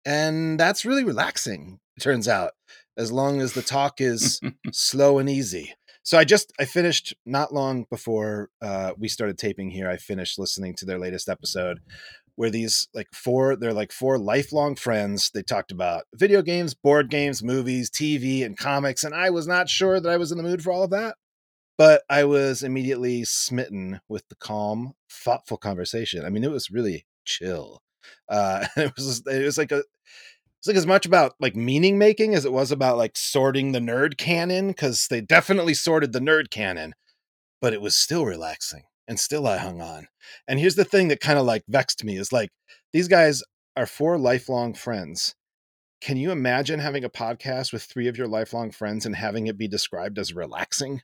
And 0.06 0.60
that's 0.60 0.86
really 0.86 1.04
relaxing, 1.04 1.80
it 1.98 2.02
turns 2.02 2.28
out, 2.28 2.52
as 2.98 3.12
long 3.12 3.42
as 3.42 3.54
the 3.54 3.62
talk 3.62 4.00
is 4.02 4.40
slow 4.72 5.20
and 5.20 5.30
easy. 5.30 5.74
so 6.04 6.18
I 6.18 6.24
just 6.24 6.52
I 6.60 6.66
finished 6.66 7.14
not 7.26 7.54
long 7.54 7.86
before 7.90 8.50
uh, 8.62 8.94
we 8.98 9.08
started 9.08 9.38
taping 9.38 9.70
here. 9.72 9.90
I 9.90 9.98
finished 9.98 10.40
listening 10.40 10.76
to 10.76 10.86
their 10.86 11.00
latest 11.00 11.30
episode, 11.30 11.80
where 12.36 12.50
these 12.50 12.88
like 12.94 13.08
four 13.14 13.58
they're 13.58 13.74
like 13.74 13.92
four 13.92 14.18
lifelong 14.18 14.76
friends. 14.76 15.30
They 15.34 15.44
talked 15.44 15.72
about 15.72 16.06
video 16.16 16.42
games, 16.42 16.74
board 16.74 17.10
games, 17.10 17.44
movies, 17.44 17.90
TV, 17.90 18.46
and 18.46 18.58
comics, 18.58 19.04
and 19.04 19.14
I 19.14 19.30
was 19.30 19.48
not 19.48 19.68
sure 19.70 20.00
that 20.00 20.10
I 20.10 20.18
was 20.18 20.32
in 20.32 20.38
the 20.38 20.44
mood 20.44 20.64
for 20.64 20.72
all 20.72 20.84
of 20.84 20.92
that. 20.92 21.16
But 21.78 22.04
I 22.10 22.26
was 22.26 22.64
immediately 22.64 23.24
smitten 23.26 24.02
with 24.10 24.28
the 24.30 24.36
calm, 24.36 24.94
thoughtful 25.10 25.58
conversation. 25.58 26.26
I 26.26 26.30
mean, 26.30 26.44
it 26.44 26.52
was 26.52 26.72
really 26.72 27.06
chill. 27.26 27.82
Uh, 28.28 28.66
it 28.78 28.94
was 28.96 29.24
it 29.26 29.44
was 29.46 29.58
like 29.58 29.72
a 29.72 29.84
it's 30.60 30.68
like 30.68 30.76
as 30.76 30.88
much 30.88 31.06
about 31.06 31.34
like 31.40 31.56
meaning 31.56 31.98
making 31.98 32.36
as 32.36 32.44
it 32.46 32.52
was 32.52 32.72
about 32.72 32.98
like 32.98 33.16
sorting 33.16 33.72
the 33.72 33.80
nerd 33.80 34.18
canon 34.18 34.68
because 34.70 35.08
they 35.10 35.22
definitely 35.22 35.74
sorted 35.74 36.12
the 36.12 36.20
nerd 36.20 36.50
canon 36.50 36.94
but 37.62 37.74
it 37.74 37.82
was 37.82 37.96
still 37.96 38.26
relaxing 38.26 38.84
and 39.08 39.20
still 39.20 39.48
i 39.48 39.58
hung 39.58 39.82
on. 39.82 40.08
And 40.48 40.60
here's 40.60 40.76
the 40.76 40.86
thing 40.86 41.10
that 41.10 41.20
kind 41.20 41.40
of 41.40 41.46
like 41.46 41.64
vexed 41.68 42.04
me 42.04 42.18
is 42.18 42.32
like 42.32 42.50
these 42.94 43.08
guys 43.08 43.44
are 43.76 43.86
four 43.86 44.18
lifelong 44.18 44.74
friends. 44.74 45.36
Can 46.02 46.16
you 46.16 46.32
imagine 46.32 46.80
having 46.80 47.04
a 47.04 47.10
podcast 47.10 47.74
with 47.74 47.84
three 47.84 48.08
of 48.08 48.18
your 48.18 48.28
lifelong 48.28 48.72
friends 48.72 49.06
and 49.06 49.16
having 49.16 49.48
it 49.48 49.58
be 49.58 49.68
described 49.68 50.18
as 50.18 50.34
relaxing? 50.34 51.02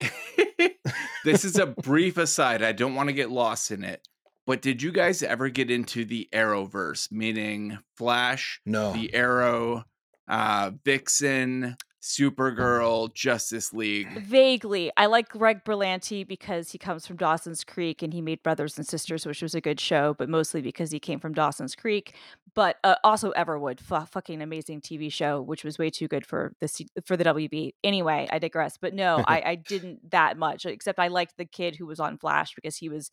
this 1.24 1.44
is 1.44 1.58
a 1.58 1.66
brief 1.66 2.18
aside. 2.18 2.62
I 2.62 2.70
don't 2.72 2.94
want 2.94 3.08
to 3.08 3.12
get 3.12 3.30
lost 3.30 3.72
in 3.72 3.82
it. 3.82 4.06
But 4.48 4.62
did 4.62 4.82
you 4.82 4.92
guys 4.92 5.22
ever 5.22 5.50
get 5.50 5.70
into 5.70 6.06
the 6.06 6.26
Arrowverse, 6.32 7.12
meaning 7.12 7.78
Flash, 7.98 8.62
No. 8.64 8.94
the 8.94 9.12
Arrow, 9.14 9.84
uh 10.26 10.70
Vixen, 10.86 11.76
Supergirl, 12.00 13.12
Justice 13.12 13.74
League? 13.74 14.22
Vaguely. 14.22 14.90
I 14.96 15.04
like 15.04 15.28
Greg 15.28 15.64
Berlanti 15.64 16.26
because 16.26 16.70
he 16.70 16.78
comes 16.78 17.06
from 17.06 17.16
Dawson's 17.18 17.62
Creek 17.62 18.02
and 18.02 18.14
he 18.14 18.22
made 18.22 18.42
Brothers 18.42 18.78
and 18.78 18.86
Sisters, 18.86 19.26
which 19.26 19.42
was 19.42 19.54
a 19.54 19.60
good 19.60 19.78
show, 19.80 20.14
but 20.18 20.30
mostly 20.30 20.62
because 20.62 20.90
he 20.90 20.98
came 20.98 21.20
from 21.20 21.34
Dawson's 21.34 21.74
Creek. 21.74 22.14
But 22.54 22.78
uh, 22.82 22.94
also 23.04 23.32
Everwood, 23.32 23.80
fu- 23.80 24.06
fucking 24.06 24.40
amazing 24.40 24.80
TV 24.80 25.12
show, 25.12 25.42
which 25.42 25.62
was 25.62 25.78
way 25.78 25.90
too 25.90 26.08
good 26.08 26.24
for 26.24 26.54
the 26.60 26.68
C- 26.68 26.88
for 27.04 27.18
the 27.18 27.24
WB. 27.24 27.74
Anyway, 27.84 28.26
I 28.32 28.38
digress. 28.38 28.78
But 28.78 28.94
no, 28.94 29.22
I, 29.26 29.42
I 29.44 29.54
didn't 29.68 30.10
that 30.10 30.38
much. 30.38 30.64
Except 30.64 30.98
I 30.98 31.08
liked 31.08 31.36
the 31.36 31.44
kid 31.44 31.76
who 31.76 31.84
was 31.86 32.00
on 32.00 32.16
Flash 32.16 32.54
because 32.54 32.76
he 32.78 32.88
was. 32.88 33.10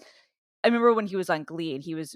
I 0.65 0.67
remember 0.67 0.93
when 0.93 1.07
he 1.07 1.15
was 1.15 1.29
on 1.29 1.43
Glee 1.43 1.75
and 1.75 1.83
he 1.83 1.95
was 1.95 2.15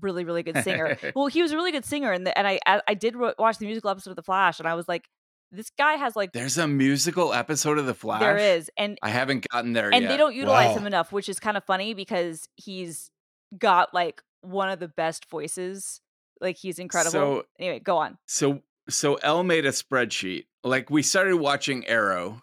really 0.00 0.24
really 0.24 0.42
good 0.42 0.62
singer. 0.64 0.98
well, 1.14 1.26
he 1.28 1.40
was 1.42 1.52
a 1.52 1.56
really 1.56 1.72
good 1.72 1.84
singer, 1.84 2.10
and 2.12 2.26
the, 2.26 2.36
and 2.36 2.46
I 2.46 2.58
I, 2.86 2.94
did 2.94 3.14
watch 3.16 3.58
the 3.58 3.66
musical 3.66 3.90
episode 3.90 4.10
of 4.10 4.16
The 4.16 4.22
Flash, 4.22 4.58
and 4.58 4.68
I 4.68 4.74
was 4.74 4.88
like, 4.88 5.08
this 5.52 5.70
guy 5.78 5.94
has 5.94 6.16
like 6.16 6.32
There's 6.32 6.58
a 6.58 6.66
musical 6.66 7.32
episode 7.32 7.78
of 7.78 7.86
The 7.86 7.94
Flash. 7.94 8.20
there 8.20 8.36
is, 8.36 8.70
and 8.76 8.98
I 9.02 9.10
haven't 9.10 9.46
gotten 9.48 9.72
there 9.72 9.90
and 9.92 10.02
yet. 10.02 10.08
they 10.08 10.16
don't 10.16 10.34
utilize 10.34 10.70
Wow. 10.74 10.78
him 10.80 10.86
enough, 10.86 11.12
which 11.12 11.28
is 11.28 11.38
kind 11.38 11.56
of 11.56 11.64
funny 11.64 11.94
because 11.94 12.48
he's 12.56 13.10
got 13.56 13.94
like 13.94 14.20
one 14.40 14.68
of 14.68 14.80
the 14.80 14.88
best 14.88 15.30
voices. 15.30 16.00
Like 16.40 16.56
he's 16.56 16.78
incredible. 16.78 17.12
So- 17.12 17.44
anyway, 17.58 17.78
go 17.78 17.98
on. 17.98 18.18
So 18.26 18.62
so 18.88 19.14
L 19.16 19.44
made 19.44 19.64
a 19.64 19.70
spreadsheet. 19.70 20.46
Like 20.64 20.90
we 20.90 21.02
started 21.02 21.36
watching 21.36 21.86
Arrow, 21.86 22.42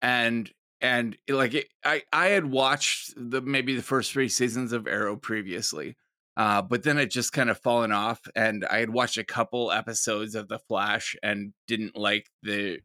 and 0.00 0.50
and 0.82 1.16
like 1.28 1.54
it, 1.54 1.68
I 1.84 2.02
I 2.12 2.26
had 2.28 2.50
watched 2.50 3.14
the 3.16 3.40
maybe 3.40 3.74
the 3.76 3.82
first 3.82 4.12
three 4.12 4.28
seasons 4.28 4.72
of 4.72 4.86
Arrow 4.86 5.16
previously, 5.16 5.96
uh, 6.36 6.60
but 6.62 6.82
then 6.82 6.98
it 6.98 7.10
just 7.10 7.32
kind 7.32 7.48
of 7.48 7.58
fallen 7.58 7.92
off. 7.92 8.20
And 8.34 8.66
I 8.66 8.78
had 8.78 8.90
watched 8.90 9.16
a 9.16 9.24
couple 9.24 9.70
episodes 9.70 10.34
of 10.34 10.48
The 10.48 10.58
Flash 10.58 11.16
and 11.22 11.54
didn't 11.66 11.96
like 11.96 12.30
the. 12.42 12.80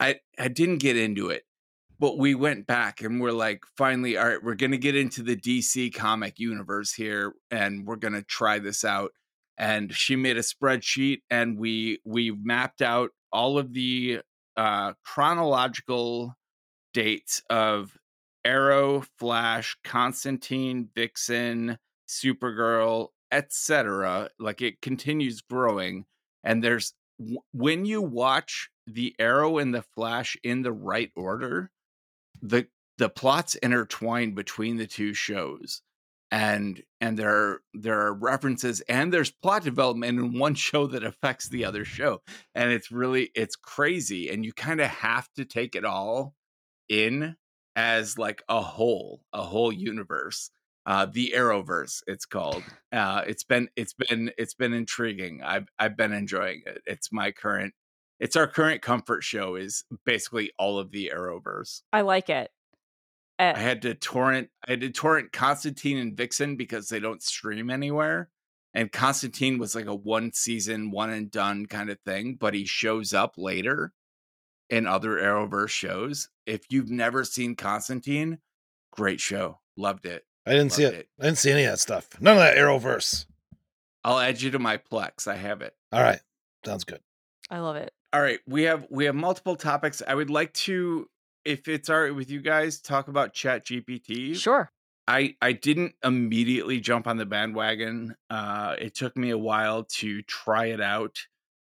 I 0.00 0.20
I 0.38 0.48
didn't 0.48 0.78
get 0.78 0.96
into 0.96 1.28
it. 1.28 1.42
But 2.00 2.16
we 2.16 2.36
went 2.36 2.68
back 2.68 3.00
and 3.02 3.20
we're 3.20 3.32
like, 3.32 3.64
finally, 3.76 4.16
all 4.16 4.28
right, 4.28 4.42
we're 4.42 4.54
to 4.70 4.78
get 4.78 4.94
into 4.94 5.20
the 5.20 5.34
DC 5.34 5.92
comic 5.92 6.38
universe 6.38 6.92
here 6.92 7.32
and 7.50 7.84
we're 7.84 7.96
to 8.12 8.22
try 8.22 8.60
this 8.60 8.84
out 8.84 9.10
and 9.58 9.92
she 9.92 10.14
made 10.14 10.36
a 10.36 10.42
spreadsheet 10.42 11.22
and 11.28 11.58
we 11.58 11.98
we 12.04 12.30
mapped 12.30 12.80
out 12.80 13.10
all 13.32 13.58
of 13.58 13.74
the 13.74 14.20
uh 14.56 14.92
chronological 15.04 16.34
dates 16.92 17.42
of 17.50 17.96
arrow 18.44 19.02
flash 19.18 19.76
constantine 19.84 20.88
vixen 20.94 21.78
supergirl 22.08 23.08
etc 23.30 24.28
like 24.38 24.62
it 24.62 24.80
continues 24.80 25.40
growing 25.40 26.04
and 26.44 26.62
there's 26.62 26.94
when 27.52 27.84
you 27.84 28.00
watch 28.00 28.70
the 28.86 29.14
arrow 29.18 29.58
and 29.58 29.74
the 29.74 29.82
flash 29.82 30.36
in 30.42 30.62
the 30.62 30.72
right 30.72 31.10
order 31.16 31.70
the 32.40 32.66
the 32.96 33.08
plots 33.08 33.54
intertwine 33.56 34.32
between 34.32 34.76
the 34.76 34.86
two 34.86 35.12
shows 35.12 35.82
and 36.30 36.82
and 37.00 37.18
there 37.18 37.30
are 37.30 37.62
there 37.74 38.00
are 38.00 38.12
references 38.12 38.80
and 38.82 39.12
there's 39.12 39.30
plot 39.30 39.62
development 39.62 40.18
in 40.18 40.38
one 40.38 40.54
show 40.68 40.86
that 40.86 41.04
affects 41.04 41.48
the 41.48 41.64
other 41.64 41.84
show 41.84 42.20
and 42.54 42.70
it's 42.70 42.90
really 42.90 43.30
it's 43.34 43.56
crazy 43.56 44.28
and 44.30 44.44
you 44.44 44.52
kind 44.52 44.80
of 44.80 44.88
have 44.88 45.28
to 45.34 45.44
take 45.44 45.74
it 45.74 45.84
all 45.84 46.34
in 46.88 47.36
as 47.76 48.18
like 48.18 48.42
a 48.48 48.60
whole 48.60 49.22
a 49.32 49.42
whole 49.42 49.72
universe 49.72 50.50
uh 50.86 51.06
the 51.06 51.32
arrowverse 51.36 52.02
it's 52.06 52.24
called 52.24 52.62
uh 52.92 53.22
it's 53.26 53.44
been 53.44 53.68
it's 53.76 53.94
been 53.94 54.30
it's 54.36 54.54
been 54.54 54.72
intriguing 54.72 55.42
i've 55.42 55.68
i've 55.78 55.96
been 55.96 56.12
enjoying 56.12 56.62
it 56.66 56.82
it's 56.86 57.12
my 57.12 57.30
current 57.30 57.72
it's 58.20 58.36
our 58.36 58.48
current 58.48 58.82
comfort 58.82 59.22
show 59.22 59.54
is 59.54 59.84
basically 60.04 60.50
all 60.58 60.78
of 60.78 60.90
the 60.90 61.12
arrowverse 61.14 61.82
I 61.92 62.00
like 62.00 62.30
it. 62.30 62.50
Uh, 63.38 63.52
I 63.54 63.60
had 63.60 63.82
to 63.82 63.94
torrent 63.94 64.50
I 64.66 64.72
had 64.72 64.80
to 64.80 64.90
torrent 64.90 65.32
Constantine 65.32 65.98
and 65.98 66.16
Vixen 66.16 66.56
because 66.56 66.88
they 66.88 67.00
don't 67.00 67.22
stream 67.22 67.70
anywhere. 67.70 68.30
And 68.74 68.92
Constantine 68.92 69.58
was 69.58 69.74
like 69.74 69.86
a 69.86 69.94
one 69.94 70.32
season, 70.32 70.90
one 70.90 71.10
and 71.10 71.30
done 71.30 71.66
kind 71.66 71.88
of 71.88 71.98
thing, 72.00 72.36
but 72.38 72.54
he 72.54 72.64
shows 72.64 73.14
up 73.14 73.34
later 73.38 73.92
in 74.70 74.86
other 74.86 75.16
Arrowverse 75.16 75.70
shows. 75.70 76.28
If 76.46 76.62
you've 76.70 76.90
never 76.90 77.24
seen 77.24 77.56
Constantine, 77.56 78.38
great 78.92 79.20
show. 79.20 79.60
Loved 79.76 80.06
it. 80.06 80.24
I 80.46 80.52
didn't 80.52 80.72
see 80.72 80.84
Loved 80.84 80.96
it. 80.96 81.08
I 81.20 81.24
didn't 81.24 81.38
see 81.38 81.50
any 81.50 81.64
of 81.64 81.72
that 81.72 81.78
stuff. 81.78 82.08
None 82.20 82.36
of 82.36 82.42
that 82.42 82.56
Arrowverse. 82.56 83.26
I'll 84.04 84.18
add 84.18 84.40
you 84.40 84.50
to 84.52 84.58
my 84.58 84.78
Plex. 84.78 85.28
I 85.28 85.36
have 85.36 85.62
it. 85.62 85.74
All 85.92 86.02
right. 86.02 86.20
Sounds 86.64 86.84
good. 86.84 87.00
I 87.50 87.58
love 87.58 87.76
it. 87.76 87.92
All 88.12 88.22
right, 88.22 88.40
we 88.46 88.62
have 88.62 88.86
we 88.90 89.04
have 89.04 89.14
multiple 89.14 89.54
topics. 89.56 90.02
I 90.06 90.14
would 90.14 90.30
like 90.30 90.52
to, 90.54 91.08
if 91.44 91.68
it's 91.68 91.90
all 91.90 92.00
right 92.00 92.14
with 92.14 92.30
you 92.30 92.40
guys, 92.40 92.80
talk 92.80 93.08
about 93.08 93.34
Chat 93.34 93.66
GPT. 93.66 94.34
Sure. 94.34 94.70
I 95.06 95.36
I 95.42 95.52
didn't 95.52 95.94
immediately 96.02 96.80
jump 96.80 97.06
on 97.06 97.18
the 97.18 97.26
bandwagon. 97.26 98.14
Uh, 98.30 98.76
it 98.78 98.94
took 98.94 99.16
me 99.16 99.30
a 99.30 99.38
while 99.38 99.84
to 99.84 100.22
try 100.22 100.66
it 100.66 100.80
out. 100.80 101.18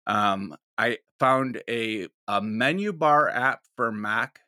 Um, 0.07 0.55
I 0.79 0.99
found 1.19 1.63
a 1.69 2.09
a 2.29 2.41
menu 2.43 2.93
bar 2.93 3.29
app 3.29 3.61
for 3.77 3.91
Mac 3.93 4.41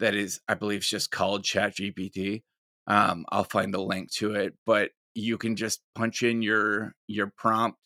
that 0.00 0.14
is, 0.14 0.40
I 0.48 0.54
believe, 0.54 0.78
it's 0.78 0.88
just 0.88 1.10
called 1.10 1.44
ChatGPT. 1.44 2.42
Um, 2.86 3.24
I'll 3.30 3.44
find 3.44 3.72
the 3.72 3.80
link 3.80 4.10
to 4.14 4.34
it, 4.34 4.54
but 4.66 4.90
you 5.14 5.38
can 5.38 5.56
just 5.56 5.80
punch 5.94 6.22
in 6.22 6.42
your 6.42 6.94
your 7.06 7.32
prompt 7.36 7.78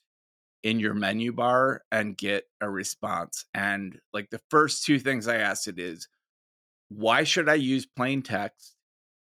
in 0.63 0.81
your 0.81 0.95
menu 0.95 1.33
bar 1.33 1.83
and 1.93 2.17
get 2.17 2.45
a 2.61 2.69
response. 2.69 3.45
And 3.55 3.99
like 4.13 4.31
the 4.31 4.41
first 4.51 4.85
two 4.85 4.99
things 4.99 5.29
I 5.29 5.37
asked 5.37 5.69
it 5.69 5.79
is, 5.79 6.09
why 6.89 7.25
should 7.25 7.49
I 7.49 7.55
use 7.55 7.87
plain 7.87 8.23
text? 8.23 8.75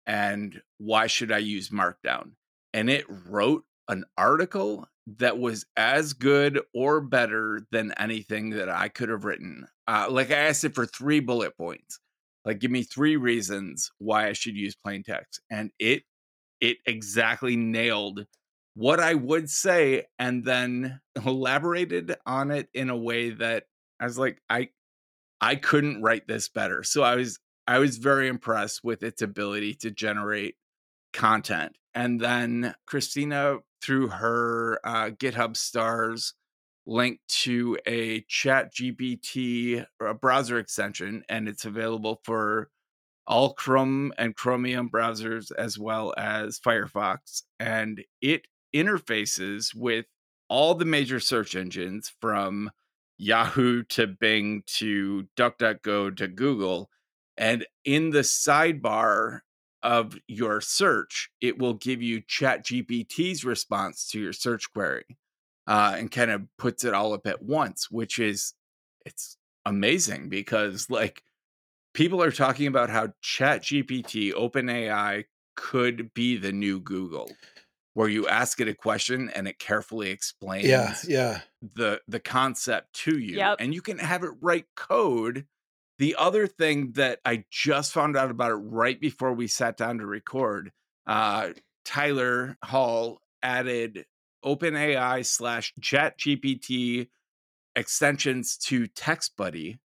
And 0.07 0.63
why 0.79 1.09
should 1.09 1.33
I 1.33 1.39
use 1.39 1.71
Markdown? 1.71 2.33
And 2.73 2.89
it 2.89 3.07
wrote 3.09 3.65
an 3.89 4.05
article 4.17 4.87
that 5.07 5.39
was 5.39 5.65
as 5.77 6.13
good 6.13 6.61
or 6.75 7.01
better 7.01 7.63
than 7.71 7.93
anything 7.93 8.51
that 8.51 8.69
I 8.69 8.89
could 8.89 9.09
have 9.09 9.25
written. 9.25 9.67
Uh, 9.87 10.09
like 10.11 10.31
I 10.31 10.35
asked 10.37 10.65
it 10.65 10.75
for 10.75 10.87
three 10.87 11.21
bullet 11.21 11.57
points. 11.57 12.01
Like, 12.45 12.61
give 12.61 12.71
me 12.71 12.83
three 12.83 13.17
reasons 13.17 13.91
why 13.99 14.29
I 14.29 14.33
should 14.33 14.55
use 14.55 14.77
plain 14.77 15.03
text, 15.03 15.41
and 15.51 15.71
it 15.79 16.05
it 16.61 16.79
exactly 16.87 17.57
nailed 17.57 18.27
what 18.75 19.01
I 19.01 19.15
would 19.15 19.51
say, 19.51 20.05
and 20.19 20.45
then 20.45 21.01
elaborated 21.27 22.15
on 22.27 22.51
it 22.51 22.69
in 22.75 22.91
a 22.91 22.97
way 22.97 23.31
that 23.31 23.65
I 23.99 24.05
was 24.05 24.19
like, 24.19 24.41
I 24.49 24.69
I 25.41 25.57
couldn't 25.57 26.03
write 26.03 26.29
this 26.29 26.49
better. 26.49 26.83
So 26.83 27.03
I 27.03 27.17
was 27.17 27.39
I 27.67 27.79
was 27.79 27.99
very 27.99 28.29
impressed 28.29 28.85
with 28.85 29.03
its 29.03 29.23
ability 29.23 29.75
to 29.77 29.91
generate 29.91 30.57
content. 31.13 31.77
And 31.95 32.21
then 32.21 32.75
Christina, 32.87 33.59
through 33.87 34.09
her 34.09 34.81
uh, 34.85 35.11
GitHub 35.11 35.57
stars, 35.57 36.35
link 36.87 37.21
to 37.29 37.79
a 37.87 38.23
Chat 38.29 38.75
GPT 38.75 39.87
uh, 40.05 40.13
browser 40.15 40.59
extension, 40.59 41.23
and 41.29 41.49
it's 41.49 41.65
available 41.65 42.21
for 42.25 42.69
all 43.29 43.55
Chrome 43.55 44.13
and 44.19 44.35
Chromium 44.35 44.91
browsers 44.91 45.53
as 45.57 45.79
well 45.79 46.13
as 46.17 46.59
Firefox. 46.59 47.43
And 47.61 48.05
it 48.21 48.47
interfaces 48.75 49.75
with 49.75 50.07
all 50.49 50.75
the 50.75 50.85
major 50.85 51.21
search 51.21 51.55
engines 51.55 52.13
from 52.21 52.71
Yahoo 53.19 53.85
to 53.85 54.09
Bing 54.09 54.63
to 54.79 55.27
DuckDuckGo 55.37 56.17
to 56.17 56.29
Google. 56.29 56.91
And 57.37 57.67
in 57.85 58.11
the 58.11 58.21
sidebar 58.21 59.41
of 59.83 60.19
your 60.29 60.61
search, 60.61 61.31
it 61.41 61.59
will 61.59 61.75
give 61.75 62.03
you 62.03 62.23
ChatGPT's 62.23 63.45
response 63.45 64.09
to 64.11 64.21
your 64.21 64.33
search 64.33 64.73
query 64.73 65.05
uh, 65.67 65.95
and 65.99 66.11
kind 66.11 66.31
of 66.31 66.43
puts 66.59 66.85
it 66.85 66.95
all 66.95 67.13
up 67.13 67.27
at 67.27 67.43
once, 67.43 67.91
which 67.91 68.19
is 68.19 68.55
it's 69.05 69.37
amazing 69.65 70.29
because 70.29 70.91
like 70.91 71.23
people 71.95 72.23
are 72.23 72.33
talking 72.33 72.67
about 72.67 72.91
how 72.91 73.09
ChatGPT, 73.23 74.33
OpenAI 74.33 75.25
could 75.57 76.13
be 76.15 76.37
the 76.37 76.53
new 76.53 76.81
Google, 76.81 77.31
where 77.95 78.09
you 78.09 78.29
ask 78.29 78.61
it 78.61 78.69
a 78.69 78.75
question 78.75 79.31
and 79.31 79.49
it 79.49 79.59
carefully 79.59 80.11
explains 80.11 80.67
Yeah, 80.67 80.95
yeah. 81.07 81.41
the 81.63 82.01
the 82.09 82.21
concept 82.21 82.93
to 83.05 83.19
you 83.19 83.37
Yep. 83.39 83.61
and 83.61 83.75
you 83.75 83.83
can 83.83 83.99
have 83.99 84.23
it 84.23 84.33
write 84.41 84.67
code 84.77 85.47
the 85.99 86.15
other 86.19 86.47
thing 86.47 86.93
that 86.93 87.19
i 87.25 87.45
just 87.51 87.93
found 87.93 88.17
out 88.17 88.31
about 88.31 88.51
it 88.51 88.55
right 88.55 89.01
before 89.01 89.33
we 89.33 89.47
sat 89.47 89.77
down 89.77 89.99
to 89.99 90.07
record 90.07 90.73
uh 91.07 91.49
tyler 91.85 92.57
hall 92.65 93.21
added 93.43 94.05
openai 94.45 95.25
slash 95.25 95.73
chat 95.81 96.19
gpt 96.19 97.09
extensions 97.77 98.57
to 98.57 98.89
TextBuddy. 98.89 99.79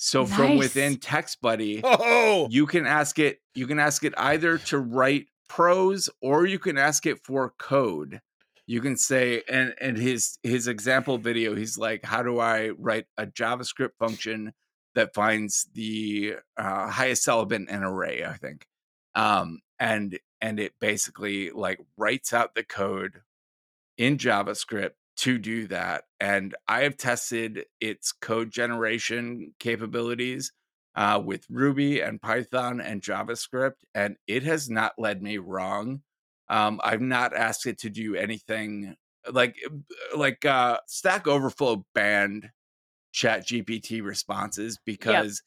So 0.00 0.26
from 0.26 0.58
within 0.58 0.96
TextBuddy 0.96 1.80
Oh, 1.82 2.48
you 2.50 2.66
can 2.66 2.86
ask 2.86 3.18
it 3.18 3.40
you 3.54 3.66
can 3.66 3.78
ask 3.78 4.04
it 4.04 4.14
either 4.16 4.58
to 4.58 4.78
write 4.78 5.26
prose 5.48 6.10
or 6.20 6.46
you 6.46 6.58
can 6.58 6.76
ask 6.76 7.06
it 7.06 7.24
for 7.24 7.54
code. 7.58 8.20
You 8.66 8.80
can 8.80 8.96
say 8.96 9.42
and 9.48 9.74
and 9.80 9.96
his 9.96 10.38
his 10.42 10.68
example 10.68 11.18
video 11.18 11.56
he's 11.56 11.78
like 11.78 12.04
how 12.04 12.22
do 12.22 12.38
i 12.38 12.68
write 12.68 13.06
a 13.16 13.26
javascript 13.26 13.96
function 13.98 14.52
that 14.98 15.14
finds 15.14 15.68
the 15.74 16.34
uh, 16.56 16.88
highest 16.88 17.28
element 17.28 17.68
in 17.68 17.76
an 17.76 17.84
array 17.84 18.24
i 18.24 18.34
think 18.34 18.66
um 19.14 19.60
and 19.78 20.18
and 20.40 20.58
it 20.58 20.72
basically 20.80 21.50
like 21.50 21.78
writes 21.96 22.32
out 22.32 22.54
the 22.54 22.64
code 22.64 23.20
in 23.96 24.18
javascript 24.18 24.92
to 25.16 25.38
do 25.38 25.68
that 25.68 26.04
and 26.18 26.54
i 26.66 26.80
have 26.80 26.96
tested 26.96 27.64
its 27.80 28.10
code 28.10 28.50
generation 28.50 29.54
capabilities 29.60 30.52
uh, 30.96 31.22
with 31.24 31.46
Ruby 31.48 32.00
and 32.00 32.20
Python 32.20 32.80
and 32.80 33.00
JavaScript, 33.00 33.84
and 33.94 34.16
it 34.26 34.42
has 34.42 34.68
not 34.68 34.94
led 34.98 35.22
me 35.22 35.38
wrong. 35.38 36.02
Um, 36.48 36.80
I've 36.82 37.00
not 37.00 37.36
asked 37.36 37.66
it 37.66 37.78
to 37.80 37.90
do 37.90 38.16
anything 38.16 38.96
like 39.30 39.54
like 40.16 40.44
uh, 40.44 40.78
Stack 40.88 41.28
Overflow 41.28 41.84
banned 41.94 42.50
Chat 43.18 43.44
GPT 43.46 44.00
responses 44.00 44.78
because 44.86 45.42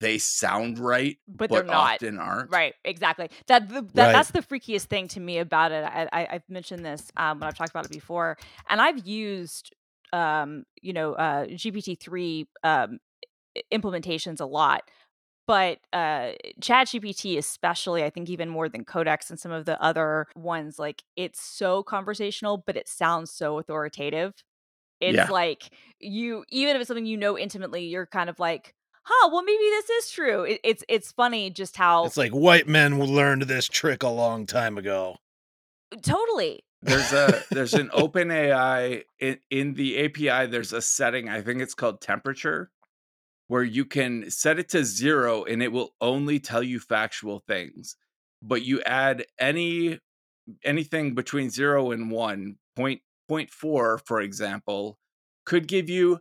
they 0.00 0.18
sound 0.18 0.78
right, 0.78 1.16
But 1.26 1.50
but, 1.50 1.50
they're 1.50 1.64
not. 1.64 1.94
often 1.94 2.20
aren't. 2.20 2.52
Right, 2.52 2.74
exactly. 2.84 3.28
That, 3.48 3.68
the, 3.68 3.82
that 3.82 3.92
Right. 3.94 4.12
that's 4.12 4.30
the 4.30 4.40
freakiest 4.40 4.84
thing 4.84 5.08
to 5.08 5.20
me 5.20 5.38
about 5.38 5.72
it. 5.72 5.82
I, 5.84 6.08
I 6.12 6.28
I've 6.34 6.48
mentioned 6.48 6.84
this 6.84 7.10
um, 7.16 7.40
when 7.40 7.48
I've 7.48 7.58
talked 7.58 7.70
about 7.70 7.86
it 7.86 7.90
before, 7.90 8.38
and 8.70 8.80
I've 8.80 9.04
used 9.04 9.74
um, 10.12 10.62
you 10.80 10.92
know 10.92 11.14
uh, 11.14 11.46
GPT 11.46 11.98
three 11.98 12.46
um, 12.62 13.00
implementations 13.72 14.40
a 14.40 14.46
lot. 14.46 14.82
But 15.48 15.78
uh, 15.92 16.34
ChatGPT, 16.60 17.36
especially, 17.36 18.04
I 18.04 18.10
think 18.10 18.30
even 18.30 18.48
more 18.48 18.68
than 18.68 18.84
Codex 18.84 19.28
and 19.28 19.40
some 19.40 19.50
of 19.50 19.64
the 19.64 19.82
other 19.82 20.26
ones, 20.36 20.78
like 20.78 21.02
it's 21.16 21.40
so 21.40 21.82
conversational, 21.82 22.62
but 22.64 22.76
it 22.76 22.86
sounds 22.86 23.32
so 23.32 23.58
authoritative. 23.58 24.34
It's 25.00 25.16
Yeah. 25.16 25.28
like 25.28 25.70
you, 26.00 26.44
even 26.50 26.76
if 26.76 26.80
it's 26.80 26.88
something 26.88 27.06
you 27.06 27.16
know 27.16 27.38
intimately, 27.38 27.84
you're 27.86 28.06
kind 28.06 28.30
of 28.30 28.38
like, 28.40 28.74
"Huh, 29.04 29.28
well, 29.32 29.42
maybe 29.42 29.62
this 29.62 29.90
is 29.90 30.10
true." 30.10 30.42
It, 30.44 30.60
it's 30.64 30.84
it's 30.88 31.12
funny 31.12 31.50
just 31.50 31.76
how 31.76 32.04
it's 32.06 32.16
like 32.16 32.32
white 32.32 32.66
men 32.68 32.98
learned 32.98 33.42
this 33.42 33.68
trick 33.68 34.02
a 34.02 34.08
long 34.08 34.46
time 34.46 34.78
ago. 34.78 35.16
totally 36.02 36.64
There's 36.82 37.12
a 37.12 37.44
there's 37.50 37.74
an 37.74 37.90
open 37.92 38.30
AI 38.30 39.04
in, 39.18 39.38
in 39.50 39.74
the 39.74 39.98
API. 39.98 40.46
There's 40.46 40.72
a 40.72 40.80
setting. 40.82 41.28
I 41.28 41.40
think 41.40 41.60
it's 41.60 41.74
called 41.74 42.00
temperature, 42.00 42.70
where 43.48 43.64
you 43.64 43.84
can 43.84 44.30
set 44.30 44.58
it 44.58 44.68
to 44.70 44.84
zero 44.84 45.44
and 45.44 45.62
it 45.62 45.72
will 45.72 45.94
only 46.00 46.40
tell 46.40 46.62
you 46.62 46.80
factual 46.80 47.40
things. 47.40 47.96
But 48.42 48.62
you 48.64 48.82
add 48.82 49.26
any 49.40 50.00
anything 50.64 51.14
between 51.14 51.50
zero 51.50 51.92
and 51.92 52.10
one 52.10 52.58
point 52.76 53.02
point 53.28 53.50
four, 53.50 53.98
for 54.06 54.20
example, 54.20 54.98
could 55.44 55.68
give 55.68 55.88
you 55.90 56.20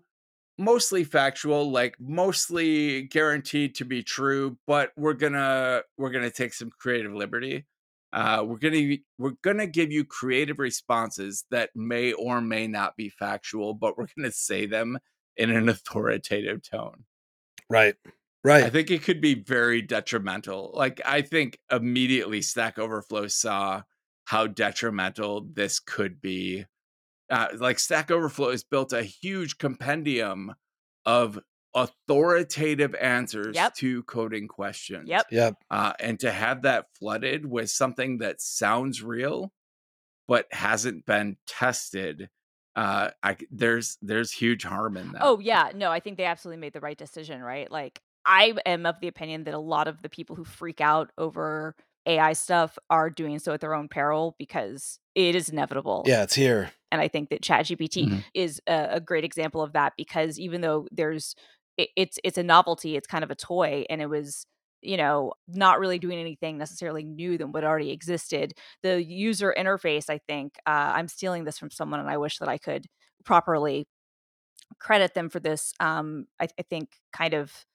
mostly 0.58 1.04
factual, 1.04 1.72
like 1.72 1.96
mostly 2.00 3.04
guaranteed 3.04 3.76
to 3.76 3.86
be 3.86 4.04
true. 4.04 4.58
But 4.68 4.92
we're 4.98 5.14
gonna 5.14 5.82
we're 5.98 6.12
gonna 6.12 6.32
take 6.32 6.54
some 6.54 6.70
creative 6.80 7.14
liberty 7.14 7.66
uh, 8.14 8.44
we're 8.46 8.58
gonna 8.58 8.96
we're 9.18 9.34
gonna 9.44 9.68
give 9.68 9.92
you 9.92 10.06
creative 10.06 10.60
responses 10.60 11.46
that 11.52 11.70
may 11.76 12.14
or 12.14 12.42
may 12.42 12.68
not 12.68 12.96
be 12.96 13.10
factual, 13.10 13.74
but 13.74 13.98
we're 13.98 14.08
gonna 14.16 14.32
say 14.32 14.66
them 14.66 14.98
in 15.36 15.52
an 15.52 15.70
authoritative 15.70 16.62
tone. 16.64 17.04
Right. 17.70 17.96
Right. 18.44 18.64
I 18.64 18.70
think 18.70 18.92
it 18.92 19.04
could 19.04 19.20
be 19.20 19.34
very 19.34 19.82
detrimental. 19.82 20.72
Like 20.74 21.02
I 21.06 21.22
think 21.22 21.60
immediately 21.70 22.42
Stack 22.42 22.80
Overflow 22.80 23.28
saw 23.28 23.82
how 24.26 24.48
detrimental 24.48 25.48
this 25.52 25.80
could 25.80 26.22
be. 26.22 26.66
Uh, 27.30 27.48
like 27.58 27.78
Stack 27.80 28.10
Overflow 28.12 28.52
has 28.52 28.64
built 28.64 28.94
a 28.94 29.04
huge 29.04 29.58
compendium 29.58 30.54
of 31.06 31.40
authoritative 31.76 32.96
answers 32.96 33.56
Yep. 33.56 33.76
to 33.76 34.04
coding 34.04 34.48
questions 34.48 35.08
Yep. 35.10 35.26
yep. 35.32 35.56
uh, 35.70 35.94
and 36.00 36.20
to 36.22 36.32
have 36.32 36.64
that 36.64 36.86
flooded 37.00 37.46
with 37.46 37.70
something 37.70 38.20
that 38.20 38.42
sounds 38.42 39.04
real 39.04 39.52
but 40.28 40.48
hasn't 40.52 41.06
been 41.06 41.38
tested 41.46 42.30
uh 42.76 43.10
I, 43.24 43.36
c- 43.36 43.48
there's 43.52 43.98
there's 44.02 44.32
huge 44.32 44.64
harm 44.64 44.98
in 44.98 45.12
that 45.14 45.22
Oh 45.24 45.40
yeah, 45.40 45.72
no, 45.74 45.92
I 45.92 46.00
think 46.00 46.18
they 46.18 46.26
absolutely 46.26 46.62
made 46.62 46.74
the 46.74 46.80
right 46.80 46.98
decision, 46.98 47.42
right? 47.42 47.72
Like 47.72 48.00
I 48.26 48.54
am 48.66 48.86
of 48.86 49.00
the 49.00 49.08
opinion 49.08 49.46
that 49.46 49.54
a 49.54 49.60
lot 49.60 49.88
of 49.88 50.02
the 50.02 50.10
people 50.10 50.36
who 50.36 50.44
freak 50.44 50.80
out 50.82 51.12
over 51.18 51.76
AI 52.08 52.34
stuff 52.34 52.78
are 52.90 53.10
doing 53.10 53.40
so 53.40 53.54
at 53.54 53.62
their 53.62 53.76
own 53.76 53.88
peril 53.90 54.36
because 54.40 55.00
it 55.16 55.36
is 55.36 55.50
inevitable. 55.50 56.04
Yeah, 56.06 56.24
it's 56.24 56.36
here. 56.36 56.72
And 56.92 57.02
I 57.02 57.08
think 57.10 57.30
that 57.30 57.42
ChatGPT 57.42 58.08
Mhm. 58.10 58.24
is 58.34 58.62
a, 58.68 58.88
a 58.94 59.00
great 59.02 59.26
example 59.26 59.62
of 59.62 59.74
that 59.74 59.94
because 59.98 60.40
even 60.40 60.62
though 60.62 60.88
there's 60.92 61.36
it, 61.78 61.90
it's 61.96 62.20
it's 62.24 62.38
a 62.38 62.44
novelty, 62.44 62.96
it's 62.96 63.08
kind 63.08 63.24
of 63.24 63.32
a 63.32 63.36
toy, 63.36 63.86
and 63.90 64.02
it 64.02 64.08
was 64.10 64.46
you 64.82 64.98
know 64.98 65.34
not 65.48 65.80
really 65.80 66.00
doing 66.00 66.18
anything 66.20 66.58
necessarily 66.58 67.04
new 67.04 67.38
than 67.38 67.52
what 67.52 67.64
already 67.66 67.92
existed. 67.92 68.54
The 68.84 69.04
user 69.04 69.54
interface, 69.58 70.10
I 70.10 70.20
think, 70.20 70.56
uh, 70.66 70.94
I'm 70.96 71.08
stealing 71.10 71.44
this 71.44 71.58
from 71.60 71.72
someone, 71.72 72.00
and 72.00 72.10
I 72.10 72.18
wish 72.18 72.38
that 72.40 72.48
I 72.50 72.58
could 72.58 72.86
properly 73.26 73.88
credit 74.80 75.14
them 75.14 75.30
for 75.30 75.40
this. 75.40 75.74
Um, 75.80 76.28
I, 76.40 76.48
I 76.60 76.62
think 76.64 76.98
kind 77.14 77.34
of 77.34 77.66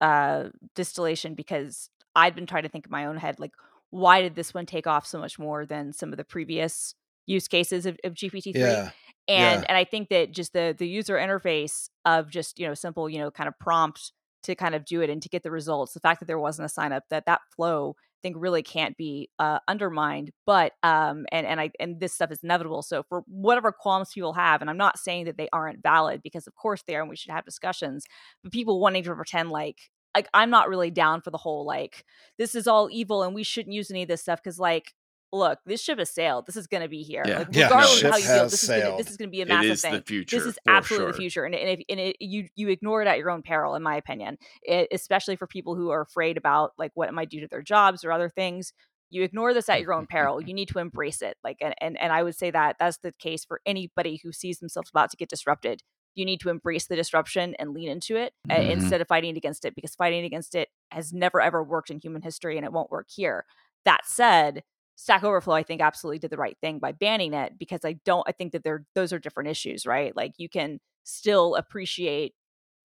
uh, 0.00 0.50
distillation 0.74 1.34
because 1.34 1.90
I'd 2.16 2.34
been 2.34 2.46
trying 2.46 2.64
to 2.64 2.68
think 2.68 2.86
in 2.86 2.90
my 2.92 3.06
own 3.06 3.16
head 3.16 3.38
like 3.40 3.52
why 3.90 4.22
did 4.22 4.34
this 4.34 4.54
one 4.54 4.66
take 4.66 4.86
off 4.86 5.06
so 5.06 5.18
much 5.18 5.38
more 5.38 5.66
than 5.66 5.92
some 5.92 6.12
of 6.12 6.16
the 6.16 6.24
previous 6.24 6.94
use 7.26 7.48
cases 7.48 7.86
of, 7.86 7.98
of 8.04 8.14
GPT 8.14 8.52
three? 8.52 8.80
Yeah. 8.80 8.90
And 9.28 9.64
Yeah. 9.64 9.64
and 9.68 9.76
I 9.76 9.84
think 9.84 10.08
that 10.10 10.32
just 10.32 10.52
the 10.52 10.74
the 10.76 10.88
user 10.88 11.16
interface 11.16 11.88
of 12.04 12.30
just 12.30 12.58
you 12.58 12.66
know 12.66 12.74
simple 12.74 13.08
you 13.08 13.18
know 13.18 13.30
kind 13.30 13.48
of 13.48 13.58
prompt 13.58 14.12
to 14.42 14.54
kind 14.54 14.74
of 14.74 14.84
do 14.86 15.02
it 15.02 15.10
and 15.10 15.20
to 15.22 15.28
get 15.28 15.42
the 15.42 15.50
results. 15.50 15.92
The 15.92 16.00
fact 16.00 16.20
that 16.20 16.26
there 16.26 16.38
wasn't 16.38 16.66
a 16.66 16.68
sign 16.70 16.92
up 16.92 17.04
that 17.10 17.26
that 17.26 17.40
flow 17.54 17.94
I 17.98 18.20
think 18.22 18.36
really 18.38 18.62
can't 18.62 18.96
be 18.98 19.30
uh, 19.38 19.60
undermined. 19.68 20.30
But 20.46 20.72
um 20.82 21.26
and 21.32 21.46
and 21.46 21.60
I 21.60 21.70
and 21.80 22.00
this 22.00 22.14
stuff 22.14 22.30
is 22.30 22.42
inevitable. 22.42 22.82
So 22.82 23.02
for 23.08 23.22
whatever 23.26 23.72
qualms 23.72 24.10
people 24.14 24.32
have, 24.34 24.60
and 24.60 24.70
I'm 24.70 24.76
not 24.76 24.98
saying 24.98 25.26
that 25.26 25.36
they 25.36 25.48
aren't 25.52 25.82
valid 25.82 26.22
because 26.22 26.46
of 26.46 26.54
course 26.54 26.82
they 26.86 26.96
are, 26.96 27.00
and 27.02 27.10
we 27.10 27.16
should 27.16 27.32
have 27.32 27.44
discussions. 27.44 28.04
But 28.42 28.52
people 28.52 28.80
wanting 28.80 29.02
to 29.04 29.14
pretend 29.14 29.50
like 29.50 29.78
like 30.14 30.28
I'm 30.34 30.50
not 30.50 30.68
really 30.68 30.90
down 30.90 31.20
for 31.20 31.30
the 31.30 31.38
whole 31.38 31.64
like 31.64 32.04
this 32.38 32.54
is 32.54 32.66
all 32.66 32.88
evil 32.90 33.22
and 33.22 33.34
we 33.34 33.42
shouldn't 33.42 33.74
use 33.74 33.90
any 33.90 34.02
of 34.02 34.08
this 34.08 34.22
stuff 34.22 34.40
because 34.42 34.58
like 34.58 34.94
look 35.32 35.60
this 35.64 35.80
ship 35.80 35.98
has 35.98 36.10
sailed 36.10 36.44
this 36.46 36.56
is 36.56 36.66
going 36.66 36.82
to 36.82 36.88
be 36.88 37.02
here 37.02 37.22
Yeah. 37.24 37.38
like 37.38 37.48
Yeah, 37.52 37.64
regardless 37.66 37.98
ship 37.98 38.04
of 38.06 38.10
how 38.10 38.16
you 38.18 38.24
feel 38.24 38.44
this 38.48 38.62
is, 38.64 38.68
gonna, 38.68 38.96
this 38.96 39.10
is 39.10 39.16
going 39.16 39.28
to 39.28 39.32
be 39.32 39.42
a 39.42 39.46
massive 39.46 39.70
is 39.70 39.82
thing 39.82 39.94
the 39.94 40.02
future. 40.02 40.36
this 40.36 40.46
is 40.46 40.58
absolutely 40.66 41.04
sure. 41.04 41.12
the 41.12 41.18
future 41.18 41.44
and, 41.44 41.54
and 41.54 41.68
if 41.70 41.84
and 41.88 42.00
it, 42.00 42.16
you 42.20 42.48
you 42.56 42.68
ignore 42.68 43.02
it 43.02 43.06
at 43.08 43.18
your 43.18 43.30
own 43.30 43.42
peril 43.42 43.76
in 43.76 43.82
my 43.82 43.96
opinion 43.96 44.38
it, 44.62 44.88
especially 44.90 45.36
for 45.36 45.46
people 45.46 45.76
who 45.76 45.90
are 45.90 46.00
afraid 46.00 46.36
about 46.36 46.72
like 46.78 46.90
what 46.94 47.08
it 47.08 47.12
might 47.12 47.30
do 47.30 47.40
to 47.40 47.46
their 47.48 47.62
jobs 47.62 48.04
or 48.04 48.10
other 48.10 48.28
things 48.28 48.72
you 49.10 49.22
ignore 49.22 49.54
this 49.54 49.68
at 49.68 49.80
your 49.80 49.92
own 49.92 50.06
peril 50.06 50.40
you 50.40 50.52
need 50.54 50.68
to 50.68 50.80
embrace 50.80 51.22
it 51.22 51.36
like 51.44 51.58
and, 51.60 51.74
and 51.80 52.00
and 52.00 52.12
i 52.12 52.24
would 52.24 52.34
say 52.34 52.50
that 52.50 52.74
that's 52.80 52.98
the 52.98 53.12
case 53.20 53.44
for 53.44 53.60
anybody 53.64 54.20
who 54.24 54.32
sees 54.32 54.58
themselves 54.58 54.90
about 54.90 55.10
to 55.10 55.16
get 55.16 55.28
disrupted 55.28 55.82
you 56.14 56.24
need 56.24 56.40
to 56.40 56.48
embrace 56.50 56.86
the 56.86 56.96
disruption 56.96 57.54
and 57.58 57.72
lean 57.72 57.88
into 57.88 58.16
it 58.16 58.32
uh, 58.50 58.54
Mhm. 58.54 58.70
instead 58.70 59.00
of 59.00 59.08
fighting 59.08 59.36
against 59.36 59.64
it 59.64 59.74
because 59.74 59.94
fighting 59.94 60.24
against 60.24 60.54
it 60.54 60.68
has 60.90 61.12
never 61.12 61.40
ever 61.40 61.62
worked 61.62 61.90
in 61.90 61.98
human 62.00 62.22
history 62.22 62.56
and 62.56 62.64
it 62.66 62.72
won't 62.72 62.90
work 62.90 63.06
here 63.08 63.44
that 63.84 64.04
said 64.04 64.62
stack 64.96 65.22
overflow 65.24 65.54
i 65.54 65.62
think 65.62 65.80
absolutely 65.80 66.18
did 66.18 66.30
the 66.30 66.36
right 66.36 66.58
thing 66.60 66.78
by 66.78 66.92
banning 66.92 67.32
it 67.32 67.58
because 67.58 67.84
i 67.84 67.92
don't 68.04 68.24
i 68.28 68.32
think 68.32 68.52
that 68.52 68.62
they're 68.64 68.84
those 68.94 69.12
are 69.12 69.18
different 69.18 69.48
issues 69.48 69.86
right 69.86 70.14
like 70.16 70.32
you 70.36 70.48
can 70.48 70.78
still 71.04 71.54
appreciate 71.54 72.34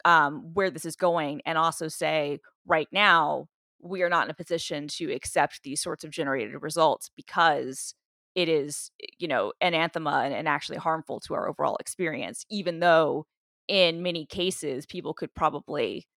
um, 0.05 0.53
where 0.53 0.69
this 0.69 0.85
is 0.85 0.95
going 0.95 1.41
and 1.45 1.57
also 1.57 1.88
say 1.88 2.39
right 2.67 2.88
now 2.91 3.47
we 3.81 4.03
are 4.03 4.09
not 4.09 4.25
in 4.25 4.31
a 4.31 4.35
position 4.35 4.88
to 4.88 5.11
accept 5.11 5.61
these 5.63 5.81
sorts 5.81 6.03
of 6.03 6.11
generated 6.11 6.61
results 6.61 7.09
because 7.15 7.95
it 8.35 8.49
is 8.49 8.91
you 9.19 9.27
know 9.27 9.53
anathema 9.61 10.21
and, 10.23 10.33
and 10.33 10.47
actually 10.47 10.77
harmful 10.77 11.19
to 11.19 11.33
our 11.33 11.47
overall 11.47 11.77
experience 11.77 12.45
even 12.49 12.79
though 12.79 13.25
in 13.67 14.01
many 14.03 14.25
cases 14.25 14.85
people 14.85 15.13
could 15.13 15.33
probably 15.33 16.07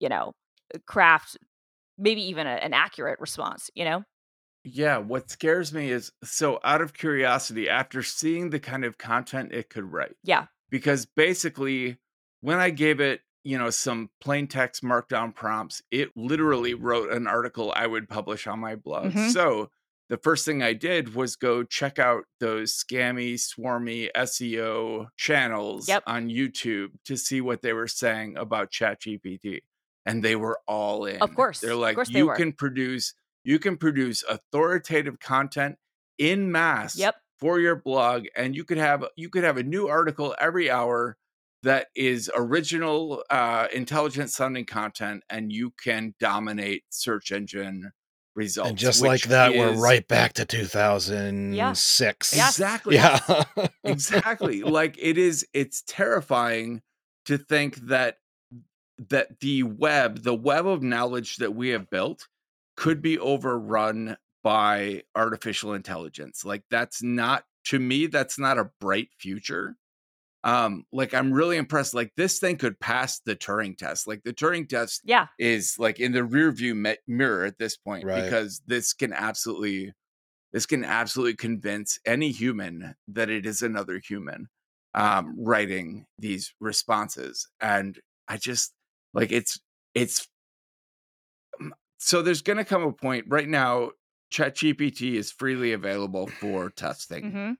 you 0.00 0.08
know 0.08 0.32
craft 0.86 1.36
maybe 1.98 2.22
even 2.22 2.46
a, 2.46 2.50
an 2.52 2.74
accurate 2.74 3.20
response 3.20 3.70
you 3.74 3.84
know 3.84 4.04
Yeah, 4.64 4.98
what 4.98 5.30
scares 5.30 5.72
me 5.72 5.90
is 5.90 6.12
so 6.22 6.60
out 6.64 6.80
of 6.82 6.92
curiosity, 6.92 7.68
after 7.68 8.02
seeing 8.02 8.50
the 8.50 8.60
kind 8.60 8.84
of 8.84 8.98
content 8.98 9.52
it 9.52 9.70
could 9.70 9.84
write, 9.92 10.16
yeah 10.22 10.46
because 10.70 11.06
basically, 11.06 11.98
when 12.40 12.58
I 12.58 12.70
gave 12.70 13.00
it, 13.00 13.22
you 13.44 13.56
know, 13.56 13.70
some 13.70 14.10
plain 14.20 14.46
text 14.48 14.82
markdown 14.82 15.34
prompts, 15.34 15.82
it 15.90 16.14
literally 16.16 16.74
wrote 16.74 17.12
an 17.12 17.26
article 17.26 17.72
I 17.74 17.86
would 17.86 18.08
publish 18.08 18.46
on 18.46 18.60
my 18.60 18.76
blog. 18.76 19.16
Mhm. 19.16 19.18
So 19.18 19.70
the 20.08 20.16
first 20.16 20.44
thing 20.44 20.62
I 20.62 20.72
did 20.72 21.14
was 21.14 21.36
go 21.36 21.62
check 21.62 21.98
out 21.98 22.24
those 22.40 22.72
scammy, 22.72 23.34
swarmy 23.34 24.08
SEO 24.16 25.08
channels 25.16 25.88
Yep. 25.88 26.02
on 26.06 26.28
YouTube 26.28 26.88
to 27.04 27.16
see 27.16 27.40
what 27.40 27.62
they 27.62 27.72
were 27.72 27.88
saying 27.88 28.36
about 28.36 28.70
ChatGPT. 28.70 29.60
And 30.06 30.22
they 30.22 30.36
were 30.36 30.58
all 30.66 31.04
in. 31.04 31.20
Of 31.20 31.34
course. 31.34 31.60
They're 31.60 31.74
like, 31.74 31.96
course 31.96 32.08
you 32.10 32.26
were. 32.28 32.34
can 32.36 32.52
produce, 32.54 33.12
you 33.44 33.58
can 33.58 33.76
produce 33.76 34.22
authoritative 34.28 35.20
content 35.20 35.76
in 36.16 36.50
mass 36.50 36.96
Yep. 36.96 37.14
for 37.38 37.60
your 37.60 37.76
blog 37.76 38.24
and 38.34 38.56
you 38.56 38.64
could 38.64 38.78
have 38.78 39.04
you 39.16 39.28
could 39.28 39.44
have 39.44 39.56
a 39.56 39.62
new 39.62 39.86
article 39.86 40.34
every 40.40 40.68
hour 40.68 41.16
that 41.62 41.86
is 41.94 42.28
original 42.34 43.22
uh 43.30 43.68
intelligent 43.72 44.30
sounding 44.30 44.64
content 44.64 45.22
and 45.30 45.52
you 45.52 45.70
can 45.82 46.14
dominate 46.18 46.82
search 46.90 47.30
engine 47.30 47.92
results 48.38 48.70
and 48.70 48.78
just 48.78 49.02
like 49.02 49.22
that, 49.24 49.52
we're 49.52 49.72
right 49.72 50.06
back 50.06 50.34
to 50.34 50.46
2006. 50.46 52.36
Yes. 52.36 52.56
exactly 52.56 52.94
Yeah. 52.94 53.44
exactly 53.84 54.62
like 54.62 54.96
it 54.98 55.18
is 55.18 55.46
it's 55.52 55.82
terrifying 55.86 56.80
to 57.26 57.36
think 57.36 57.76
that 57.88 58.18
that 59.10 59.40
the 59.40 59.64
web 59.64 60.22
the 60.22 60.34
web 60.34 60.66
of 60.66 60.82
knowledge 60.82 61.36
that 61.36 61.54
we 61.54 61.70
have 61.70 61.90
built 61.90 62.28
could 62.76 63.02
be 63.02 63.18
overrun 63.18 64.16
by 64.42 65.02
artificial 65.16 65.74
intelligence 65.74 66.44
like 66.44 66.62
that's 66.70 67.02
not 67.02 67.44
to 67.64 67.78
me 67.78 68.06
that's 68.06 68.38
not 68.38 68.56
a 68.56 68.70
bright 68.80 69.08
future 69.18 69.76
um 70.44 70.84
like 70.92 71.14
i'm 71.14 71.32
really 71.32 71.56
impressed 71.56 71.94
like 71.94 72.12
this 72.16 72.38
thing 72.38 72.56
could 72.56 72.78
pass 72.78 73.20
the 73.20 73.34
turing 73.34 73.76
test 73.76 74.06
like 74.06 74.22
the 74.22 74.32
turing 74.32 74.68
test 74.68 75.00
yeah 75.04 75.26
is 75.38 75.76
like 75.78 75.98
in 75.98 76.12
the 76.12 76.22
rear 76.22 76.52
view 76.52 76.74
mi- 76.74 76.96
mirror 77.08 77.44
at 77.44 77.58
this 77.58 77.76
point 77.76 78.04
Right. 78.04 78.22
because 78.24 78.62
this 78.66 78.92
can 78.92 79.12
absolutely 79.12 79.92
this 80.52 80.64
can 80.64 80.84
absolutely 80.84 81.34
convince 81.36 81.98
any 82.06 82.30
human 82.30 82.94
that 83.08 83.28
it 83.30 83.46
is 83.46 83.62
another 83.62 83.98
human 83.98 84.48
um 84.94 85.34
writing 85.38 86.06
these 86.18 86.54
responses 86.60 87.48
and 87.60 87.98
i 88.28 88.36
just 88.36 88.72
like 89.14 89.32
it's 89.32 89.58
it's 89.94 90.28
so 91.98 92.22
there's 92.22 92.42
going 92.42 92.58
to 92.58 92.64
come 92.64 92.82
a 92.84 92.92
point 92.92 93.24
right 93.28 93.48
now 93.48 93.90
ChatGPT 94.32 95.14
is 95.14 95.32
freely 95.32 95.72
available 95.72 96.26
for 96.40 96.70
testing. 96.70 97.30
hmm 97.32 97.52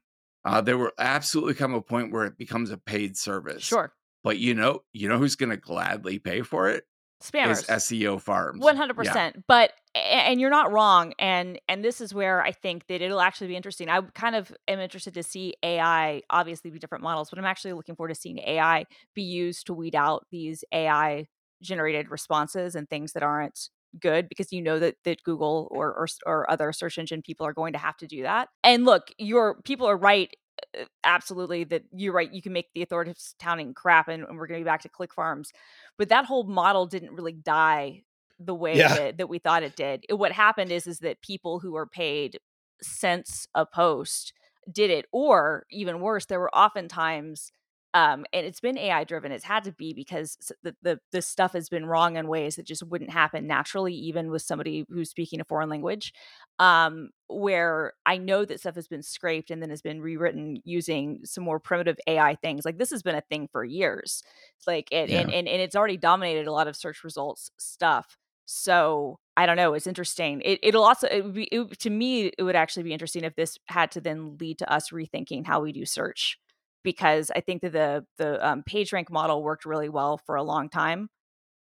Uh, 0.48 0.60
there 0.60 0.78
will 0.78 0.90
absolutely 0.98 1.54
come 1.54 1.74
a 1.74 1.82
point 1.82 2.12
where 2.12 2.24
it 2.24 2.38
becomes 2.38 2.70
a 2.70 2.78
paid 2.78 3.16
service. 3.16 3.64
sure 3.64 3.92
But 4.24 4.38
you 4.38 4.54
know, 4.54 4.80
you 4.92 5.08
know 5.08 5.18
who's 5.18 5.36
going 5.36 5.50
to 5.50 5.56
gladly 5.56 6.18
pay 6.18 6.42
for 6.42 6.68
it? 6.68 6.84
spammers 7.22 7.68
SEO 7.68 8.18
farms. 8.18 8.64
One 8.64 8.76
hundred 8.76 8.94
Yeah. 8.94 9.04
percent. 9.04 9.44
But 9.46 9.72
and 9.94 10.40
you're 10.40 10.50
not 10.50 10.72
wrong. 10.72 11.12
And 11.18 11.60
and 11.68 11.84
this 11.84 12.00
is 12.00 12.14
where 12.14 12.42
I 12.42 12.52
think 12.52 12.86
that 12.86 13.02
it'll 13.02 13.20
actually 13.20 13.48
be 13.48 13.56
interesting. 13.56 13.88
I 13.88 14.00
kind 14.00 14.36
of 14.36 14.52
am 14.66 14.80
interested 14.80 15.14
to 15.14 15.22
see 15.22 15.54
AI, 15.62 16.22
obviously 16.30 16.70
be 16.70 16.78
different 16.78 17.04
models, 17.04 17.30
but 17.30 17.38
I'm 17.38 17.44
actually 17.44 17.72
looking 17.74 17.96
forward 17.96 18.08
to 18.08 18.14
seeing 18.14 18.38
AI 18.38 18.86
be 19.14 19.22
used 19.22 19.66
to 19.66 19.74
weed 19.74 19.94
out 19.94 20.26
these 20.30 20.64
AI 20.72 21.26
generated 21.60 22.10
responses 22.10 22.74
and 22.74 22.88
things 22.88 23.12
that 23.12 23.22
aren't 23.22 23.68
good 24.00 24.28
because 24.28 24.52
you 24.52 24.62
know 24.62 24.78
that 24.78 24.96
that 25.04 25.22
Google 25.22 25.68
or 25.70 25.94
or, 25.94 26.08
or 26.26 26.50
other 26.50 26.72
search 26.72 26.98
engine 26.98 27.22
people 27.22 27.46
are 27.46 27.52
going 27.52 27.72
to 27.72 27.78
have 27.78 27.96
to 27.98 28.06
do 28.06 28.22
that. 28.22 28.48
And 28.64 28.84
look, 28.84 29.10
your 29.18 29.60
people 29.62 29.86
are 29.86 29.96
right 29.96 30.34
uh, 30.78 30.84
absolutely 31.04 31.64
that 31.64 31.84
you're 31.92 32.12
right 32.12 32.32
you 32.32 32.42
can 32.42 32.52
make 32.52 32.66
the 32.74 32.82
authoritative 32.82 33.16
sounding 33.40 33.72
crap 33.74 34.08
and, 34.08 34.24
and 34.24 34.36
we're 34.36 34.46
going 34.48 34.60
to 34.60 34.64
be 34.64 34.68
back 34.68 34.82
to 34.82 34.88
click 34.88 35.14
farms 35.14 35.52
but 35.96 36.08
that 36.08 36.24
whole 36.24 36.44
model 36.44 36.84
didn't 36.86 37.12
really 37.12 37.32
die 37.32 38.02
the 38.40 38.54
way 38.54 38.76
Yeah. 38.76 38.94
that, 38.94 39.18
that 39.18 39.28
we 39.28 39.38
thought 39.38 39.62
it 39.62 39.76
did 39.76 40.04
It- 40.08 40.14
what 40.14 40.32
happened 40.32 40.72
is 40.72 40.88
is 40.88 40.98
that 40.98 41.22
people 41.22 41.60
who 41.60 41.72
were 41.72 41.86
paid 41.86 42.40
cents 42.82 43.46
a 43.54 43.64
post 43.66 44.32
did 44.70 44.90
it 44.90 45.06
or 45.12 45.64
even 45.70 46.00
worse 46.00 46.26
there 46.26 46.40
were 46.40 46.54
oftentimes 46.54 47.52
um 47.94 48.24
and 48.32 48.44
it's 48.46 48.60
been 48.60 48.76
ai 48.76 49.04
driven 49.04 49.32
it's 49.32 49.44
had 49.44 49.64
to 49.64 49.72
be 49.72 49.92
because 49.94 50.36
the, 50.62 50.74
the 50.82 51.00
the 51.12 51.22
stuff 51.22 51.52
has 51.52 51.68
been 51.68 51.86
wrong 51.86 52.16
in 52.16 52.28
ways 52.28 52.56
that 52.56 52.66
just 52.66 52.82
wouldn't 52.82 53.10
happen 53.10 53.46
naturally 53.46 53.94
even 53.94 54.30
with 54.30 54.42
somebody 54.42 54.84
who's 54.88 55.10
speaking 55.10 55.40
a 55.40 55.44
foreign 55.44 55.68
language 55.68 56.12
um 56.58 57.10
where 57.28 57.94
i 58.04 58.16
know 58.16 58.44
that 58.44 58.60
stuff 58.60 58.74
has 58.74 58.88
been 58.88 59.02
scraped 59.02 59.50
and 59.50 59.62
then 59.62 59.70
has 59.70 59.82
been 59.82 60.00
rewritten 60.00 60.58
using 60.64 61.20
some 61.24 61.44
more 61.44 61.58
primitive 61.58 61.96
ai 62.06 62.34
things 62.36 62.64
like 62.64 62.78
this 62.78 62.90
has 62.90 63.02
been 63.02 63.14
a 63.14 63.22
thing 63.22 63.48
for 63.50 63.64
years 63.64 64.22
It's 64.58 64.66
like 64.66 64.88
it 64.92 65.10
and, 65.10 65.32
and 65.32 65.48
and 65.48 65.62
it's 65.62 65.76
already 65.76 65.96
dominated 65.96 66.46
a 66.46 66.52
lot 66.52 66.68
of 66.68 66.76
search 66.76 67.02
results 67.04 67.50
stuff 67.58 68.16
so 68.44 69.18
i 69.36 69.46
don't 69.46 69.56
know 69.56 69.74
it's 69.74 69.86
interesting 69.86 70.40
it, 70.44 70.58
it'll 70.62 70.84
also 70.84 71.06
it 71.08 71.22
would 71.24 71.34
be 71.34 71.44
it, 71.44 71.78
to 71.78 71.90
me 71.90 72.30
it 72.38 72.42
would 72.42 72.56
actually 72.56 72.82
be 72.82 72.92
interesting 72.92 73.24
if 73.24 73.34
this 73.34 73.58
had 73.66 73.90
to 73.90 74.00
then 74.00 74.36
lead 74.40 74.58
to 74.58 74.70
us 74.72 74.90
rethinking 74.90 75.46
how 75.46 75.60
we 75.60 75.72
do 75.72 75.84
search 75.84 76.38
because 76.84 77.30
i 77.36 77.40
think 77.40 77.62
that 77.62 77.72
the 77.72 78.04
the 78.18 78.46
um, 78.46 78.62
page 78.62 78.92
rank 78.92 79.10
model 79.10 79.42
worked 79.42 79.64
really 79.64 79.88
well 79.88 80.18
for 80.18 80.36
a 80.36 80.42
long 80.42 80.68
time 80.68 81.08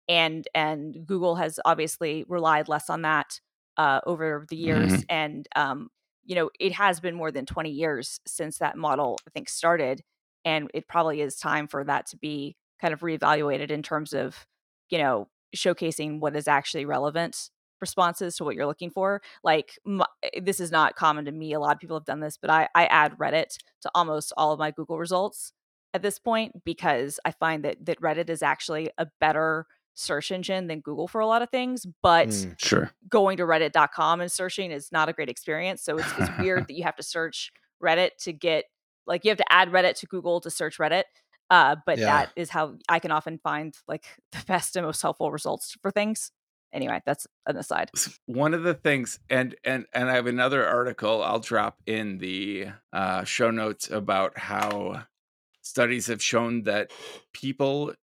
and 0.08 0.46
and 0.54 1.06
google 1.06 1.36
has 1.36 1.58
obviously 1.64 2.24
relied 2.28 2.68
less 2.68 2.90
on 2.90 3.02
that 3.02 3.40
uh, 3.76 4.00
over 4.06 4.46
the 4.50 4.56
years 4.56 5.04
and 5.08 5.48
um, 5.56 5.88
you 6.24 6.34
know 6.34 6.50
it 6.60 6.72
has 6.72 7.00
been 7.00 7.14
more 7.14 7.30
than 7.32 7.46
20 7.46 7.70
years 7.70 8.20
since 8.26 8.58
that 8.58 8.76
model 8.76 9.18
i 9.26 9.30
think 9.30 9.48
started 9.48 10.02
and 10.44 10.70
it 10.74 10.88
probably 10.88 11.20
is 11.20 11.36
time 11.36 11.66
for 11.66 11.84
that 11.84 12.06
to 12.06 12.16
be 12.16 12.56
kind 12.80 12.92
of 12.94 13.00
reevaluated 13.00 13.70
in 13.70 13.82
terms 13.82 14.12
of 14.12 14.46
you 14.90 14.98
know 14.98 15.28
showcasing 15.56 16.20
what 16.20 16.36
is 16.36 16.48
actually 16.48 16.84
relevant 16.84 17.50
responses 17.88 18.36
to 18.36 18.44
what 18.44 18.54
you're 18.54 18.66
looking 18.72 18.90
for 18.90 19.20
like 19.42 19.78
eh, 20.22 20.40
this 20.42 20.58
is 20.60 20.70
not 20.70 20.96
common 20.96 21.24
to 21.24 21.32
me 21.32 21.52
a 21.52 21.60
lot 21.60 21.74
of 21.76 21.80
people 21.80 21.96
have 21.96 22.04
done 22.12 22.20
this 22.20 22.36
but 22.36 22.50
i 22.50 22.68
i 22.74 22.84
add 22.86 23.16
reddit 23.18 23.56
to 23.82 23.90
almost 23.94 24.32
all 24.36 24.52
of 24.52 24.58
my 24.58 24.70
google 24.70 24.98
results 24.98 25.52
at 25.94 26.02
this 26.02 26.18
point 26.18 26.64
because 26.64 27.20
I 27.24 27.30
find 27.30 27.64
that 27.64 27.76
that 27.86 28.00
Reddit 28.00 28.28
is 28.28 28.42
actually 28.42 28.90
a 28.98 29.06
better 29.20 29.64
search 29.94 30.32
engine 30.32 30.66
than 30.66 30.80
Google 30.80 31.06
for 31.06 31.20
a 31.20 31.26
lot 31.26 31.40
of 31.40 31.50
things, 31.50 31.86
but 32.02 32.26
Mm. 32.30 32.56
Sure. 32.60 32.90
going 33.08 33.36
to 33.36 33.44
reddit.com 33.44 34.20
and 34.20 34.32
searching 34.32 34.72
is 34.72 34.90
not 34.90 35.08
a 35.08 35.12
great 35.12 35.28
experience. 35.28 35.82
So 35.84 35.96
it's, 35.98 36.08
it's 36.18 36.30
weird 36.40 36.64
that 36.68 36.74
you 36.74 36.82
have 36.82 36.96
to 36.96 37.04
search 37.04 37.52
Reddit 37.80 38.10
to 38.24 38.32
get 38.32 38.64
like 39.06 39.24
you 39.24 39.28
have 39.30 39.38
to 39.38 39.52
add 39.52 39.70
Reddit 39.70 39.94
to 40.00 40.06
Google 40.06 40.40
to 40.40 40.50
search 40.50 40.78
Reddit. 40.78 41.04
Uh, 41.48 41.76
but 41.86 41.98
Yeah. 42.00 42.06
that 42.06 42.30
is 42.34 42.50
how 42.50 42.74
I 42.88 42.98
can 42.98 43.12
often 43.12 43.38
find 43.38 43.72
like 43.86 44.06
the 44.32 44.42
best 44.48 44.74
and 44.74 44.84
most 44.84 45.00
helpful 45.00 45.30
results 45.30 45.76
for 45.80 45.92
things. 45.92 46.32
Anyway, 46.74 47.00
that's 47.06 47.26
an 47.46 47.56
aside. 47.56 47.90
one 48.26 48.52
of 48.52 48.64
the 48.64 48.74
things 48.74 49.20
and 49.30 49.54
and 49.64 49.86
and 49.92 50.10
i 50.10 50.14
have 50.14 50.26
another 50.26 50.66
article 50.66 51.22
i'll 51.22 51.38
drop 51.38 51.80
in 51.86 52.18
the 52.18 52.66
uh, 52.92 53.22
show 53.24 53.50
notes 53.50 53.90
about 53.90 54.36
how 54.36 55.04
studies 55.62 56.08
have 56.08 56.22
shown 56.22 56.62
that 56.64 56.90
people 57.32 57.94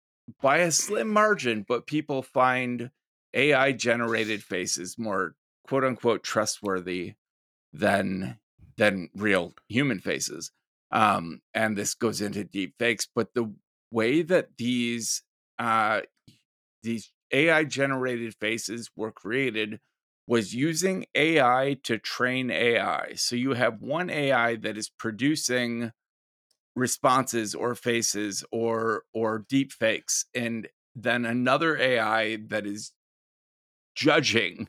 by 0.41 0.57
a 0.57 0.71
slim 0.71 1.09
margin 1.09 1.65
but 1.67 1.85
people 1.85 2.21
find 2.21 2.91
ai 3.33 3.71
generated 3.71 4.43
faces 4.43 4.97
more 4.97 5.35
quote 5.67 5.83
unquote 5.83 6.23
trustworthy 6.23 7.13
than 7.73 8.37
than 8.77 9.09
real 9.15 9.53
human 9.67 9.99
faces 9.99 10.51
um 10.91 11.41
and 11.53 11.77
this 11.77 11.93
goes 11.93 12.21
into 12.21 12.43
deep 12.43 12.75
fakes 12.79 13.07
but 13.13 13.33
the 13.33 13.51
way 13.91 14.21
that 14.21 14.49
these 14.57 15.23
uh 15.59 16.01
these 16.83 17.11
AI 17.31 17.63
generated 17.63 18.35
faces 18.35 18.89
were 18.95 19.11
created 19.11 19.79
was 20.27 20.53
using 20.53 21.05
AI 21.15 21.77
to 21.83 21.97
train 21.97 22.51
AI. 22.51 23.13
So 23.15 23.35
you 23.35 23.53
have 23.53 23.81
one 23.81 24.09
AI 24.09 24.55
that 24.57 24.77
is 24.77 24.89
producing 24.89 25.91
responses 26.75 27.53
or 27.53 27.75
faces 27.75 28.43
or 28.51 29.03
or 29.13 29.45
deep 29.49 29.73
fakes 29.73 30.25
and 30.33 30.67
then 30.95 31.25
another 31.25 31.77
AI 31.77 32.37
that 32.47 32.65
is 32.65 32.93
judging 33.95 34.67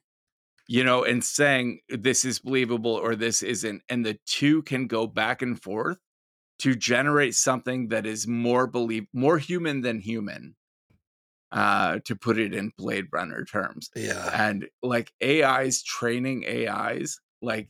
you 0.69 0.83
know 0.83 1.05
and 1.05 1.23
saying 1.23 1.81
this 1.89 2.25
is 2.25 2.41
believable 2.41 2.93
or 2.95 3.15
this 3.15 3.43
isn't 3.43 3.83
and 3.89 4.05
the 4.05 4.19
two 4.27 4.63
can 4.63 4.87
go 4.87 5.07
back 5.07 5.43
and 5.43 5.63
forth 5.63 5.99
to 6.59 6.75
generate 6.75 7.35
something 7.35 7.89
that 7.89 8.07
is 8.07 8.27
more 8.27 8.67
believe 8.67 9.07
more 9.13 9.39
human 9.39 9.83
than 9.83 10.01
human 10.01 10.57
uh 11.53 11.99
to 12.05 12.17
put 12.17 12.39
it 12.39 12.55
in 12.55 12.73
blade 12.79 13.07
runner 13.13 13.45
terms 13.45 13.91
Yeah. 13.95 14.31
and 14.33 14.69
like 14.83 15.13
ais 15.23 15.83
training 15.83 16.45
ais 16.47 17.21
like 17.43 17.69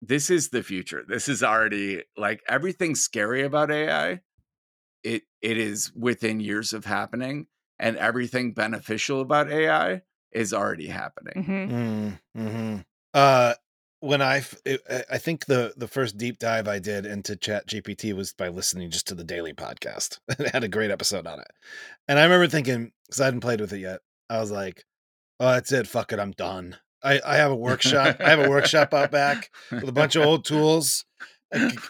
this 0.00 0.30
is 0.30 0.50
the 0.50 0.62
future 0.62 1.04
this 1.06 1.28
is 1.28 1.42
already 1.42 2.02
like 2.16 2.40
everything 2.48 2.94
scary 2.94 3.42
about 3.42 3.70
ai 3.70 4.20
it 5.02 5.22
it 5.42 5.56
is 5.58 5.92
within 5.94 6.38
years 6.40 6.72
of 6.72 6.84
happening 6.84 7.46
and 7.78 7.96
everything 7.96 8.52
beneficial 8.52 9.20
about 9.20 9.50
ai 9.50 10.02
is 10.32 10.52
already 10.52 10.86
happening. 10.88 11.44
Hmm 11.44 11.68
Mm, 11.72 12.18
hmm 12.36 12.76
Uh, 13.14 13.54
when 14.00 14.22
I, 14.22 14.42
I- 14.66 15.04
I 15.12 15.18
think 15.18 15.46
the 15.46 15.74
the 15.76 15.88
first 15.88 16.16
deep 16.16 16.38
dive 16.38 16.68
I 16.68 16.78
did 16.78 17.06
into 17.06 17.36
Chat 17.36 17.66
GPT 17.66 18.14
was 18.14 18.32
by 18.32 18.48
listening 18.48 18.90
just 18.90 19.06
to 19.08 19.14
the 19.14 19.24
daily 19.24 19.52
podcast. 19.52 20.18
it 20.28 20.50
had 20.50 20.64
a 20.64 20.68
great 20.68 20.90
episode 20.90 21.26
on 21.26 21.40
it, 21.40 21.48
and 22.08 22.18
I 22.18 22.24
remember 22.24 22.46
thinking 22.48 22.92
because 23.06 23.20
I 23.20 23.24
hadn't 23.26 23.40
played 23.40 23.60
with 23.60 23.72
it 23.72 23.80
yet, 23.80 24.00
I 24.30 24.38
was 24.40 24.50
like, 24.50 24.84
"Oh, 25.40 25.50
that's 25.52 25.72
it. 25.72 25.86
Fuck 25.86 26.12
it. 26.12 26.18
I'm 26.20 26.32
done. 26.32 26.76
I 27.02 27.20
I 27.24 27.36
have 27.36 27.50
a 27.52 27.56
workshop. 27.56 28.16
I 28.20 28.30
have 28.30 28.40
a 28.40 28.50
workshop 28.50 28.92
out 28.94 29.10
back 29.10 29.50
with 29.70 29.88
a 29.88 29.92
bunch 29.92 30.16
of 30.16 30.24
old 30.26 30.44
tools. 30.44 31.04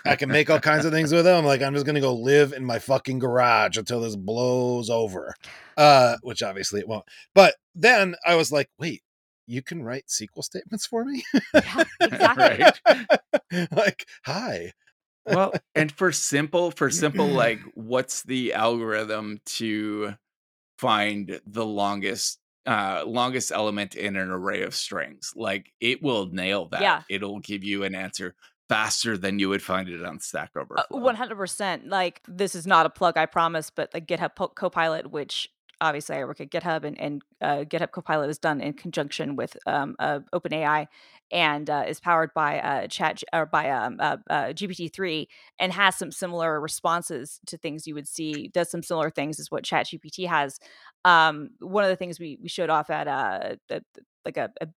I 0.04 0.14
can 0.14 0.28
make 0.28 0.50
all 0.50 0.60
kinds 0.60 0.84
of 0.84 0.92
things 0.92 1.12
with 1.12 1.24
them. 1.24 1.44
Like 1.44 1.62
I'm 1.62 1.74
just 1.74 1.84
gonna 1.86 2.00
go 2.00 2.14
live 2.14 2.52
in 2.52 2.64
my 2.64 2.78
fucking 2.78 3.18
garage 3.18 3.76
until 3.76 4.00
this 4.00 4.14
blows 4.16 4.88
over. 4.90 5.34
Uh, 5.76 6.16
which 6.22 6.42
obviously 6.42 6.80
it 6.80 6.88
won't. 6.88 7.04
But 7.34 7.54
then 7.74 8.14
I 8.26 8.34
was 8.34 8.50
like, 8.52 8.68
wait, 8.78 9.02
you 9.48 9.62
can 9.62 9.82
write 9.82 10.06
SQL 10.06 10.44
statements 10.44 10.86
for 10.86 11.04
me? 11.04 11.24
Yeah, 11.54 11.84
exactly. 12.00 12.64
Right. 12.92 13.68
like, 13.72 14.06
hi. 14.24 14.72
well 15.26 15.52
and 15.74 15.90
for 15.90 16.12
simple 16.12 16.70
for 16.70 16.88
simple 16.90 17.26
like 17.26 17.58
what's 17.74 18.22
the 18.22 18.52
algorithm 18.54 19.40
to 19.46 20.14
find 20.78 21.40
the 21.46 21.66
longest 21.66 22.38
uh 22.66 23.02
longest 23.06 23.50
element 23.52 23.94
in 23.94 24.16
an 24.16 24.30
array 24.30 24.62
of 24.62 24.74
strings 24.74 25.32
like 25.36 25.72
it 25.80 26.02
will 26.02 26.26
nail 26.26 26.66
that 26.70 26.80
Yeah. 26.80 27.02
it'll 27.10 27.40
give 27.40 27.64
you 27.64 27.84
an 27.84 27.94
answer 27.94 28.34
faster 28.68 29.16
than 29.18 29.38
you 29.38 29.48
would 29.48 29.62
find 29.62 29.88
it 29.88 30.04
on 30.04 30.20
stack 30.20 30.50
Uh, 30.56 30.60
overflow 30.60 30.98
One 31.00 31.14
hundred 31.16 31.36
percent. 31.36 31.88
Like 31.88 32.20
this 32.28 32.54
is 32.54 32.66
not 32.66 32.84
a 32.86 32.90
plug, 32.90 33.16
I 33.16 33.24
promise, 33.26 33.70
but 33.70 33.88
like 33.94 34.06
GitHub 34.06 34.36
Po- 34.36 34.48
Copilot, 34.48 35.10
which 35.10 35.48
obviously 35.80 36.16
I 36.16 36.24
work 36.24 36.40
at 36.40 36.50
GitHub, 36.50 36.84
and, 36.84 37.00
and 37.00 37.22
uh, 37.40 37.64
GitHub 37.64 37.90
Copilot 37.90 38.30
is 38.30 38.38
done 38.38 38.60
in 38.60 38.72
conjunction 38.72 39.36
with 39.36 39.56
um, 39.66 39.96
uh, 39.98 40.20
OpenAI, 40.34 40.86
and 41.30 41.68
uh, 41.68 41.84
is 41.86 42.00
powered 42.00 42.32
by 42.34 42.60
uh, 42.60 42.86
Chat 42.88 43.22
or 43.32 43.46
by 43.46 43.70
um, 43.70 43.96
uh, 44.00 44.16
uh, 44.30 44.44
GPT 44.46 44.92
three, 44.92 45.28
and 45.58 45.72
has 45.72 45.96
some 45.96 46.12
similar 46.12 46.60
responses 46.60 47.40
to 47.46 47.56
things 47.56 47.86
you 47.86 47.94
would 47.94 48.08
see. 48.08 48.50
Does 48.52 48.70
some 48.70 48.82
similar 48.82 49.10
things 49.10 49.38
as 49.38 49.50
what 49.50 49.64
Chat 49.64 49.86
GPT 49.86 50.26
has. 50.28 50.58
Um, 51.04 51.50
one 51.60 51.84
of 51.84 51.90
the 51.90 51.96
things 51.96 52.18
we 52.18 52.38
we 52.42 52.48
showed 52.48 52.70
off 52.70 52.90
at 52.90 53.08
uh, 53.08 53.56
like 54.24 54.36
a, 54.36 54.50
a 54.60 54.68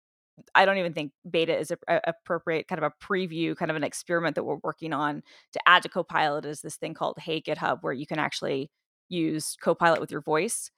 I 0.55 0.65
don't 0.65 0.77
even 0.77 0.93
think 0.93 1.11
beta 1.29 1.57
is 1.57 1.71
a, 1.71 1.77
a- 1.87 2.01
appropriate 2.07 2.67
kind 2.67 2.83
of 2.83 2.91
a 2.91 3.05
preview, 3.05 3.55
kind 3.55 3.71
of 3.71 3.77
an 3.77 3.83
experiment 3.83 4.35
that 4.35 4.43
we're 4.43 4.59
working 4.63 4.93
on 4.93 5.23
to 5.53 5.59
add 5.67 5.83
to 5.83 5.89
Copilot 5.89 6.45
is 6.45 6.61
this 6.61 6.77
thing 6.77 6.93
called 6.93 7.17
Hey 7.19 7.41
GitHub, 7.41 7.79
where 7.81 7.93
you 7.93 8.07
can 8.07 8.19
actually 8.19 8.69
use 9.09 9.55
Copilot 9.61 9.99
with 9.99 10.11
your 10.11 10.21
voice. 10.21 10.71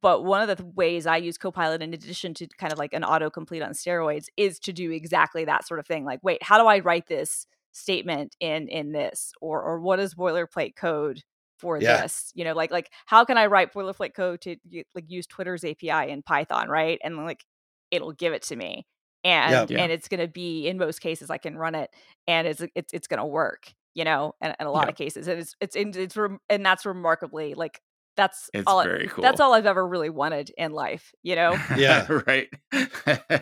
But 0.00 0.24
one 0.24 0.42
of 0.42 0.48
the 0.48 0.56
th- 0.56 0.74
ways 0.74 1.06
I 1.06 1.16
use 1.16 1.38
Copilot, 1.38 1.80
in 1.82 1.94
addition 1.94 2.34
to 2.34 2.46
kind 2.46 2.72
of 2.72 2.78
like 2.78 2.92
an 2.92 3.02
autocomplete 3.02 3.64
on 3.64 3.72
steroids, 3.72 4.26
is 4.36 4.58
to 4.60 4.72
do 4.72 4.90
exactly 4.90 5.44
that 5.46 5.66
sort 5.66 5.80
of 5.80 5.86
thing. 5.86 6.04
Like, 6.04 6.20
wait, 6.22 6.42
how 6.42 6.58
do 6.58 6.66
I 6.66 6.80
write 6.80 7.06
this 7.06 7.46
statement 7.72 8.36
in 8.40 8.68
in 8.68 8.92
this, 8.92 9.32
or 9.40 9.62
or 9.62 9.80
what 9.80 9.98
is 10.00 10.14
boilerplate 10.14 10.76
code 10.76 11.22
for 11.58 11.80
Yeah. 11.80 12.02
this? 12.02 12.30
You 12.34 12.44
know, 12.44 12.52
like 12.54 12.70
like 12.70 12.90
how 13.06 13.24
can 13.24 13.38
I 13.38 13.46
write 13.46 13.72
boilerplate 13.72 14.14
code 14.14 14.40
to 14.42 14.56
like 14.94 15.04
use 15.10 15.26
Twitter's 15.26 15.64
API 15.64 16.10
in 16.10 16.22
Python, 16.22 16.68
right? 16.68 16.98
And 17.02 17.16
like 17.16 17.44
it'll 17.90 18.12
give 18.12 18.34
it 18.34 18.42
to 18.42 18.56
me 18.56 18.86
and 19.24 19.70
Yeah. 19.70 19.78
and 19.82 19.90
it's 19.90 20.08
going 20.08 20.20
to 20.20 20.28
be 20.28 20.68
in 20.68 20.76
most 20.76 21.00
cases 21.00 21.30
I 21.30 21.38
can 21.38 21.56
run 21.56 21.74
it 21.74 21.90
and 22.26 22.46
it's 22.46 22.62
it's 22.74 22.92
it's 22.92 23.06
going 23.08 23.18
to 23.18 23.24
work 23.26 23.72
you 23.94 24.04
know 24.04 24.34
in, 24.42 24.54
in 24.60 24.66
a 24.66 24.70
lot 24.70 24.84
Yeah. 24.86 24.90
of 24.90 24.96
cases 24.96 25.26
and 25.26 25.40
it's 25.40 25.54
it's 25.60 25.74
in- 25.74 25.92
it's 25.96 26.16
rem- 26.16 26.38
and 26.50 26.64
that's 26.64 26.84
remarkably 26.86 27.54
like 27.54 27.80
that's 28.18 28.50
it's 28.52 28.64
all 28.66 28.80
I- 28.80 28.84
very 28.84 29.08
cool 29.08 29.22
that's 29.22 29.40
all 29.40 29.54
I've 29.54 29.64
ever 29.64 29.86
really 29.86 30.10
wanted 30.10 30.50
in 30.58 30.72
life 30.72 31.14
you 31.22 31.36
know 31.40 31.56
Yeah. 31.76 32.06
right 32.26 32.48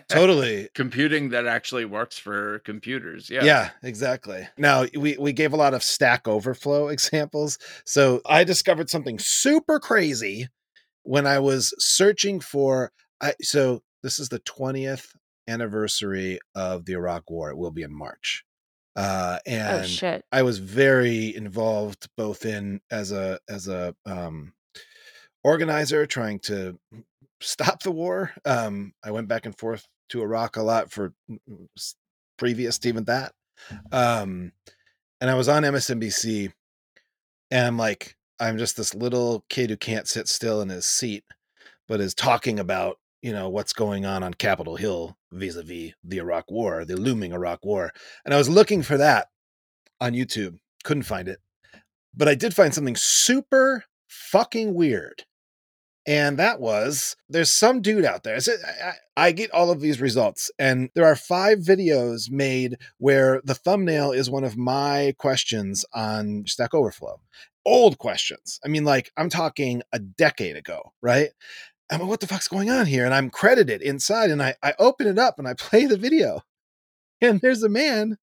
Totally. 0.09 0.69
computing 0.75 1.31
that 1.31 1.47
actually 1.47 1.85
works 1.87 2.19
for 2.19 2.61
computers 2.61 3.29
yeah 3.31 3.43
Yeah, 3.45 3.71
exactly. 3.83 4.47
Now 4.59 4.85
we 4.95 5.17
we 5.19 5.33
gave 5.33 5.53
a 5.53 5.57
lot 5.57 5.75
of 5.75 5.83
Stack 5.83 6.29
Overflow 6.29 6.89
examples. 6.89 7.59
So 7.85 8.21
I 8.27 8.45
discovered 8.45 8.91
something 8.91 9.19
super 9.19 9.81
crazy 9.81 10.49
when 11.03 11.27
I 11.27 11.39
was 11.39 11.75
searching 11.79 12.41
for. 12.41 12.93
I 13.21 13.35
so 13.41 13.83
this 14.03 14.19
is 14.19 14.29
the 14.29 14.41
twentieth 14.41 15.13
anniversary 15.49 16.39
of 16.55 16.85
the 16.85 16.93
Iraq 16.93 17.31
War. 17.31 17.51
It 17.51 17.57
will 17.57 17.71
be 17.71 17.83
in 17.83 17.93
March, 17.97 18.45
uh, 18.97 19.39
oh 19.47 19.51
and 19.51 19.89
shit 19.89 20.25
I 20.31 20.43
was 20.43 20.59
very 20.59 21.35
involved 21.35 22.09
both 22.17 22.45
in 22.45 22.81
as 22.91 23.13
a 23.13 23.41
as 23.49 23.69
a 23.69 23.95
um, 24.05 24.53
organizer 25.47 26.07
trying 26.07 26.41
to 26.41 26.77
stop 27.41 27.83
the 27.85 27.93
war. 27.93 28.33
Um, 28.45 28.93
I 29.05 29.13
went 29.13 29.29
back 29.29 29.47
and 29.47 29.57
forth 29.57 29.87
to 30.09 30.21
Iraq 30.21 30.57
a 30.57 30.63
lot 30.63 30.91
for 30.91 31.15
previous 32.37 32.79
to 32.81 32.89
even 32.89 33.05
that. 33.05 33.33
Um, 33.93 34.53
and 35.21 35.31
I 35.31 35.35
was 35.35 35.49
on 35.49 35.63
MSNBC, 35.63 36.53
and 37.53 37.67
I'm 37.67 37.79
like, 37.79 38.17
I'm 38.41 38.59
just 38.59 38.77
this 38.77 38.93
little 38.93 39.45
kid 39.49 39.71
who 39.71 39.77
can't 39.77 40.09
sit 40.09 40.27
still 40.27 40.61
in 40.61 40.69
his 40.69 40.85
seat, 40.85 41.25
but 41.87 42.01
is 42.01 42.15
talking 42.15 42.59
about 42.59 42.99
you 43.23 43.33
know 43.33 43.49
what's 43.49 43.73
going 43.73 44.05
on 44.05 44.23
on 44.25 44.35
Capitol 44.35 44.77
Hill 44.77 45.17
vis-a-vis 45.33 45.93
the 46.05 46.19
Iraq 46.19 46.51
War, 46.51 46.85
the 46.85 46.97
looming 46.97 47.33
Iraq 47.33 47.65
War, 47.65 47.93
and 48.25 48.35
I 48.35 48.39
was 48.39 48.49
looking 48.49 48.83
for 48.83 48.99
that 48.99 49.29
on 50.01 50.13
YouTube, 50.13 50.59
couldn't 50.85 51.05
find 51.05 51.29
it, 51.29 51.39
but 52.15 52.29
I 52.29 52.35
did 52.35 52.53
find 52.53 52.75
something 52.75 52.97
super 52.97 53.85
fucking 54.09 54.75
weird. 54.75 55.25
And 56.07 56.39
that 56.39 56.61
was 56.61 57.17
there's 57.29 57.51
some 57.51 57.83
dude 57.83 58.05
out 58.05 58.23
there. 58.23 58.39
So 58.41 58.53
I, 58.53 58.89
I 58.89 58.93
I 59.19 59.33
get 59.33 59.51
all 59.51 59.71
of 59.71 59.81
these 59.81 60.01
results, 60.01 60.51
and 60.59 60.91
there 60.95 61.07
are 61.07 61.17
five 61.17 61.59
videos 61.59 62.31
made 62.31 62.77
where 62.99 63.41
the 63.45 63.55
thumbnail 63.55 64.13
is 64.13 64.31
one 64.31 64.45
of 64.45 64.57
my 64.57 65.15
questions 65.19 65.85
on 65.95 66.45
Stack 66.47 66.75
Overflow. 66.75 67.21
Old 67.65 67.99
questions. 67.99 68.61
I 68.65 68.69
mean, 68.69 68.85
like 68.85 69.11
I'm 69.17 69.31
talking 69.31 69.83
a 69.93 69.99
decade 69.99 70.57
ago, 70.57 70.93
right? 71.03 71.31
I'm 71.91 72.01
like, 72.01 72.09
what 72.09 72.21
the 72.21 72.27
fuck's 72.27 72.49
going 72.49 72.71
on 72.71 72.87
here? 72.87 73.05
And 73.05 73.15
I'm 73.15 73.31
credited 73.31 73.83
inside, 73.83 74.31
and 74.31 74.43
I, 74.43 74.55
I 74.63 74.75
open 74.79 75.07
it 75.07 75.19
up 75.19 75.39
and 75.39 75.49
I 75.49 75.55
play 75.59 75.87
the 75.87 75.97
video. 75.97 76.43
And 77.21 77.41
there's 77.41 77.63
a 77.63 77.69
man 77.69 78.19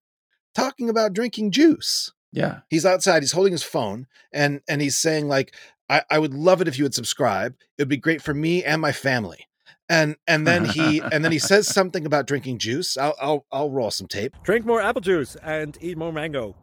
talking 0.54 0.90
about 0.90 1.14
drinking 1.14 1.52
juice. 1.52 2.12
Yeah. 2.32 2.62
He's 2.70 2.86
outside. 2.86 3.22
He's 3.22 3.32
holding 3.32 3.52
his 3.52 3.64
phone, 3.64 4.08
and 4.32 4.62
and 4.68 4.82
he's 4.82 4.98
saying 4.98 5.28
like, 5.28 5.56
I, 5.90 6.04
"I 6.10 6.20
would 6.20 6.34
love 6.34 6.62
it 6.62 6.68
if 6.68 6.78
you 6.78 6.86
would 6.86 6.96
subscribe. 6.96 7.56
It 7.78 7.84
would 7.84 7.90
be 7.90 7.98
great 7.98 8.22
for 8.22 8.34
me 8.34 8.64
and 8.64 8.82
my 8.82 8.92
family." 8.92 9.48
And 9.90 10.16
and 10.28 10.48
then 10.48 10.66
he 10.66 11.02
and 11.02 11.24
then 11.24 11.32
he 11.32 11.40
says 11.40 11.68
something 11.80 12.06
about 12.06 12.28
drinking 12.28 12.60
juice. 12.60 12.98
I'll 12.98 13.16
I'll, 13.22 13.46
I'll 13.52 13.70
roll 13.70 13.92
some 13.92 14.08
tape. 14.08 14.36
Drink 14.44 14.66
more 14.66 14.82
apple 14.82 15.02
juice 15.02 15.36
and 15.44 15.78
eat 15.82 15.98
more 15.98 16.12
mango. 16.12 16.56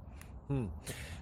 Hmm. 0.49 0.66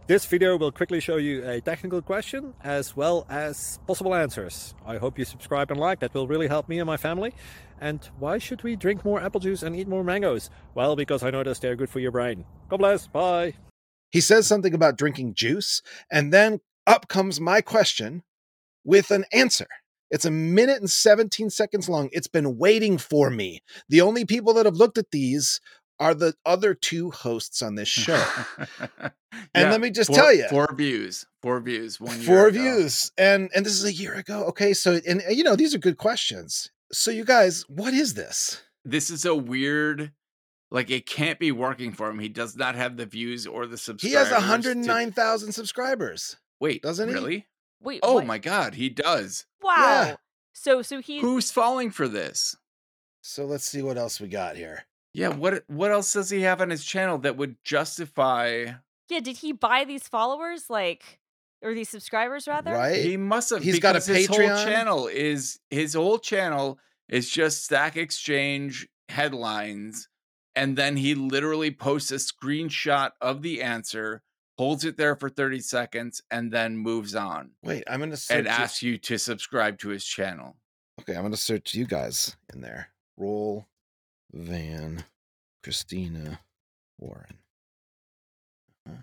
This 0.08 0.24
video 0.24 0.56
will 0.56 0.72
quickly 0.72 1.00
show 1.00 1.18
you 1.18 1.46
a 1.46 1.60
technical 1.60 2.00
question 2.00 2.54
as 2.64 2.96
well 2.96 3.26
as 3.28 3.78
possible 3.86 4.14
answers. 4.14 4.74
I 4.86 4.96
hope 4.96 5.18
you 5.18 5.26
subscribe 5.26 5.70
and 5.70 5.78
like, 5.78 6.00
that 6.00 6.14
will 6.14 6.26
really 6.26 6.48
help 6.48 6.66
me 6.66 6.78
and 6.78 6.86
my 6.86 6.96
family. 6.96 7.34
And 7.78 8.02
why 8.18 8.38
should 8.38 8.62
we 8.62 8.74
drink 8.74 9.04
more 9.04 9.20
apple 9.20 9.38
juice 9.38 9.62
and 9.62 9.76
eat 9.76 9.86
more 9.86 10.02
mangoes? 10.02 10.48
Well, 10.74 10.96
because 10.96 11.22
I 11.22 11.28
noticed 11.30 11.60
they're 11.60 11.76
good 11.76 11.90
for 11.90 12.00
your 12.00 12.10
brain. 12.10 12.46
God 12.70 12.78
bless, 12.78 13.06
bye. 13.06 13.52
He 14.10 14.22
says 14.22 14.46
something 14.46 14.72
about 14.72 14.96
drinking 14.96 15.34
juice, 15.34 15.82
and 16.10 16.32
then 16.32 16.60
up 16.88 17.06
comes 17.08 17.40
my 17.40 17.60
question 17.60 18.24
with 18.84 19.10
an 19.12 19.24
answer. 19.32 19.66
It's 20.10 20.24
a 20.24 20.30
minute 20.30 20.78
and 20.80 20.90
17 20.90 21.50
seconds 21.50 21.88
long. 21.88 22.08
It's 22.12 22.26
been 22.28 22.56
waiting 22.58 22.96
for 22.98 23.28
me. 23.30 23.60
The 23.88 24.00
only 24.00 24.24
people 24.24 24.54
that 24.54 24.64
have 24.66 24.74
looked 24.76 24.98
at 24.98 25.10
these 25.12 25.60
are 26.00 26.14
the 26.14 26.34
other 26.46 26.74
two 26.74 27.10
hosts 27.10 27.60
on 27.62 27.74
this 27.74 27.88
show. 27.88 28.22
And 29.54 29.70
let 29.70 29.80
me 29.80 29.90
just 29.90 30.08
four, 30.08 30.16
tell 30.16 30.32
you 30.32 30.46
four 30.48 30.74
views, 30.74 31.24
four 31.42 31.60
views, 31.60 32.00
one 32.00 32.16
year 32.16 32.26
Four 32.26 32.46
ago. 32.48 32.58
views. 32.60 33.12
And 33.16 33.50
and 33.54 33.64
this 33.64 33.74
is 33.74 33.84
a 33.84 33.92
year 33.92 34.14
ago. 34.14 34.44
Okay, 34.46 34.72
so 34.74 35.00
and 35.06 35.22
you 35.30 35.44
know, 35.44 35.54
these 35.56 35.74
are 35.74 35.78
good 35.78 35.96
questions. 35.96 36.70
So 36.92 37.10
you 37.10 37.24
guys, 37.24 37.64
what 37.68 37.94
is 37.94 38.14
this? 38.14 38.62
This 38.84 39.10
is 39.10 39.24
a 39.24 39.34
weird, 39.34 40.12
like 40.70 40.90
it 40.90 41.06
can't 41.06 41.38
be 41.38 41.52
working 41.52 41.92
for 41.92 42.08
him. 42.10 42.18
He 42.18 42.28
does 42.28 42.56
not 42.56 42.74
have 42.74 42.96
the 42.96 43.06
views 43.06 43.46
or 43.46 43.66
the 43.66 43.78
subscribers. 43.78 44.10
He 44.10 44.16
has 44.16 44.28
to- 44.28 44.34
109,000 44.34 45.52
subscribers. 45.52 46.36
Wait, 46.60 46.82
doesn't 46.82 47.08
he? 47.08 47.14
Really? 47.14 47.46
Wait. 47.80 48.00
Oh 48.02 48.14
what? 48.14 48.26
my 48.26 48.38
god, 48.38 48.74
he 48.74 48.88
does. 48.88 49.46
Wow. 49.62 49.74
Yeah. 49.76 50.16
So 50.52 50.82
so 50.82 51.00
he 51.00 51.20
Who's 51.20 51.50
falling 51.50 51.90
for 51.90 52.08
this? 52.08 52.56
So 53.22 53.44
let's 53.44 53.64
see 53.64 53.82
what 53.82 53.98
else 53.98 54.20
we 54.20 54.28
got 54.28 54.56
here. 54.56 54.84
Yeah, 55.14 55.28
what 55.28 55.64
what 55.68 55.90
else 55.90 56.12
does 56.12 56.30
he 56.30 56.42
have 56.42 56.60
on 56.60 56.70
his 56.70 56.84
channel 56.84 57.18
that 57.18 57.36
would 57.36 57.56
justify? 57.64 58.72
yeah. 59.08 59.20
Did 59.20 59.38
he 59.38 59.52
buy 59.52 59.84
these 59.84 60.06
followers 60.08 60.68
like 60.68 61.18
or 61.62 61.74
these 61.74 61.88
subscribers 61.88 62.46
rather? 62.46 62.72
Right? 62.72 63.02
He 63.02 63.16
must 63.16 63.50
have. 63.50 63.62
He's 63.62 63.80
got 63.80 63.96
a 63.96 64.00
his 64.00 64.26
whole 64.26 64.38
Patreon? 64.38 64.64
channel 64.64 65.06
is 65.06 65.60
his 65.70 65.94
whole 65.94 66.18
channel 66.18 66.78
is 67.08 67.30
just 67.30 67.64
Stack 67.64 67.96
Exchange 67.96 68.88
headlines, 69.08 70.08
and 70.54 70.76
then 70.76 70.96
he 70.96 71.14
literally 71.14 71.70
posts 71.70 72.10
a 72.10 72.16
screenshot 72.16 73.12
of 73.20 73.42
the 73.42 73.62
answer, 73.62 74.22
holds 74.58 74.84
it 74.84 74.96
there 74.96 75.14
for 75.16 75.30
thirty 75.30 75.60
seconds, 75.60 76.20
and 76.30 76.50
then 76.52 76.76
moves 76.76 77.14
on 77.14 77.52
Wait, 77.62 77.84
I'm 77.88 78.00
gonna 78.00 78.16
search. 78.16 78.36
and 78.38 78.46
you- 78.46 78.52
asks 78.52 78.82
you 78.82 78.98
to 78.98 79.18
subscribe 79.18 79.78
to 79.78 79.88
his 79.88 80.04
channel. 80.04 80.56
Okay, 81.00 81.14
I'm 81.14 81.22
gonna 81.22 81.36
search 81.36 81.74
you 81.74 81.86
guys 81.86 82.36
in 82.52 82.60
there. 82.60 82.90
Roll 83.16 83.66
Van 84.32 85.04
Christina 85.62 86.40
Warren. 86.98 87.38
Uh-huh. 88.88 89.02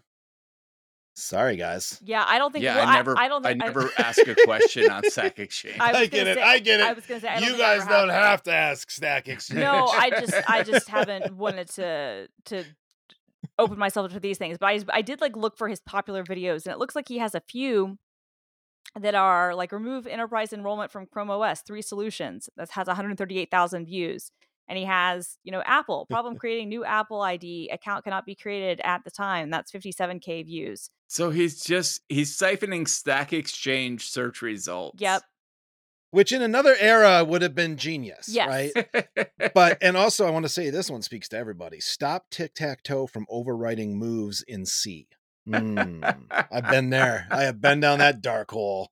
Sorry, 1.16 1.56
guys. 1.56 2.00
Yeah, 2.04 2.26
I 2.28 2.38
don't 2.38 2.52
think. 2.52 2.64
Yeah, 2.64 2.76
well, 2.76 2.88
I 2.88 2.96
never, 2.96 3.18
I, 3.18 3.28
don't 3.30 3.46
I 3.46 3.50
think 3.52 3.64
never 3.64 3.90
ask 3.98 4.20
a 4.28 4.36
question 4.44 4.90
on 4.92 5.10
Stack 5.10 5.40
Exchange. 5.40 5.80
I, 5.80 5.92
I 6.02 6.06
get 6.08 6.28
it, 6.28 6.36
say- 6.36 6.44
I 6.44 6.60
get 6.60 6.80
it. 6.82 6.86
I 6.86 6.90
it. 6.92 6.96
was 6.98 7.06
gonna 7.06 7.22
say 7.22 7.28
I 7.30 7.40
don't 7.40 7.50
You 7.52 7.58
guys 7.58 7.88
don't 7.88 8.10
have 8.10 8.44
to 8.44 8.54
ask 8.54 8.92
Stack 8.92 9.28
Exchange. 9.30 9.62
No, 9.62 9.86
I 9.88 10.10
just 10.10 10.34
I 10.50 10.64
just 10.64 10.90
haven't 10.90 11.34
wanted 11.36 11.70
to 11.72 12.28
to 12.46 12.66
open 13.58 13.78
myself 13.78 14.12
to 14.12 14.20
these 14.20 14.38
things. 14.38 14.58
But 14.58 14.68
I 14.68 14.80
I 14.92 15.02
did 15.02 15.22
like 15.22 15.36
look 15.36 15.58
for 15.58 15.68
his 15.68 15.80
popular 15.82 16.24
videos, 16.24 16.66
and 16.66 16.74
it 16.74 16.80
looks 16.80 16.96
like 16.96 17.08
he 17.08 17.20
has 17.20 17.36
a 17.36 17.42
few 17.42 17.98
that 19.00 19.16
are 19.16 19.54
like 19.56 19.72
remove 19.72 20.08
enterprise 20.08 20.54
enrollment 20.54 20.92
from 20.92 21.06
Chrome 21.06 21.30
OS, 21.30 21.62
three 21.62 21.82
solutions 21.82 22.50
that 22.56 22.70
has 22.72 22.88
138,000 22.88 23.86
views. 23.86 24.32
And 24.68 24.78
he 24.78 24.86
has, 24.86 25.38
you 25.44 25.52
know, 25.52 25.62
Apple 25.66 26.06
problem 26.10 26.38
creating 26.38 26.70
new 26.70 26.86
Apple 26.86 27.22
ID 27.22 27.70
account 27.72 28.04
cannot 28.04 28.26
be 28.26 28.36
created 28.36 28.82
at 28.84 29.04
the 29.04 29.12
time. 29.12 29.50
That's 29.50 29.72
57k 29.72 30.46
views. 30.46 30.90
So 31.08 31.30
he's 31.30 31.64
just 31.64 32.02
he's 32.10 32.36
siphoning 32.36 32.88
Stack 32.88 33.34
Exchange 33.34 34.10
search 34.10 34.42
results. 34.42 35.00
Yep. 35.02 35.22
Which 36.16 36.32
in 36.32 36.42
another 36.42 36.78
era 36.80 37.26
would 37.26 37.42
have 37.42 37.54
been 37.54 37.76
genius, 37.76 38.30
Yes. 38.30 38.48
right? 38.48 39.28
But 39.54 39.78
and 39.82 39.98
also 39.98 40.26
I 40.26 40.30
want 40.30 40.44
to 40.46 40.50
say 40.50 40.70
this 40.70 40.90
one 40.90 41.02
speaks 41.02 41.28
to 41.30 41.38
everybody. 41.38 41.82
Stop 41.82 42.30
tic 42.32 42.54
tac 42.56 42.84
toe 42.84 43.06
from 43.06 43.26
overwriting 43.30 43.96
moves 43.96 44.42
in 44.42 44.66
C. 44.66 45.08
Mm, 45.48 46.28
I've 46.52 46.70
been 46.70 46.90
there. 46.90 47.28
I 47.30 47.44
have 47.44 47.60
been 47.60 47.82
down 47.82 48.00
that 48.00 48.22
dark 48.22 48.52
hole. 48.52 48.92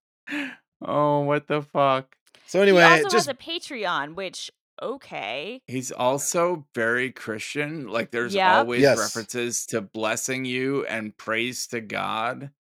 oh, 0.86 1.22
what 1.22 1.48
the 1.48 1.62
fuck? 1.62 2.14
So 2.46 2.62
anyway, 2.62 2.82
he 2.82 2.88
also 2.90 3.04
just 3.04 3.14
has 3.14 3.28
a 3.30 3.34
Patreon, 3.34 4.16
which 4.16 4.52
okay. 4.82 5.62
He's 5.66 5.92
also 5.94 6.68
very 6.76 7.10
Christian. 7.12 7.88
Like 7.88 8.12
there's 8.12 8.36
Yeah. 8.36 8.58
always 8.60 8.82
Yes. 8.82 9.00
references 9.00 9.66
to 9.68 9.80
blessing 9.82 10.44
you 10.44 10.86
and 10.88 11.16
praise 11.18 11.68
to 11.68 11.80
God. 11.80 12.52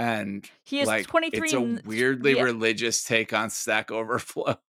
And 0.00 0.48
He 0.64 0.78
has 0.78 0.88
like 0.88 1.06
23 1.06 1.40
it's 1.42 1.52
a 1.52 1.80
weirdly 1.84 2.36
yeah. 2.36 2.42
religious 2.42 3.04
take 3.04 3.34
on 3.34 3.50
Stack 3.50 3.90
Overflow. 3.90 4.56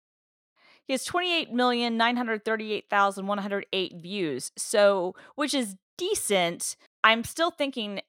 He 0.86 0.94
has 0.94 1.06
28,938,108 1.06 4.02
views. 4.02 4.52
So, 4.58 5.16
which 5.36 5.54
is 5.54 5.76
decent. 5.98 6.78
I'm 7.04 7.26
still 7.26 7.52
thinking 7.52 8.00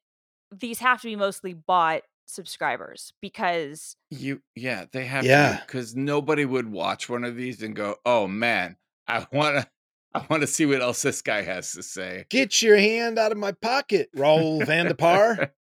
these 0.56 0.78
have 0.78 1.00
to 1.02 1.08
be 1.08 1.16
mostly 1.16 1.54
bought 1.54 2.02
subscribers 2.26 3.12
because 3.20 3.96
You 4.10 4.42
yeah, 4.54 4.84
they 4.92 5.06
have 5.06 5.24
Yeah. 5.24 5.58
because 5.66 5.96
nobody 5.96 6.44
would 6.44 6.70
watch 6.70 7.08
one 7.08 7.24
of 7.24 7.34
these 7.36 7.60
and 7.62 7.74
go, 7.74 7.96
Oh 8.06 8.28
man, 8.28 8.76
I 9.08 9.26
wanna 9.32 9.66
I 10.14 10.24
wanna 10.30 10.46
see 10.46 10.64
what 10.66 10.80
else 10.80 11.02
this 11.02 11.20
guy 11.22 11.42
has 11.42 11.72
to 11.72 11.82
say. 11.82 12.26
get 12.30 12.62
your 12.62 12.76
hand 12.76 13.18
out 13.18 13.32
of 13.32 13.38
my 13.38 13.50
pocket, 13.52 14.08
Raul 14.14 14.62
Vandepar. 14.64 15.50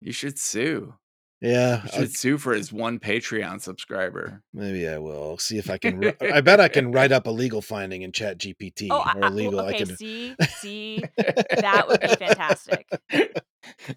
You 0.00 0.12
should 0.12 0.38
sue. 0.38 0.94
Yeah, 1.40 1.82
You 1.84 1.90
I'll- 2.00 2.06
sue 2.06 2.38
for 2.38 2.54
his 2.54 2.72
one 2.72 2.98
Patreon 2.98 3.60
subscriber. 3.60 4.42
maybe 4.54 4.88
I 4.88 4.96
will 4.98 5.36
see 5.38 5.58
if 5.58 5.68
I 5.68 5.76
can. 5.76 5.98
ri- 5.98 6.14
I 6.32 6.40
bet 6.40 6.60
I 6.60 6.68
can 6.68 6.92
write 6.92 7.12
up 7.12 7.26
a 7.26 7.30
legal 7.30 7.60
finding 7.60 8.02
in 8.02 8.12
Chat 8.12 8.38
GPT 8.38 8.88
oh, 8.90 9.04
or 9.14 9.28
legal. 9.30 9.56
well, 9.56 9.66
okay, 9.66 9.74
I 9.74 9.84
can. 9.84 9.96
see, 9.96 10.34
see, 10.58 11.02
that 11.16 11.84
would 11.88 12.00
be 12.00 12.08
fantastic. 12.08 12.86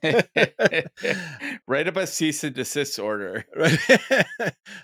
Write 1.68 1.88
up 1.88 1.96
a 1.98 2.08
cease 2.08 2.44
and 2.44 2.56
desist 2.56 3.00
order. 3.00 3.46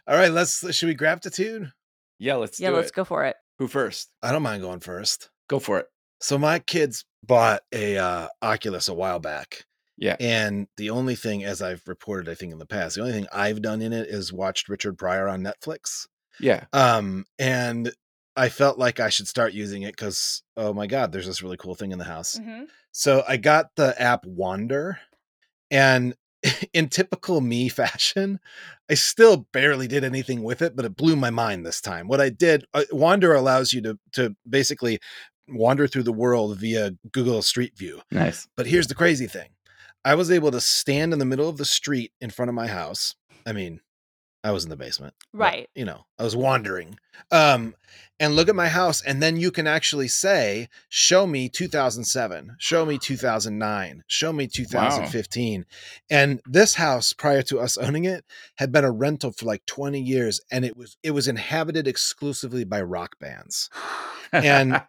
All 0.07 0.16
right, 0.16 0.32
let's. 0.32 0.74
Should 0.76 0.88
we 0.88 0.93
gratitude? 0.93 1.72
Yeah, 2.20 2.36
let's 2.36 2.59
yeah, 2.59 2.70
let's 2.70 2.89
it. 2.89 2.93
go 2.95 3.03
for 3.03 3.26
it. 3.26 3.36
Who 3.59 3.68
first? 3.68 4.09
I 4.22 4.32
don't 4.32 4.43
mind 4.43 4.61
going 4.61 4.80
first. 4.80 5.30
Go 5.49 5.59
for 5.59 5.80
it. 5.80 5.88
So 6.22 6.38
my 6.38 6.59
kids 6.59 7.03
bought 7.24 7.61
a 7.74 7.97
uh, 7.97 8.28
Oculus 8.41 8.88
a 8.88 8.93
while 8.93 9.20
back, 9.20 9.66
Yeah. 9.98 10.16
and 10.20 10.68
the 10.78 10.89
only 10.89 11.16
thing, 11.16 11.43
as 11.46 11.62
I've 11.62 11.82
reported, 11.88 12.30
I 12.30 12.36
think 12.36 12.52
in 12.52 12.60
the 12.60 12.66
past, 12.66 12.96
the 12.96 13.02
only 13.02 13.14
thing 13.14 13.28
I've 13.32 13.62
done 13.62 13.82
in 13.82 13.93
it 13.93 14.08
is 14.10 14.34
watched 14.34 14.68
Richard 14.70 14.98
Pryor 14.98 15.28
on 15.28 15.41
Netflix. 15.43 16.08
Yeah. 16.39 16.66
Um, 16.74 17.26
and 17.39 17.91
I 18.36 18.50
felt 18.50 18.78
like 18.78 19.00
I 19.00 19.08
should 19.10 19.28
start 19.30 19.54
using 19.54 19.84
it 19.84 19.93
because, 19.96 20.43
oh 20.58 20.74
my 20.74 20.88
God, 20.88 21.12
there's 21.14 21.28
this 21.28 21.41
really 21.41 21.56
cool 21.58 21.76
thing 21.76 21.91
in 21.93 22.00
the 22.00 22.04
house. 22.06 22.38
Mhm. 22.38 22.66
So 22.91 23.24
I 23.28 23.38
got 23.38 23.68
the 23.78 24.00
app 24.02 24.26
Wander, 24.26 25.00
and 25.72 26.14
in 26.74 26.89
typical 26.89 27.39
me 27.41 27.70
fashion, 27.70 28.39
I 28.89 28.93
still 28.96 29.48
barely 29.54 29.88
did 29.88 30.04
anything 30.04 30.43
with 30.43 30.62
it, 30.62 30.76
but 30.76 30.86
it 30.86 30.96
blew 30.96 31.16
my 31.16 31.30
mind 31.30 31.66
this 31.66 31.80
time. 31.82 32.08
What 32.08 32.22
I 32.22 32.30
did, 32.30 32.66
uh, 32.74 32.84
Wander 32.91 33.34
allows 33.34 33.74
you 33.74 33.82
to 33.82 34.00
to 34.14 34.36
basically 34.48 35.00
wander 35.48 35.88
through 35.88 36.04
the 36.04 36.12
world 36.12 36.58
via 36.58 36.91
Google 37.12 37.41
Street 37.41 37.78
View. 37.78 38.02
Nice. 38.12 38.48
But 38.58 38.66
here's 38.68 38.88
the 38.88 38.96
crazy 38.96 39.28
thing. 39.28 39.50
I 40.06 40.14
was 40.16 40.30
able 40.32 40.51
to 40.51 40.62
stand 40.62 41.12
in 41.14 41.20
the 41.20 41.26
middle 41.26 41.49
of 41.49 41.58
the 41.58 41.66
street 41.66 42.12
in 42.22 42.30
front 42.30 42.49
of 42.49 42.56
my 42.56 42.68
house. 42.68 43.16
I 43.45 43.51
mean, 43.53 43.82
I 44.43 44.51
was 44.51 44.64
in 44.64 44.70
the 44.70 44.78
basement. 44.78 45.16
but, 45.34 45.39
Right. 45.39 45.70
you 45.76 45.84
know, 45.84 46.06
I 46.18 46.24
was 46.24 46.36
wandering. 46.36 46.97
Um, 47.32 47.76
and 48.18 48.34
look 48.38 48.47
at 48.47 48.55
my 48.55 48.70
house. 48.70 49.01
And 49.01 49.22
then 49.22 49.36
you 49.36 49.51
can 49.51 49.68
actually 49.68 50.07
say, 50.07 50.70
show 50.88 51.28
me 51.28 51.49
2007, 51.49 52.55
show 52.59 52.86
me 52.86 52.97
2009, 52.97 54.03
show 54.07 54.32
me 54.32 54.47
2015. 54.47 55.66
And 56.09 56.39
this 56.45 56.76
house, 56.76 57.11
prior 57.11 57.41
to 57.43 57.59
us 57.59 57.78
owning 57.78 58.05
it, 58.05 58.24
had 58.55 58.72
been 58.72 58.86
a 58.86 58.91
rental 58.91 59.34
for 59.34 59.45
like 59.45 59.66
20 59.66 59.99
years. 59.99 60.39
And 60.49 60.63
it 60.63 60.78
was 60.78 60.95
it 61.03 61.11
was 61.11 61.28
inhabited 61.28 61.88
exclusively 61.88 62.63
by 62.63 62.82
rock 62.82 63.20
bands. 63.20 63.70
And- 64.32 64.82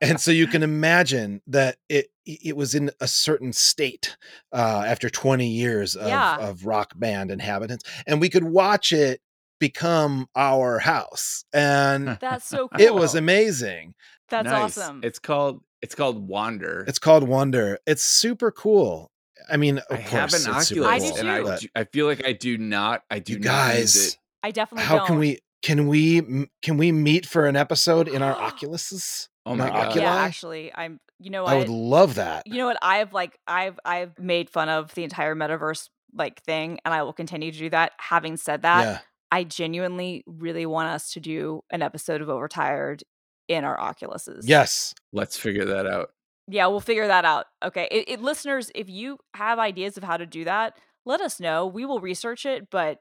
And 0.00 0.18
so 0.20 0.30
you 0.30 0.46
can 0.46 0.62
imagine 0.72 1.42
that 1.46 1.76
it 1.90 2.06
it 2.24 2.56
was 2.56 2.74
in 2.74 2.90
a 3.00 3.06
certain 3.06 3.52
state 3.52 4.16
uh, 4.50 4.84
after 4.86 5.10
20 5.10 5.46
years 5.46 5.94
of, 5.94 6.08
Yeah. 6.08 6.36
of 6.38 6.64
rock 6.64 6.92
band 6.98 7.30
inhabitants. 7.30 7.84
And 8.06 8.18
we 8.22 8.30
could 8.30 8.44
watch 8.44 8.92
it 8.92 9.20
become 9.68 10.26
our 10.36 10.78
house. 10.78 11.44
And 11.52 12.18
That's 12.20 12.46
so 12.46 12.68
cool. 12.68 12.80
it 12.80 12.94
was 12.94 13.14
amazing. 13.14 13.94
That's 14.28 14.46
Nice. 14.46 14.78
awesome. 14.78 15.00
It's 15.02 15.18
called 15.18 15.62
it's 15.82 15.94
called 15.94 16.26
Wander. 16.28 16.84
It's 16.88 16.98
called 16.98 17.28
Wonder. 17.28 17.78
It's 17.86 18.02
super 18.02 18.50
cool. 18.50 19.10
I 19.50 19.56
mean, 19.58 19.78
of 19.78 19.84
I 19.90 19.96
course, 19.96 20.10
have 20.10 20.34
an 20.34 20.56
it's 20.56 20.68
Super 20.68 20.84
I 20.86 20.96
Oculus, 20.96 21.10
do 21.16 21.22
Bowl, 21.22 21.30
and 21.50 21.60
I, 21.76 21.80
I 21.80 21.84
feel 21.84 22.06
like 22.06 22.24
I 22.26 22.32
do 22.32 22.56
not. 22.56 23.02
I 23.10 23.18
do 23.18 23.34
you 23.34 23.38
not 23.40 23.44
guys, 23.44 23.94
it. 24.06 24.18
I 24.42 24.50
definitely 24.50 24.86
how 24.86 24.98
don't. 24.98 25.06
can 25.06 25.18
we? 25.18 25.38
Can 25.62 25.86
we? 25.88 26.46
Can 26.62 26.76
we 26.78 26.92
meet 26.92 27.26
for 27.26 27.46
an 27.46 27.54
episode 27.56 28.08
in 28.08 28.22
our 28.22 28.34
Oculuses? 28.50 29.28
Oh 29.44 29.54
my 29.54 29.68
God. 29.68 29.88
Oculi? 29.88 30.02
Yeah, 30.04 30.14
actually, 30.14 30.72
I'm. 30.74 30.98
You 31.20 31.30
know, 31.30 31.44
I 31.44 31.54
would 31.56 31.68
love 31.68 32.14
that. 32.16 32.42
you 32.46 32.56
know 32.56 32.66
what 32.66 32.76
i've 32.82 33.12
like 33.12 33.38
i've 33.46 33.78
i've 33.84 34.18
made 34.18 34.50
fun 34.50 34.68
of 34.68 34.92
the 34.94 35.04
entire 35.04 35.34
metaverse 35.36 35.88
like 36.12 36.42
thing 36.42 36.80
and 36.84 36.92
i 36.92 37.02
will 37.02 37.12
continue 37.12 37.50
to 37.52 37.58
do 37.58 37.70
that 37.70 37.92
having 37.98 38.36
said 38.36 38.62
that 38.62 38.82
yeah. 38.84 38.98
I 39.34 39.44
genuinely 39.44 40.22
really 40.26 40.66
want 40.66 40.88
us 40.88 41.12
to 41.12 41.20
do 41.20 41.60
an 41.70 41.82
episode 41.82 42.20
of 42.22 42.28
overtired 42.28 43.02
in 43.48 43.64
our 43.64 43.78
oculuses 43.78 44.42
Yes. 44.44 44.94
Let's 45.12 45.36
figure 45.36 45.66
that 45.66 45.86
out. 45.86 46.10
yeah 46.48 46.66
we'll 46.68 46.80
figure 46.80 47.06
that 47.08 47.24
out 47.24 47.46
okay 47.62 47.88
it, 47.90 48.04
it, 48.08 48.20
listeners 48.22 48.70
if 48.74 48.88
you 48.88 49.18
have 49.34 49.58
ideas 49.58 49.96
of 49.96 50.04
how 50.04 50.16
to 50.16 50.26
do 50.26 50.44
that 50.44 50.78
let 51.04 51.20
us 51.20 51.40
know 51.40 51.66
we 51.66 51.84
will 51.84 52.00
research 52.00 52.46
it 52.46 52.68
but 52.70 52.98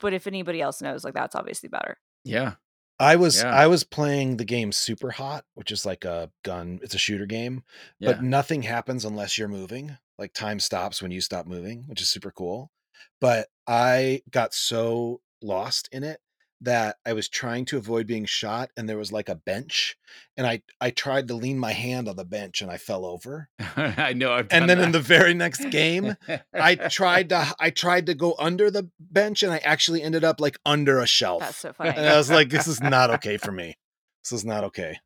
but 0.00 0.12
if 0.14 0.26
anybody 0.26 0.60
else 0.60 0.80
knows 0.82 1.04
like 1.04 1.14
that's 1.14 1.34
obviously 1.34 1.68
better 1.68 1.98
Yeah. 2.24 2.54
I 2.98 3.16
was 3.16 3.42
Yeah. 3.42 3.50
I 3.54 3.66
was 3.66 3.84
playing 3.84 4.38
the 4.38 4.44
game 4.46 4.72
Super 4.72 5.10
Hot, 5.10 5.44
which 5.54 5.70
is 5.70 5.84
like 5.84 6.06
a 6.06 6.30
gun. 6.42 6.78
It's 6.82 6.94
a 6.94 6.98
shooter 6.98 7.26
game, 7.26 7.62
Yeah. 8.00 8.12
but 8.12 8.22
nothing 8.22 8.62
happens 8.62 9.04
unless 9.04 9.36
you're 9.36 9.48
moving. 9.60 9.98
Like 10.18 10.32
time 10.32 10.58
stops 10.60 11.02
when 11.02 11.10
you 11.10 11.20
stop 11.20 11.46
moving, 11.46 11.84
which 11.88 12.00
is 12.00 12.08
super 12.08 12.30
cool. 12.30 12.70
But 13.20 13.48
I 13.66 14.22
got 14.30 14.54
so 14.54 15.20
lost 15.42 15.88
in 15.92 16.04
it 16.04 16.20
that 16.62 16.96
I 17.04 17.12
was 17.12 17.28
trying 17.28 17.66
to 17.66 17.76
avoid 17.76 18.06
being 18.06 18.24
shot, 18.24 18.70
and 18.76 18.88
there 18.88 18.96
was 18.96 19.12
like 19.12 19.28
a 19.28 19.34
bench, 19.34 19.96
and 20.36 20.46
I 20.46 20.62
I 20.80 20.90
tried 20.90 21.28
to 21.28 21.34
lean 21.34 21.58
my 21.58 21.72
hand 21.72 22.08
on 22.08 22.16
the 22.16 22.24
bench, 22.24 22.62
and 22.62 22.70
I 22.70 22.78
fell 22.78 23.04
over. 23.04 23.48
I 23.76 24.14
know. 24.14 24.32
I've 24.32 24.48
And 24.50 24.68
then 24.68 24.80
in 24.80 24.92
the 24.92 25.00
very 25.00 25.34
next 25.34 25.68
game, 25.70 26.16
I 26.54 26.74
tried 26.90 27.28
to 27.30 27.54
I 27.60 27.70
tried 27.70 28.06
to 28.06 28.14
go 28.14 28.34
under 28.38 28.70
the 28.70 28.90
bench, 28.98 29.42
and 29.42 29.52
I 29.52 29.58
actually 29.58 30.02
ended 30.02 30.24
up 30.24 30.40
like 30.40 30.58
under 30.64 30.98
a 30.98 31.06
shelf. 31.06 31.40
that's 31.40 31.58
so 31.58 31.72
funny 31.72 31.90
And 31.90 32.06
I 32.06 32.16
was 32.16 32.30
like, 32.30 32.48
this 32.48 32.66
is 32.66 32.80
not 32.80 33.10
okay 33.16 33.36
for 33.36 33.52
me. 33.52 33.76
This 34.24 34.32
is 34.32 34.44
not 34.44 34.64
okay. 34.64 34.98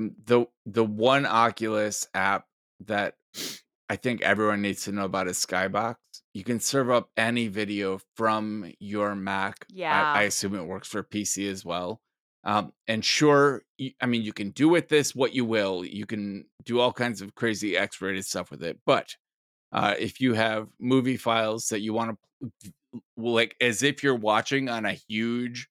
Mm, 0.00 0.14
the 0.24 0.46
the 0.66 0.84
one 0.84 1.24
Oculus 1.24 2.08
app 2.14 2.46
that 2.86 3.14
I 3.88 3.96
think 3.96 4.22
everyone 4.22 4.62
needs 4.62 4.84
to 4.84 4.92
know 4.92 5.04
about 5.04 5.28
is 5.28 5.38
Skybox. 5.38 5.96
You 6.32 6.44
can 6.44 6.60
serve 6.60 6.90
up 6.90 7.10
any 7.16 7.48
video 7.48 8.00
from 8.14 8.72
your 8.78 9.14
Mac. 9.14 9.66
Yeah. 9.68 10.12
I, 10.12 10.22
assume 10.22 10.54
it 10.54 10.62
works 10.64 10.86
for 10.88 11.02
PC 11.02 11.50
as 11.50 11.64
well. 11.64 12.00
Um, 12.44 12.72
and 12.86 13.04
sure, 13.04 13.62
I 14.00 14.06
mean 14.06 14.22
you 14.22 14.32
can 14.32 14.50
do 14.50 14.68
with 14.68 14.88
this 14.88 15.14
what 15.14 15.34
you 15.34 15.44
will. 15.44 15.84
You 15.84 16.06
can 16.06 16.46
do 16.64 16.80
all 16.80 16.92
kinds 16.92 17.20
of 17.20 17.34
crazy 17.34 17.76
X-rated 17.76 18.24
stuff 18.24 18.50
with 18.50 18.62
it. 18.62 18.78
But 18.86 19.16
uh, 19.72 19.94
if 19.98 20.20
you 20.20 20.34
have 20.34 20.68
movie 20.78 21.16
files 21.16 21.68
that 21.68 21.80
you 21.80 21.92
want 21.92 22.16
to 22.62 23.02
like, 23.16 23.56
as 23.60 23.82
if 23.82 24.02
you're 24.02 24.14
watching 24.14 24.68
on 24.68 24.84
a 24.86 24.92
huge 24.92 25.68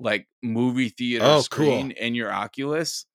like 0.00 0.26
movie 0.42 0.88
theater 0.90 1.24
Oh, 1.24 1.28
cool. 1.28 1.42
screen 1.42 1.90
in 1.92 2.14
your 2.14 2.32
Oculus, 2.32 3.06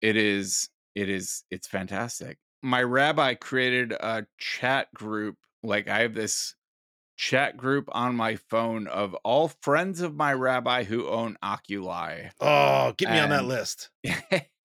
it 0.00 0.16
is 0.16 0.68
it 0.94 1.08
is 1.08 1.44
it's 1.50 1.66
fantastic. 1.66 2.38
My 2.62 2.82
rabbi 2.82 3.34
created 3.34 3.92
a 3.92 4.26
chat 4.38 4.92
group. 4.94 5.36
Like 5.64 5.88
I 5.88 6.00
have 6.02 6.14
this 6.14 6.54
chat 7.16 7.56
group 7.56 7.88
on 7.92 8.16
my 8.16 8.36
phone 8.36 8.86
of 8.88 9.14
all 9.24 9.48
friends 9.62 10.00
of 10.00 10.14
my 10.16 10.32
rabbi 10.32 10.84
who 10.84 11.06
own 11.08 11.36
Oculi. 11.42 12.30
Oh, 12.40 12.92
get 12.96 13.10
me 13.10 13.18
on 13.18 13.30
that 13.30 13.44
list. 13.44 13.90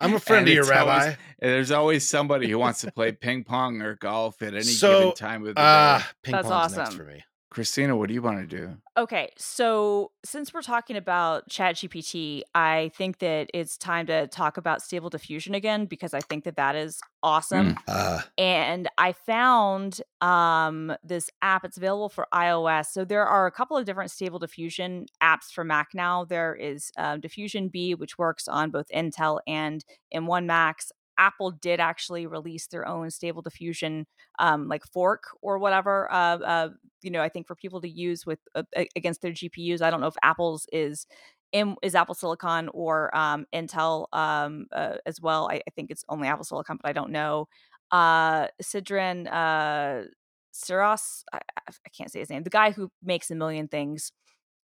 I'm 0.02 0.14
a 0.14 0.20
friend 0.20 0.48
of 0.48 0.54
your 0.54 0.62
it's 0.64 0.72
always- 0.72 1.04
rabbi. 1.06 1.16
there's 1.40 1.72
always 1.72 2.08
somebody 2.08 2.50
who 2.50 2.58
wants 2.58 2.82
to 2.82 2.92
play 2.92 3.12
ping 3.22 3.44
pong 3.44 3.82
or 3.82 3.96
golf 3.96 4.42
at 4.42 4.54
any 4.54 4.64
So, 4.64 5.00
given 5.00 5.16
time 5.16 5.42
of 5.42 5.48
the 5.50 5.54
day. 5.56 5.62
Ah, 5.62 6.10
ping 6.24 6.32
That's 6.32 6.48
pong's 6.48 6.76
next 6.78 6.88
awesome. 6.90 6.98
for 7.00 7.06
me. 7.06 7.24
Christina, 7.52 7.96
what 7.96 8.10
do 8.10 8.14
you 8.14 8.22
want 8.22 8.38
to 8.38 8.46
do? 8.46 8.78
Okay, 8.96 9.32
so 9.38 10.12
since 10.24 10.54
we're 10.54 10.62
talking 10.62 10.96
about 10.96 11.50
ChatGPT, 11.50 12.42
I 12.54 12.92
think 12.96 13.20
that 13.20 13.50
it's 13.54 13.76
time 13.78 14.06
to 14.08 14.28
talk 14.28 14.58
about 14.58 14.84
Stable 14.84 15.10
Diffusion 15.10 15.56
again 15.56 15.86
because 15.86 16.14
I 16.14 16.20
think 16.20 16.44
that 16.44 16.58
that 16.58 16.76
is 16.76 17.00
awesome. 17.24 17.78
Uh, 17.88 18.22
And 18.38 18.88
I 18.98 19.14
found 19.14 20.02
um, 20.22 20.94
this 21.04 21.30
app. 21.42 21.66
It's 21.66 21.78
available 21.78 22.10
for 22.10 22.28
iOS. 22.34 22.88
So 22.88 23.04
there 23.04 23.26
are 23.26 23.48
a 23.48 23.52
couple 23.52 23.78
of 23.78 23.86
different 23.86 24.12
Stable 24.12 24.38
Diffusion 24.38 25.08
apps 25.24 25.52
for 25.52 25.64
Mac 25.64 25.90
now. 25.94 26.26
There 26.26 26.54
is 26.56 26.92
um, 26.98 27.22
DiffusionBee, 27.22 27.98
which 27.98 28.18
works 28.18 28.48
on 28.48 28.70
both 28.70 28.88
Intel 28.94 29.40
and 29.48 29.84
M1 30.14 30.46
Macs. 30.46 30.92
Apple 31.20 31.52
did 31.52 31.80
actually 31.80 32.26
release 32.26 32.68
their 32.68 32.88
own 32.88 33.12
Stable 33.12 33.42
Diffusion 33.42 34.08
um, 34.40 34.68
like 34.68 34.86
fork 34.86 35.26
or 35.42 35.60
whatever. 35.60 36.12
Uh, 36.12 36.40
uh, 36.40 36.70
you 37.04 37.12
know, 37.12 37.22
I 37.22 37.30
think 37.30 37.46
for 37.46 37.56
people 37.56 37.82
to 37.82 37.90
use 37.90 38.26
with 38.26 38.40
uh, 38.56 38.64
against 38.96 39.22
their 39.22 39.32
GPUs. 39.32 39.82
I 39.82 39.92
don't 39.92 40.02
know 40.02 40.08
if 40.08 40.16
Apple's 40.24 40.66
is 40.72 41.06
in, 41.52 41.76
is 41.84 41.94
Apple 41.94 42.16
Silicon 42.16 42.70
or 42.74 43.16
um, 43.16 43.46
Intel 43.54 44.06
um, 44.14 44.68
uh, 44.72 44.96
as 45.06 45.22
well. 45.22 45.50
I, 45.52 45.56
I 45.56 45.72
think 45.76 45.92
it's 45.92 46.06
only 46.10 46.28
Apple 46.28 46.46
Silicon, 46.46 46.80
but 46.82 46.90
I 46.90 46.94
don't 46.94 47.12
know. 47.12 47.48
Uh, 47.92 48.48
Sidran 48.64 49.28
uh, 49.28 50.08
Siras, 50.54 51.24
I, 51.34 51.38
I 51.38 51.62
I 51.68 51.90
can't 51.96 52.12
say 52.12 52.20
his 52.20 52.30
name. 52.30 52.44
The 52.44 52.50
guy 52.50 52.72
who 52.72 52.90
makes 53.04 53.30
a 53.30 53.36
million 53.36 53.68
things 53.68 54.12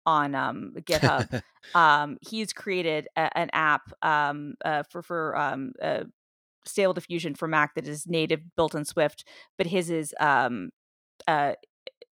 on 0.06 0.36
um, 0.36 0.74
GitHub 0.82 1.42
um, 1.76 2.18
he's 2.22 2.54
created 2.54 3.08
a, 3.16 3.38
an 3.38 3.50
app 3.54 3.84
um, 4.02 4.56
uh, 4.64 4.84
for 4.92 5.02
for 5.02 5.38
um, 5.38 5.74
uh, 5.82 6.04
Stable 6.66 6.94
Diffusion 6.94 7.36
for 7.36 7.48
Mac 7.48 7.76
that 7.76 7.88
is 7.88 8.08
native, 8.08 8.42
built 8.56 8.76
in 8.76 8.86
Swift, 8.86 9.28
but 9.58 9.68
his 9.68 9.90
is 9.90 10.14
um, 10.20 10.70
uh, 11.28 11.54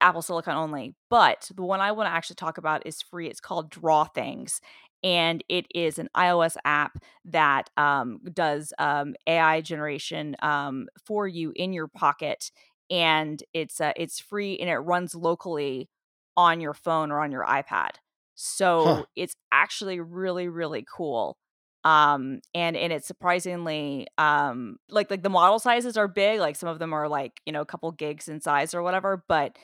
Apple 0.01 0.21
Silicon 0.21 0.55
only. 0.55 0.95
But 1.09 1.49
the 1.55 1.63
one 1.63 1.81
I 1.81 1.91
want 1.91 2.07
to 2.07 2.11
actually 2.13 2.35
talk 2.37 2.57
about 2.57 2.85
is 2.85 3.01
free. 3.01 3.27
It's 3.27 3.39
called 3.39 3.69
Draw 3.69 4.05
Things. 4.05 4.61
And 5.03 5.43
it 5.49 5.65
is 5.73 5.97
an 5.99 6.09
iOS 6.15 6.57
app 6.65 7.03
that 7.25 7.69
um, 7.77 8.19
does 8.33 8.73
um, 8.79 9.15
AI 9.27 9.61
generation 9.61 10.35
um, 10.41 10.87
for 11.05 11.27
you 11.27 11.53
in 11.55 11.73
your 11.73 11.87
pocket, 11.87 12.51
and 12.91 13.43
it's 13.53 13.81
uh, 13.81 13.93
it's 13.95 14.19
free 14.19 14.59
and 14.59 14.69
it 14.69 14.77
runs 14.77 15.15
locally 15.15 15.89
on 16.37 16.61
your 16.61 16.73
phone 16.73 17.11
or 17.11 17.19
on 17.19 17.31
your 17.31 17.45
iPad. 17.45 17.91
So 18.35 19.05
Huh. 19.05 19.05
it's 19.15 19.35
actually 19.51 19.99
really 19.99 20.47
really 20.47 20.85
cool. 20.89 21.37
Um 21.83 22.41
and 22.53 22.77
and 22.77 22.93
it's 22.93 23.07
surprisingly 23.07 24.07
um 24.17 24.77
like 24.89 25.09
like 25.09 25.23
the 25.23 25.29
model 25.29 25.59
sizes 25.59 25.97
are 25.97 26.07
big, 26.07 26.39
like 26.39 26.55
some 26.55 26.69
of 26.69 26.79
them 26.79 26.93
are 26.93 27.07
like, 27.07 27.41
you 27.45 27.53
know, 27.53 27.61
a 27.61 27.65
couple 27.65 27.91
gigs 27.91 28.27
in 28.27 28.41
size 28.41 28.73
or 28.73 28.83
whatever, 28.83 29.23
but 29.27 29.57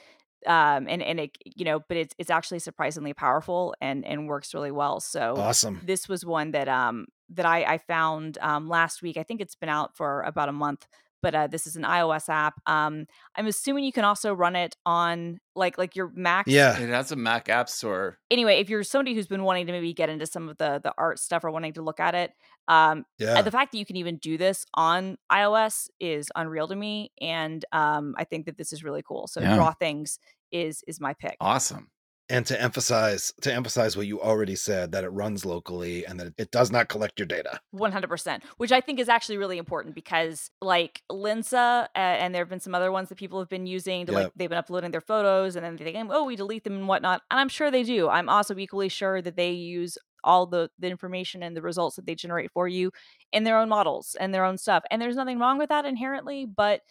um 0.46 0.88
and 0.88 1.02
and 1.04 1.20
it 1.20 1.32
you 1.44 1.66
know, 1.66 1.80
but 1.88 1.98
it's 1.98 2.16
it's 2.18 2.30
actually 2.30 2.60
surprisingly 2.60 3.14
powerful 3.14 3.76
and 3.82 4.06
and 4.06 4.28
works 4.28 4.54
really 4.54 4.72
well. 4.72 5.00
So 5.00 5.36
awesome. 5.38 5.82
this 5.84 6.10
was 6.10 6.26
one 6.26 6.52
that 6.52 6.68
um 6.68 7.08
that 7.30 7.46
I, 7.46 7.64
I 7.64 7.78
found 7.78 8.38
um 8.42 8.68
last 8.68 9.02
week. 9.02 9.18
I 9.18 9.24
think 9.24 9.42
it's 9.42 9.56
been 9.56 9.70
out 9.70 9.96
for 9.96 10.22
about 10.22 10.50
a 10.50 10.54
month, 10.54 10.88
but 11.22 11.34
uh, 11.36 11.48
this 11.48 11.68
is 11.68 11.76
an 11.76 11.84
iOS 11.84 12.30
app. 12.30 12.56
Um, 12.66 13.06
I'm 13.36 13.48
assuming 13.48 13.84
you 13.84 13.92
can 13.92 14.06
also 14.06 14.34
run 14.34 14.56
it 14.56 14.76
on 14.86 15.40
like 15.56 15.78
like 15.78 15.96
your 15.96 16.12
Mac. 16.16 16.46
Yeah. 16.48 16.78
It 16.80 16.90
has 16.90 17.12
a 17.12 17.16
Mac 17.16 17.50
App 17.50 17.70
Store. 17.70 18.20
Anyway, 18.30 18.60
if 18.60 18.70
you're 18.70 18.84
somebody 18.84 19.16
who's 19.16 19.28
been 19.28 19.44
wanting 19.44 19.66
to 19.68 19.72
maybe 19.72 19.94
get 19.94 20.10
into 20.10 20.26
some 20.26 20.50
of 20.50 20.58
the 20.58 20.80
the 20.84 20.94
art 20.98 21.20
stuff 21.20 21.44
or 21.44 21.52
wanting 21.52 21.74
to 21.74 21.82
look 21.82 22.00
at 22.00 22.14
it, 22.16 22.32
um, 22.68 23.06
Yeah. 23.18 23.42
the 23.42 23.52
fact 23.52 23.72
that 23.72 23.78
you 23.78 23.86
can 23.86 23.96
even 23.96 24.18
do 24.18 24.38
this 24.38 24.66
on 24.74 25.18
iOS 25.32 25.90
is 26.00 26.30
unreal 26.36 26.68
to 26.68 26.76
me, 26.76 27.12
and 27.22 27.64
um, 27.72 28.14
I 28.18 28.24
think 28.24 28.46
that 28.46 28.58
this 28.58 28.72
is 28.74 28.84
really 28.84 29.02
cool. 29.02 29.28
So 29.28 29.42
Yeah. 29.42 29.56
Draw 29.56 29.74
Things 29.74 30.20
is 30.52 30.84
is 30.88 31.00
my 31.02 31.14
pick. 31.14 31.38
Awesome. 31.42 31.90
And 32.30 32.46
to 32.48 32.62
emphasize 32.62 33.34
to 33.42 33.54
emphasize 33.54 33.96
what 33.96 34.06
you 34.06 34.22
already 34.22 34.56
said 34.56 34.92
that 34.92 35.04
it 35.04 35.10
runs 35.10 35.46
locally 35.46 36.06
and 36.06 36.20
that 36.20 36.34
it 36.38 36.52
does 36.52 36.72
not 36.72 36.90
collect 36.90 37.20
your 37.20 37.26
data. 37.26 37.60
100% 37.74 38.44
which 38.58 38.72
i 38.72 38.82
think 38.82 39.00
is 39.00 39.10
actually 39.10 39.38
really 39.38 39.58
important 39.58 39.96
because 39.96 40.50
like 40.62 41.02
Lensa 41.12 41.84
uh, 41.84 41.88
and 41.96 42.34
there 42.34 42.42
have 42.42 42.50
been 42.50 42.60
some 42.60 42.76
other 42.76 42.92
ones 42.92 43.10
that 43.10 43.18
people 43.18 43.40
have 43.40 43.50
been 43.50 43.66
using 43.66 44.06
to 44.06 44.12
like 44.12 44.32
they've 44.36 44.50
been 44.50 44.58
uploading 44.58 44.92
their 44.92 45.02
photos 45.02 45.56
and 45.56 45.66
then 45.66 45.76
they 45.76 45.84
think 45.92 46.10
oh 46.12 46.26
we 46.26 46.36
delete 46.36 46.64
them 46.64 46.74
and 46.74 46.88
whatnot 46.88 47.22
and 47.32 47.40
i'm 47.40 47.50
sure 47.50 47.72
they 47.72 47.84
do. 47.84 48.10
I'm 48.10 48.30
also 48.30 48.58
equally 48.58 48.90
sure 48.90 49.22
that 49.22 49.36
they 49.36 49.52
use 49.52 49.98
all 50.24 50.46
the 50.46 50.70
the 50.80 50.90
information 50.90 51.44
and 51.44 51.56
the 51.56 51.62
results 51.62 51.96
that 51.96 52.06
they 52.06 52.16
generate 52.16 52.52
for 52.52 52.68
you 52.68 52.92
in 53.32 53.44
their 53.44 53.58
own 53.58 53.70
models 53.70 54.16
and 54.20 54.34
their 54.34 54.44
own 54.46 54.58
stuff 54.58 54.84
and 54.92 55.02
there's 55.02 55.16
nothing 55.16 55.40
wrong 55.40 55.58
with 55.58 55.70
that 55.70 55.86
inherently 55.86 56.46
but 56.46 56.82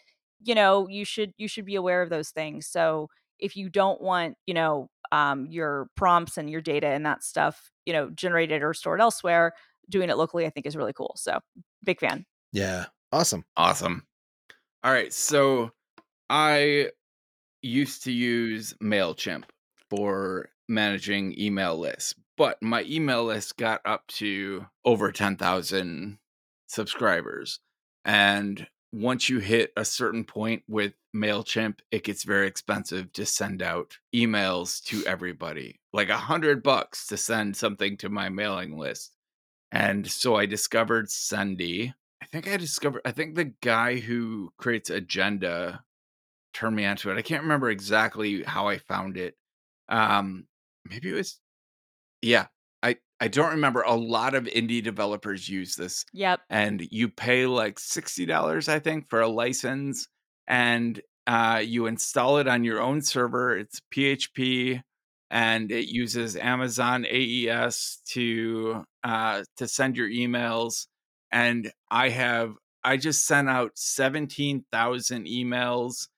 you 0.42 0.54
know 0.54 0.88
you 0.88 1.04
should 1.04 1.32
you 1.36 1.48
should 1.48 1.64
be 1.64 1.74
aware 1.74 2.02
of 2.02 2.10
those 2.10 2.30
things. 2.30 2.66
So 2.66 3.08
if 3.38 3.56
you 3.56 3.68
don't 3.68 4.00
want 4.00 4.36
you 4.46 4.54
know 4.54 4.88
um, 5.12 5.46
your 5.46 5.88
prompts 5.96 6.36
and 6.36 6.50
your 6.50 6.60
data 6.60 6.88
and 6.88 7.06
that 7.06 7.22
stuff 7.22 7.70
you 7.84 7.92
know 7.92 8.10
generated 8.10 8.62
or 8.62 8.74
stored 8.74 9.00
elsewhere 9.00 9.52
doing 9.88 10.10
it 10.10 10.16
locally 10.16 10.46
i 10.46 10.50
think 10.50 10.66
is 10.66 10.76
really 10.76 10.92
cool 10.92 11.14
so 11.16 11.38
big 11.84 12.00
fan 12.00 12.24
Yeah. 12.52 12.86
Awesome. 13.12 13.44
Awesome. 13.56 14.06
All 14.82 14.92
right. 14.92 15.12
So 15.12 15.70
I 16.30 16.90
used 17.62 18.04
to 18.04 18.12
use 18.12 18.74
MailChimp 18.82 19.44
for 19.90 20.48
managing 20.68 21.38
email 21.38 21.78
lists, 21.78 22.14
but 22.36 22.60
my 22.62 22.82
email 22.84 23.24
list 23.24 23.56
got 23.56 23.80
up 23.84 24.06
to 24.08 24.66
over 24.84 25.12
10,000 25.12 26.18
subscribers. 26.66 27.60
And 28.04 28.66
once 28.96 29.28
you 29.28 29.38
hit 29.40 29.72
a 29.76 29.84
certain 29.84 30.24
point 30.24 30.62
with 30.66 30.94
MailChimp, 31.14 31.80
it 31.90 32.04
gets 32.04 32.24
very 32.24 32.46
expensive 32.46 33.12
to 33.12 33.26
send 33.26 33.60
out 33.60 33.98
emails 34.14 34.82
to 34.84 35.04
everybody. 35.06 35.80
Like 35.92 36.08
a 36.08 36.16
hundred 36.16 36.62
bucks 36.62 37.06
to 37.08 37.18
send 37.18 37.56
something 37.56 37.98
to 37.98 38.08
my 38.08 38.30
mailing 38.30 38.78
list. 38.78 39.12
And 39.70 40.06
so 40.06 40.36
I 40.36 40.46
discovered 40.46 41.08
Sendy. 41.08 41.92
I 42.22 42.26
think 42.26 42.48
I 42.48 42.56
discovered 42.56 43.02
I 43.04 43.10
think 43.10 43.34
the 43.34 43.52
guy 43.60 43.96
who 43.98 44.50
creates 44.56 44.88
Agenda 44.88 45.82
turned 46.54 46.76
me 46.76 46.86
onto 46.86 47.10
it. 47.10 47.18
I 47.18 47.22
can't 47.22 47.42
remember 47.42 47.68
exactly 47.68 48.44
how 48.44 48.68
I 48.68 48.78
found 48.78 49.18
it. 49.18 49.34
Um 49.90 50.46
maybe 50.88 51.10
it 51.10 51.14
was 51.14 51.38
yeah. 52.22 52.46
I 53.20 53.28
don't 53.28 53.50
remember. 53.52 53.80
A 53.82 53.94
lot 53.94 54.34
of 54.34 54.44
indie 54.44 54.82
developers 54.82 55.48
use 55.48 55.74
this 55.74 56.04
Yep. 56.12 56.40
and 56.50 56.86
you 56.90 57.08
pay 57.08 57.46
like 57.46 57.76
$60 57.76 58.68
i 58.68 58.78
think 58.78 59.08
for 59.08 59.20
a 59.20 59.28
license 59.28 60.06
and 60.46 61.00
uh, 61.26 61.60
you 61.64 61.86
install 61.86 62.38
it 62.38 62.46
on 62.46 62.62
your 62.62 62.80
own 62.80 63.00
server 63.02 63.56
it's 63.56 63.80
php 63.92 64.80
and 65.30 65.72
it 65.72 65.86
uses 65.88 66.36
amazon 66.36 67.04
ses 67.10 67.98
to 68.06 68.84
uh, 69.02 69.42
to 69.56 69.66
send 69.66 69.96
your 69.96 70.08
emails 70.08 70.86
and 71.32 71.72
i 71.90 72.08
have 72.10 72.52
i 72.84 72.96
just 72.96 73.26
sent 73.26 73.48
out 73.48 73.72
17000 73.74 75.26
emails 75.26 76.08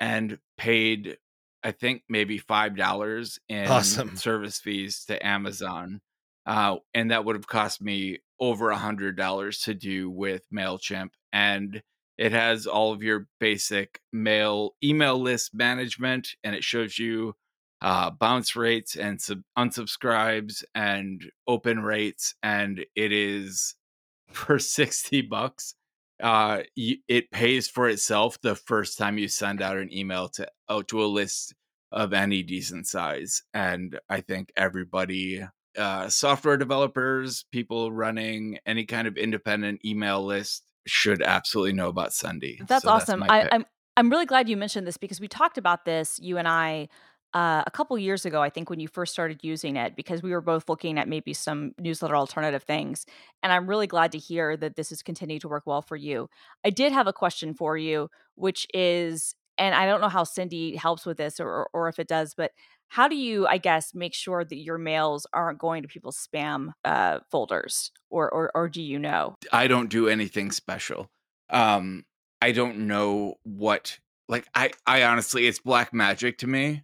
and 0.00 0.38
paid 0.58 1.16
i 1.62 1.70
think 1.70 2.02
maybe 2.08 2.36
five 2.38 2.76
dollars 2.76 3.38
in 3.48 3.66
Awesome. 3.68 4.16
service 4.16 4.58
fees 4.58 5.04
to 5.06 5.24
amazon 5.26 6.00
uh, 6.48 6.76
and 6.94 7.10
that 7.10 7.26
would 7.26 7.36
have 7.36 7.46
cost 7.46 7.82
me 7.82 8.18
over 8.40 8.70
a 8.70 8.78
hundred 8.78 9.16
dollars 9.16 9.60
to 9.60 9.74
do 9.74 10.10
with 10.10 10.42
Mailchimp, 10.52 11.10
and 11.30 11.82
it 12.16 12.32
has 12.32 12.66
all 12.66 12.92
of 12.92 13.02
your 13.02 13.28
basic 13.38 14.00
mail 14.14 14.74
email 14.82 15.20
list 15.20 15.54
management, 15.54 16.30
and 16.42 16.56
it 16.56 16.64
shows 16.64 16.98
you 16.98 17.34
uh, 17.82 18.10
bounce 18.10 18.56
rates 18.56 18.96
and 18.96 19.20
sub- 19.20 19.42
unsubscribes 19.58 20.64
and 20.74 21.30
open 21.46 21.80
rates, 21.80 22.34
and 22.42 22.84
it 22.96 23.12
is 23.12 23.74
for 24.32 24.58
sixty 24.58 25.20
bucks. 25.20 25.74
Uh, 26.20 26.62
it 26.76 27.30
pays 27.30 27.68
for 27.68 27.88
itself 27.88 28.40
the 28.40 28.56
first 28.56 28.96
time 28.98 29.18
you 29.18 29.28
send 29.28 29.60
out 29.62 29.76
an 29.76 29.92
email 29.92 30.28
to 30.30 30.48
out 30.70 30.88
to 30.88 31.04
a 31.04 31.06
list 31.06 31.54
of 31.92 32.14
any 32.14 32.42
decent 32.42 32.86
size, 32.86 33.42
and 33.52 34.00
I 34.08 34.22
think 34.22 34.50
everybody 34.56 35.44
uh, 35.76 36.08
software 36.08 36.56
developers, 36.56 37.44
people 37.52 37.92
running 37.92 38.58
any 38.66 38.84
kind 38.84 39.06
of 39.08 39.16
independent 39.16 39.84
email 39.84 40.24
list 40.24 40.64
should 40.86 41.22
absolutely 41.22 41.72
know 41.72 41.88
about 41.88 42.10
Sendy. 42.10 42.66
That's 42.66 42.84
So 42.84 42.90
awesome. 42.90 43.20
my 43.20 43.26
I, 43.28 43.42
pick. 43.42 43.54
I'm 43.54 43.66
I'm 43.96 44.10
really 44.10 44.26
glad 44.26 44.48
you 44.48 44.56
mentioned 44.56 44.86
this 44.86 44.96
because 44.96 45.20
we 45.20 45.26
talked 45.26 45.58
about 45.58 45.84
this, 45.84 46.20
you 46.22 46.38
and 46.38 46.46
I, 46.46 46.88
uh, 47.34 47.64
a 47.66 47.70
couple 47.70 47.98
years 47.98 48.24
ago. 48.24 48.40
I 48.40 48.48
think 48.48 48.70
when 48.70 48.78
you 48.78 48.86
first 48.86 49.12
started 49.12 49.40
using 49.42 49.76
it, 49.76 49.96
because 49.96 50.22
we 50.22 50.30
were 50.30 50.40
both 50.40 50.68
looking 50.68 50.98
at 50.98 51.08
maybe 51.08 51.34
some 51.34 51.72
newsletter 51.78 52.16
alternative 52.16 52.62
things. 52.62 53.06
And 53.42 53.52
I'm 53.52 53.66
really 53.66 53.88
glad 53.88 54.12
to 54.12 54.18
hear 54.18 54.56
that 54.56 54.76
this 54.76 54.90
has 54.90 55.02
continued 55.02 55.40
to 55.42 55.48
work 55.48 55.64
well 55.66 55.82
for 55.82 55.96
you. 55.96 56.30
I 56.64 56.70
did 56.70 56.92
have 56.92 57.08
a 57.08 57.12
question 57.12 57.54
for 57.54 57.76
you, 57.76 58.08
which 58.36 58.68
is, 58.72 59.34
and 59.58 59.74
I 59.74 59.86
don't 59.86 60.00
know 60.00 60.08
how 60.08 60.24
Sendy 60.24 60.76
helps 60.76 61.04
with 61.04 61.16
this 61.16 61.40
or 61.40 61.68
or, 61.72 61.88
if 61.88 61.98
it 61.98 62.08
does, 62.08 62.34
but 62.34 62.52
how 62.88 63.06
do 63.08 63.16
you, 63.16 63.46
I 63.46 63.58
guess, 63.58 63.94
make 63.94 64.14
sure 64.14 64.44
that 64.44 64.56
your 64.56 64.78
mails 64.78 65.26
aren't 65.32 65.58
going 65.58 65.82
to 65.82 65.88
people's 65.88 66.16
spam 66.16 66.72
uh, 66.84 67.18
folders, 67.30 67.90
or, 68.10 68.30
or 68.30 68.50
or 68.54 68.68
do 68.68 68.82
you 68.82 68.98
know? 68.98 69.34
I 69.52 69.66
don't 69.66 69.90
do 69.90 70.08
anything 70.08 70.50
special. 70.52 71.10
Um, 71.50 72.04
I 72.40 72.52
don't 72.52 72.86
know 72.86 73.34
what 73.42 73.98
like 74.28 74.46
I 74.54 74.70
I 74.86 75.04
honestly 75.04 75.46
it's 75.46 75.58
black 75.58 75.92
magic 75.92 76.38
to 76.38 76.46
me 76.46 76.82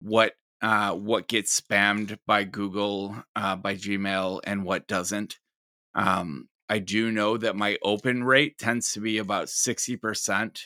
what 0.00 0.34
uh 0.62 0.92
what 0.92 1.28
gets 1.28 1.58
spammed 1.58 2.18
by 2.26 2.44
Google 2.44 3.16
uh 3.34 3.56
by 3.56 3.74
Gmail 3.74 4.40
and 4.44 4.64
what 4.64 4.86
doesn't. 4.86 5.38
Um 5.94 6.48
I 6.68 6.80
do 6.80 7.12
know 7.12 7.36
that 7.36 7.56
my 7.56 7.78
open 7.82 8.24
rate 8.24 8.58
tends 8.58 8.92
to 8.92 9.00
be 9.00 9.18
about 9.18 9.46
60% 9.46 10.60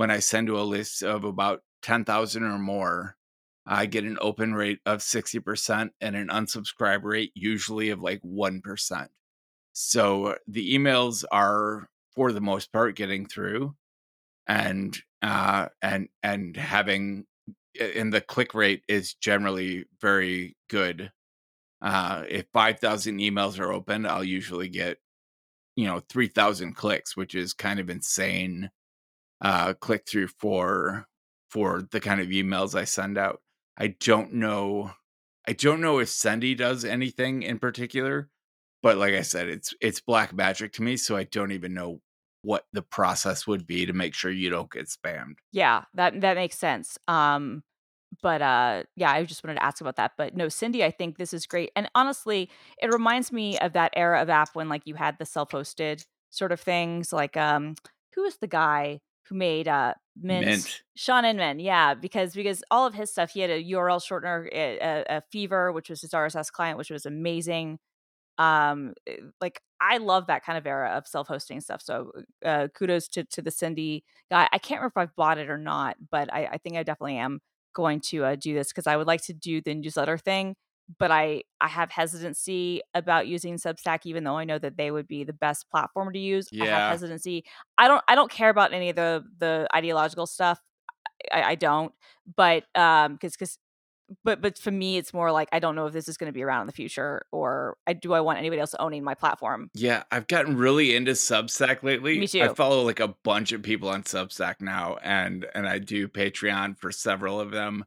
when 0.00 0.10
I 0.10 0.20
send 0.20 0.46
to 0.46 0.58
a 0.58 0.62
list 0.62 1.02
of 1.02 1.24
about 1.24 1.60
10,000 1.82 2.42
or 2.42 2.58
more. 2.58 3.18
I 3.66 3.84
get 3.84 4.04
an 4.04 4.16
open 4.22 4.54
rate 4.54 4.78
of 4.86 5.00
60% 5.00 5.90
and 6.00 6.16
an 6.16 6.28
unsubscribe 6.28 7.04
rate 7.04 7.32
usually 7.34 7.90
of 7.90 8.00
like 8.00 8.22
1%. 8.22 9.08
So 9.74 10.38
the 10.48 10.74
emails 10.74 11.24
are 11.30 11.86
for 12.14 12.32
the 12.32 12.40
most 12.40 12.72
part 12.72 12.96
getting 12.96 13.26
through 13.26 13.74
and 14.46 14.98
uh 15.20 15.68
and 15.82 16.08
and 16.22 16.56
having 16.56 17.26
and 17.78 18.10
the 18.10 18.22
click 18.22 18.54
rate 18.54 18.82
is 18.88 19.12
generally 19.12 19.84
very 20.00 20.56
good. 20.70 21.12
Uh 21.82 22.24
if 22.26 22.46
5000 22.54 23.18
emails 23.18 23.60
are 23.60 23.70
open, 23.70 24.06
I'll 24.06 24.24
usually 24.24 24.70
get 24.70 24.96
you 25.76 25.86
know 25.86 26.00
3000 26.08 26.72
clicks, 26.72 27.18
which 27.18 27.34
is 27.34 27.52
kind 27.52 27.78
of 27.78 27.90
insane 27.90 28.70
uh 29.40 29.74
click 29.74 30.08
through 30.08 30.28
for 30.28 31.06
for 31.50 31.86
the 31.90 32.00
kind 32.00 32.20
of 32.20 32.28
emails 32.28 32.78
I 32.78 32.84
send 32.84 33.18
out. 33.18 33.40
I 33.76 33.88
don't 34.00 34.34
know 34.34 34.92
I 35.48 35.52
don't 35.52 35.80
know 35.80 35.98
if 35.98 36.08
Sendy 36.08 36.56
does 36.56 36.84
anything 36.84 37.42
in 37.42 37.58
particular, 37.58 38.28
but 38.82 38.96
like 38.96 39.14
I 39.14 39.22
said, 39.22 39.48
it's 39.48 39.74
it's 39.80 40.00
black 40.00 40.32
magic 40.32 40.72
to 40.74 40.82
me, 40.82 40.96
so 40.96 41.16
I 41.16 41.24
don't 41.24 41.52
even 41.52 41.74
know 41.74 42.00
what 42.42 42.66
the 42.72 42.82
process 42.82 43.46
would 43.46 43.66
be 43.66 43.84
to 43.86 43.92
make 43.92 44.14
sure 44.14 44.30
you 44.30 44.50
don't 44.50 44.70
get 44.70 44.86
spammed. 44.86 45.36
Yeah, 45.52 45.84
that 45.94 46.20
that 46.20 46.36
makes 46.36 46.58
sense. 46.58 46.98
Um, 47.08 47.62
but 48.22 48.42
uh, 48.42 48.84
yeah, 48.96 49.12
I 49.12 49.24
just 49.24 49.42
wanted 49.42 49.56
to 49.56 49.64
ask 49.64 49.80
about 49.80 49.96
that. 49.96 50.12
But 50.16 50.36
no, 50.36 50.46
Sendy, 50.46 50.82
I 50.82 50.90
think 50.90 51.18
this 51.18 51.32
is 51.32 51.46
great, 51.46 51.70
and 51.74 51.90
honestly, 51.94 52.50
it 52.80 52.92
reminds 52.92 53.32
me 53.32 53.58
of 53.58 53.72
that 53.72 53.92
era 53.96 54.22
of 54.22 54.30
app 54.30 54.50
when 54.54 54.68
like 54.68 54.82
you 54.84 54.94
had 54.94 55.18
the 55.18 55.26
self-hosted 55.26 56.06
sort 56.30 56.52
of 56.52 56.60
things. 56.60 57.12
Like, 57.12 57.36
um, 57.36 57.74
who 58.14 58.22
was 58.22 58.36
the 58.36 58.46
guy 58.46 59.00
who 59.30 59.36
made 59.36 59.68
uh 59.68 59.94
Mint? 60.20 60.46
Mint. 60.46 60.82
Shaun 60.96 61.24
Inman, 61.24 61.60
yeah, 61.60 61.94
because 61.94 62.34
because 62.34 62.62
all 62.70 62.86
of 62.86 62.92
his 62.92 63.10
stuff, 63.10 63.30
he 63.30 63.40
had 63.40 63.48
a 63.48 63.64
URL 63.64 64.02
shortener, 64.02 64.46
a, 64.52 64.78
a, 64.78 65.04
a 65.16 65.22
Fever, 65.32 65.72
which 65.72 65.88
was 65.88 66.02
his 66.02 66.10
RSS 66.10 66.52
client, 66.52 66.76
which 66.76 66.90
was 66.90 67.06
amazing 67.06 67.78
um 68.38 68.94
eh, 69.06 69.16
like 69.40 69.60
i 69.80 69.98
love 69.98 70.26
that 70.26 70.42
kind 70.42 70.56
of 70.56 70.66
era 70.66 70.90
of 70.96 71.06
self-hosting 71.06 71.60
stuff 71.60 71.82
so 71.82 72.10
uh 72.44 72.68
kudos 72.74 73.06
to 73.06 73.22
to 73.24 73.42
the 73.42 73.50
Sendy 73.50 74.02
guy 74.30 74.48
i 74.50 74.58
can't 74.58 74.80
remember 74.80 74.92
if 74.96 74.96
i've 74.96 75.16
bought 75.16 75.36
it 75.36 75.50
or 75.50 75.58
not 75.58 75.96
but 76.10 76.32
i 76.32 76.46
i 76.46 76.58
think 76.58 76.76
i 76.76 76.82
definitely 76.82 77.18
am 77.18 77.40
going 77.74 78.00
to 78.00 78.24
uh, 78.24 78.36
do 78.36 78.54
this 78.54 78.68
because 78.68 78.86
i 78.86 78.96
would 78.96 79.06
like 79.06 79.22
to 79.22 79.34
do 79.34 79.60
the 79.60 79.74
newsletter 79.74 80.16
thing 80.16 80.56
but 80.98 81.10
i 81.10 81.42
i 81.60 81.68
have 81.68 81.90
hesitancy 81.90 82.80
about 82.94 83.26
using 83.26 83.56
substack 83.56 84.00
even 84.04 84.24
though 84.24 84.36
i 84.36 84.44
know 84.44 84.58
that 84.58 84.76
they 84.76 84.90
would 84.90 85.06
be 85.06 85.24
the 85.24 85.32
best 85.32 85.70
platform 85.70 86.12
to 86.12 86.18
use 86.18 86.48
i 86.52 86.56
Yeah. 86.56 86.64
have 86.78 86.90
hesitancy 86.92 87.44
i 87.78 87.86
don't 87.88 88.02
i 88.08 88.14
don't 88.14 88.30
care 88.30 88.50
about 88.50 88.72
any 88.72 88.90
of 88.90 88.96
the 88.96 89.24
the 89.38 89.68
ideological 89.74 90.26
stuff 90.26 90.60
i, 91.32 91.42
I 91.42 91.54
don't 91.54 91.92
but 92.36 92.64
um 92.74 93.14
because 93.14 93.32
because 93.34 93.58
but 94.24 94.40
but 94.40 94.58
for 94.58 94.72
me 94.72 94.96
it's 94.96 95.14
more 95.14 95.30
like 95.30 95.48
i 95.52 95.60
don't 95.60 95.76
know 95.76 95.86
if 95.86 95.92
this 95.92 96.08
is 96.08 96.16
going 96.16 96.26
to 96.26 96.32
be 96.32 96.42
around 96.42 96.62
in 96.62 96.66
the 96.66 96.72
future 96.72 97.22
or 97.30 97.76
I, 97.86 97.92
do 97.92 98.12
i 98.12 98.20
want 98.20 98.38
anybody 98.38 98.60
else 98.60 98.74
owning 98.80 99.04
my 99.04 99.14
platform 99.14 99.70
Yeah, 99.74 100.02
I've 100.10 100.26
gotten 100.26 100.56
really 100.56 100.96
into 100.96 101.12
Substack 101.12 101.84
lately. 101.84 102.18
Me 102.18 102.26
too. 102.26 102.42
I 102.42 102.48
follow 102.48 102.82
like 102.82 102.98
a 102.98 103.14
bunch 103.22 103.52
of 103.52 103.62
people 103.62 103.88
on 103.88 104.02
Substack 104.02 104.56
now 104.60 104.96
and 105.02 105.46
and 105.54 105.68
I 105.68 105.78
do 105.78 106.08
Patreon 106.08 106.76
for 106.78 106.90
several 106.90 107.38
of 107.38 107.52
them. 107.52 107.84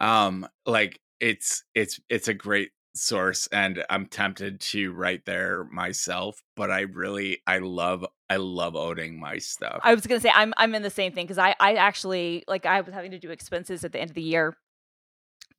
Um 0.00 0.48
like 0.64 0.98
it's 1.20 1.64
it's 1.74 2.00
it's 2.08 2.28
a 2.28 2.34
great 2.34 2.70
source 2.94 3.46
and 3.48 3.84
I'm 3.90 4.06
tempted 4.06 4.60
to 4.60 4.92
write 4.92 5.26
there 5.26 5.64
myself, 5.64 6.42
but 6.56 6.70
I 6.70 6.80
really 6.80 7.42
I 7.46 7.58
love 7.58 8.06
I 8.28 8.36
love 8.36 8.74
owning 8.74 9.20
my 9.20 9.38
stuff. 9.38 9.80
i 9.84 9.94
was 9.94 10.02
to 10.04 10.20
say 10.20 10.30
i'm 10.34 10.52
i'm 10.56 10.74
in 10.74 10.82
the 10.82 10.90
same 10.90 11.12
thing 11.12 11.24
because 11.24 11.38
i 11.38 11.54
i 11.60 11.74
actually 11.74 12.42
like 12.48 12.66
i 12.66 12.80
was 12.80 12.92
having 12.92 13.12
to 13.12 13.20
do 13.20 13.30
expenses 13.30 13.84
at 13.84 13.92
the 13.92 14.00
end 14.00 14.10
of 14.10 14.14
the 14.14 14.22
year 14.22 14.56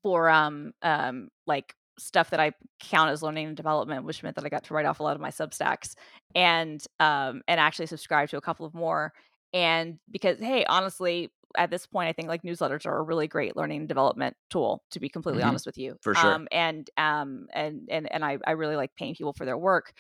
for 0.03 0.30
um 0.30 0.74
um 0.82 1.30
like 1.45 1.74
stuff 1.99 2.30
that 2.30 2.39
I 2.39 2.51
count 2.80 3.12
as 3.12 3.24
learning 3.24 3.47
and 3.47 3.58
development, 3.58 4.05
which 4.05 4.22
meant 4.24 4.36
that 4.36 4.45
I 4.45 4.49
got 4.49 4.66
to 4.66 4.74
write 4.74 4.86
off 4.86 4.99
a 4.99 5.03
lot 5.03 5.16
of 5.16 5.22
my 5.22 5.32
substacks 5.32 5.95
and 6.36 6.84
um 6.99 7.41
and 7.47 7.60
actually 7.60 7.88
subscribe 7.88 8.30
to 8.30 8.38
a 8.38 8.41
couple 8.41 8.66
of 8.66 8.74
more. 8.74 9.14
And 9.53 9.97
because 10.12 10.39
hey, 10.39 10.66
honestly, 10.66 11.32
at 11.58 11.70
this 11.72 11.86
point, 11.86 12.10
I 12.10 12.14
think 12.14 12.28
like 12.28 12.43
newsletters 12.43 12.86
are 12.86 12.98
a 12.98 13.04
really 13.04 13.28
great 13.28 13.56
learning 13.56 13.82
and 13.82 13.88
development 13.89 14.36
tool. 14.50 14.84
To 14.91 15.00
be 15.00 15.10
completely 15.10 15.41
Mhm. 15.41 15.43
honest 15.43 15.66
with 15.66 15.78
you, 15.78 15.98
For 16.02 16.16
sure. 16.16 16.36
Um, 16.36 16.48
and 16.52 16.89
um 16.98 17.48
and 17.54 17.88
and 17.89 18.12
and 18.12 18.26
I 18.26 18.38
I 18.45 18.52
really 18.52 18.76
like 18.76 18.95
paying 18.95 19.16
people 19.16 19.34
for 19.34 19.45
their 19.45 19.58
work. 19.58 19.93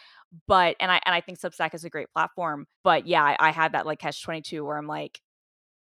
But 0.47 0.75
and 0.79 0.91
I 0.91 0.99
and 1.05 1.15
I 1.15 1.21
think 1.21 1.39
Substack 1.39 1.73
is 1.73 1.83
a 1.85 1.89
great 1.89 2.11
platform. 2.13 2.67
But 2.83 3.07
yeah, 3.07 3.23
I, 3.23 3.37
I 3.39 3.51
had 3.51 3.73
that 3.73 3.85
like 3.85 3.99
catch 3.99 4.23
twenty 4.23 4.41
two 4.41 4.65
where 4.65 4.77
I'm 4.77 4.87
like. 4.87 5.21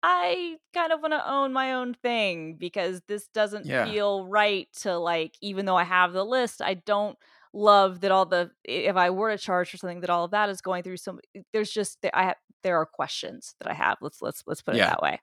I 0.02 0.58
kind 0.74 0.94
of 0.94 1.02
want 1.02 1.12
to 1.14 1.30
own 1.30 1.52
my 1.52 1.74
own 1.74 1.94
thing 1.94 2.56
because 2.56 3.02
this 3.08 3.28
doesn't 3.30 3.68
Yeah. 3.68 3.84
feel 3.84 4.26
right 4.28 4.68
to 4.82 4.98
like 4.98 5.36
even 5.42 5.66
though 5.66 5.76
I 5.76 5.84
have 5.84 6.14
the 6.14 6.24
list, 6.26 6.62
I 6.62 6.76
don't 6.76 7.18
love 7.54 8.00
that 8.02 8.12
all 8.12 8.26
the 8.26 8.52
if 8.64 8.96
I 8.96 9.10
were 9.10 9.32
to 9.32 9.38
charge 9.38 9.72
for 9.72 9.78
something 9.78 10.00
that 10.02 10.10
all 10.10 10.24
of 10.26 10.32
that 10.32 10.50
is 10.50 10.62
going 10.62 10.84
through 10.84 10.98
some 10.98 11.20
there's 11.52 11.72
just 11.72 12.00
I 12.14 12.24
have 12.24 12.38
there 12.64 12.78
are 12.78 12.86
questions 12.86 13.56
that 13.60 13.70
I 13.70 13.74
have. 13.74 13.98
Let's 14.02 14.22
let's 14.22 14.44
let's 14.48 14.62
put 14.62 14.76
it 14.76 14.84
Yeah. 14.84 14.86
that 14.86 15.02
way. 15.02 15.20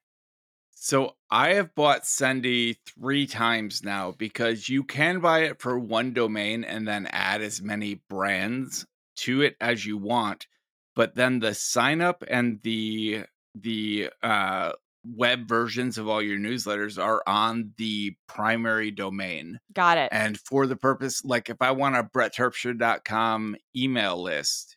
So 0.78 1.16
I 1.30 1.54
have 1.54 1.74
bought 1.74 2.02
Sendy 2.02 2.76
three 2.86 3.26
times 3.26 3.82
now 3.82 4.12
because 4.12 4.68
you 4.68 4.84
can 4.84 5.20
buy 5.20 5.44
it 5.44 5.58
for 5.58 5.78
one 5.78 6.12
domain 6.12 6.64
and 6.64 6.86
then 6.86 7.08
add 7.10 7.40
as 7.40 7.62
many 7.62 8.02
brands 8.10 8.84
to 9.16 9.40
it 9.40 9.56
as 9.58 9.86
you 9.86 9.96
want. 9.96 10.46
But 10.94 11.14
then 11.14 11.40
the 11.40 11.54
sign 11.54 12.02
up 12.02 12.22
and 12.28 12.60
the 12.62 13.24
the 13.54 14.10
uh, 14.22 14.72
web 15.02 15.48
versions 15.48 15.96
of 15.96 16.08
all 16.08 16.20
your 16.20 16.38
newsletters 16.38 17.02
are 17.02 17.22
on 17.26 17.72
the 17.78 18.14
primary 18.28 18.90
domain. 18.90 19.58
Got 19.72 19.96
it. 19.96 20.10
And 20.12 20.38
for 20.38 20.66
the 20.66 20.76
purpose, 20.76 21.24
like 21.24 21.48
if 21.48 21.62
I 21.62 21.70
want 21.70 21.96
a 21.96 22.02
brettterpstra.com 22.02 23.56
email 23.74 24.22
list, 24.22 24.76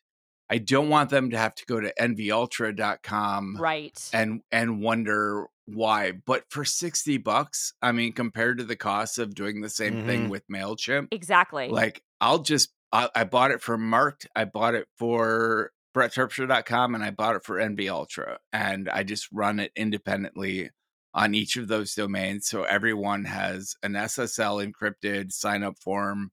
I 0.49 0.59
don't 0.59 0.89
want 0.89 1.09
them 1.09 1.29
to 1.31 1.37
have 1.37 1.55
to 1.55 1.65
go 1.65 1.81
to 1.81 1.93
nvultra.com 1.99 3.57
right. 3.59 4.09
and 4.13 4.41
and 4.49 4.81
wonder 4.81 5.47
why. 5.74 6.11
But 6.11 6.45
for 6.49 6.65
60 6.65 7.17
bucks, 7.17 7.74
I 7.82 7.91
mean, 7.91 8.13
compared 8.13 8.57
to 8.59 8.63
the 8.63 8.76
cost 8.76 9.17
of 9.20 9.36
doing 9.36 9.61
the 9.61 9.70
same 9.70 10.05
thing 10.05 10.28
Mhm. 10.28 10.30
with 10.30 10.47
MailChimp, 10.47 11.07
exactly. 11.11 11.70
like 11.70 12.03
I'll 12.22 12.39
just 12.39 12.70
I, 12.91 13.09
I 13.15 13.24
bought 13.24 13.51
it 13.51 13.61
for 13.61 13.78
Marked, 13.78 14.28
I 14.36 14.45
bought 14.45 14.74
it 14.76 14.88
for 14.97 15.72
brettterpstra.com 15.95 16.95
and 16.95 17.03
I 17.03 17.11
bought 17.11 17.36
it 17.36 17.43
for 17.43 17.57
nvUltra. 17.57 18.38
And 18.51 18.89
I 18.89 19.03
just 19.03 19.28
run 19.32 19.59
it 19.59 19.72
independently 19.76 20.72
on 21.13 21.34
each 21.36 21.55
of 21.55 21.67
those 21.67 21.93
domains. 21.95 22.47
So 22.47 22.63
everyone 22.63 23.26
has 23.26 23.76
an 23.84 23.93
SSL 23.93 24.63
encrypted 24.65 25.32
sign 25.32 25.63
up 25.63 25.78
form 25.80 26.32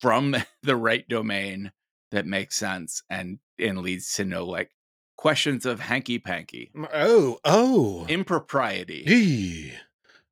from 0.00 0.34
the 0.62 0.76
right 0.76 1.06
domain 1.08 1.72
that 2.10 2.26
makes 2.26 2.56
sense 2.56 3.02
and 3.10 3.38
and 3.58 3.78
leads 3.78 4.12
to 4.14 4.24
no 4.24 4.44
like 4.46 4.70
questions 5.16 5.66
of 5.66 5.80
hanky 5.80 6.18
panky, 6.18 6.70
Oh, 6.92 7.38
oh. 7.44 8.06
impropriety. 8.08 9.04
Yee. 9.06 9.72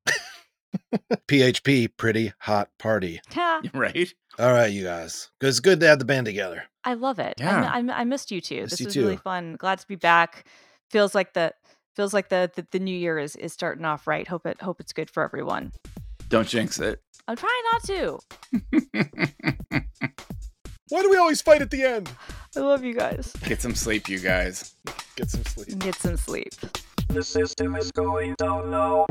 PHP, 1.27 1.89
pretty 1.97 2.33
hot 2.39 2.69
party. 2.79 3.21
Yeah, 3.35 3.61
right? 3.73 4.13
All 4.37 4.51
right, 4.53 4.71
you 4.71 4.83
guys. 4.83 5.29
It's 5.41 5.59
good 5.59 5.79
to 5.79 5.87
have 5.87 5.99
the 5.99 6.05
band 6.05 6.25
together. 6.25 6.63
I 6.83 6.93
love 6.93 7.19
it. 7.19 7.35
Yeah. 7.37 7.69
I, 7.71 7.81
mi- 7.81 7.93
I, 7.93 8.03
missed 8.03 8.31
you 8.31 8.41
too. 8.41 8.61
Missed 8.63 8.71
this 8.71 8.81
you 8.81 8.85
was 8.87 8.97
really 8.97 9.17
fun. 9.17 9.55
Glad 9.55 9.79
to 9.79 9.87
be 9.87 9.95
back. 9.95 10.45
Feels 10.91 11.15
like 11.15 11.33
the 11.33 11.53
feels 11.95 12.13
like 12.13 12.29
the, 12.29 12.51
the 12.55 12.67
the 12.71 12.79
new 12.79 12.95
year 12.95 13.17
is 13.17 13.35
is 13.37 13.53
starting 13.53 13.85
off 13.85 14.05
right. 14.05 14.27
Hope 14.27 14.45
it 14.45 14.61
hope 14.61 14.79
it's 14.79 14.93
good 14.93 15.09
for 15.09 15.23
everyone. 15.23 15.71
Don't 16.29 16.47
jinx 16.47 16.79
it. 16.79 17.01
I'm 17.27 17.35
trying 17.37 17.63
not 17.71 17.83
to. 17.85 18.19
Why 20.89 21.01
do 21.01 21.09
we 21.09 21.17
always 21.17 21.41
fight 21.41 21.63
at 21.63 21.71
the 21.71 21.81
end? 21.83 22.11
I 22.55 22.59
love 22.59 22.83
you 22.83 22.93
guys. 22.93 23.33
Get 23.43 23.59
some 23.59 23.73
sleep, 23.73 24.07
you 24.07 24.19
guys. 24.19 24.75
Get 25.15 25.31
some 25.31 25.43
sleep. 25.43 25.79
Get 25.79 25.95
some 25.95 26.15
sleep. 26.15 26.53
The 27.07 27.23
system 27.23 27.75
is 27.75 27.91
going 27.91 28.35
down 28.35 28.69
now. 28.69 29.07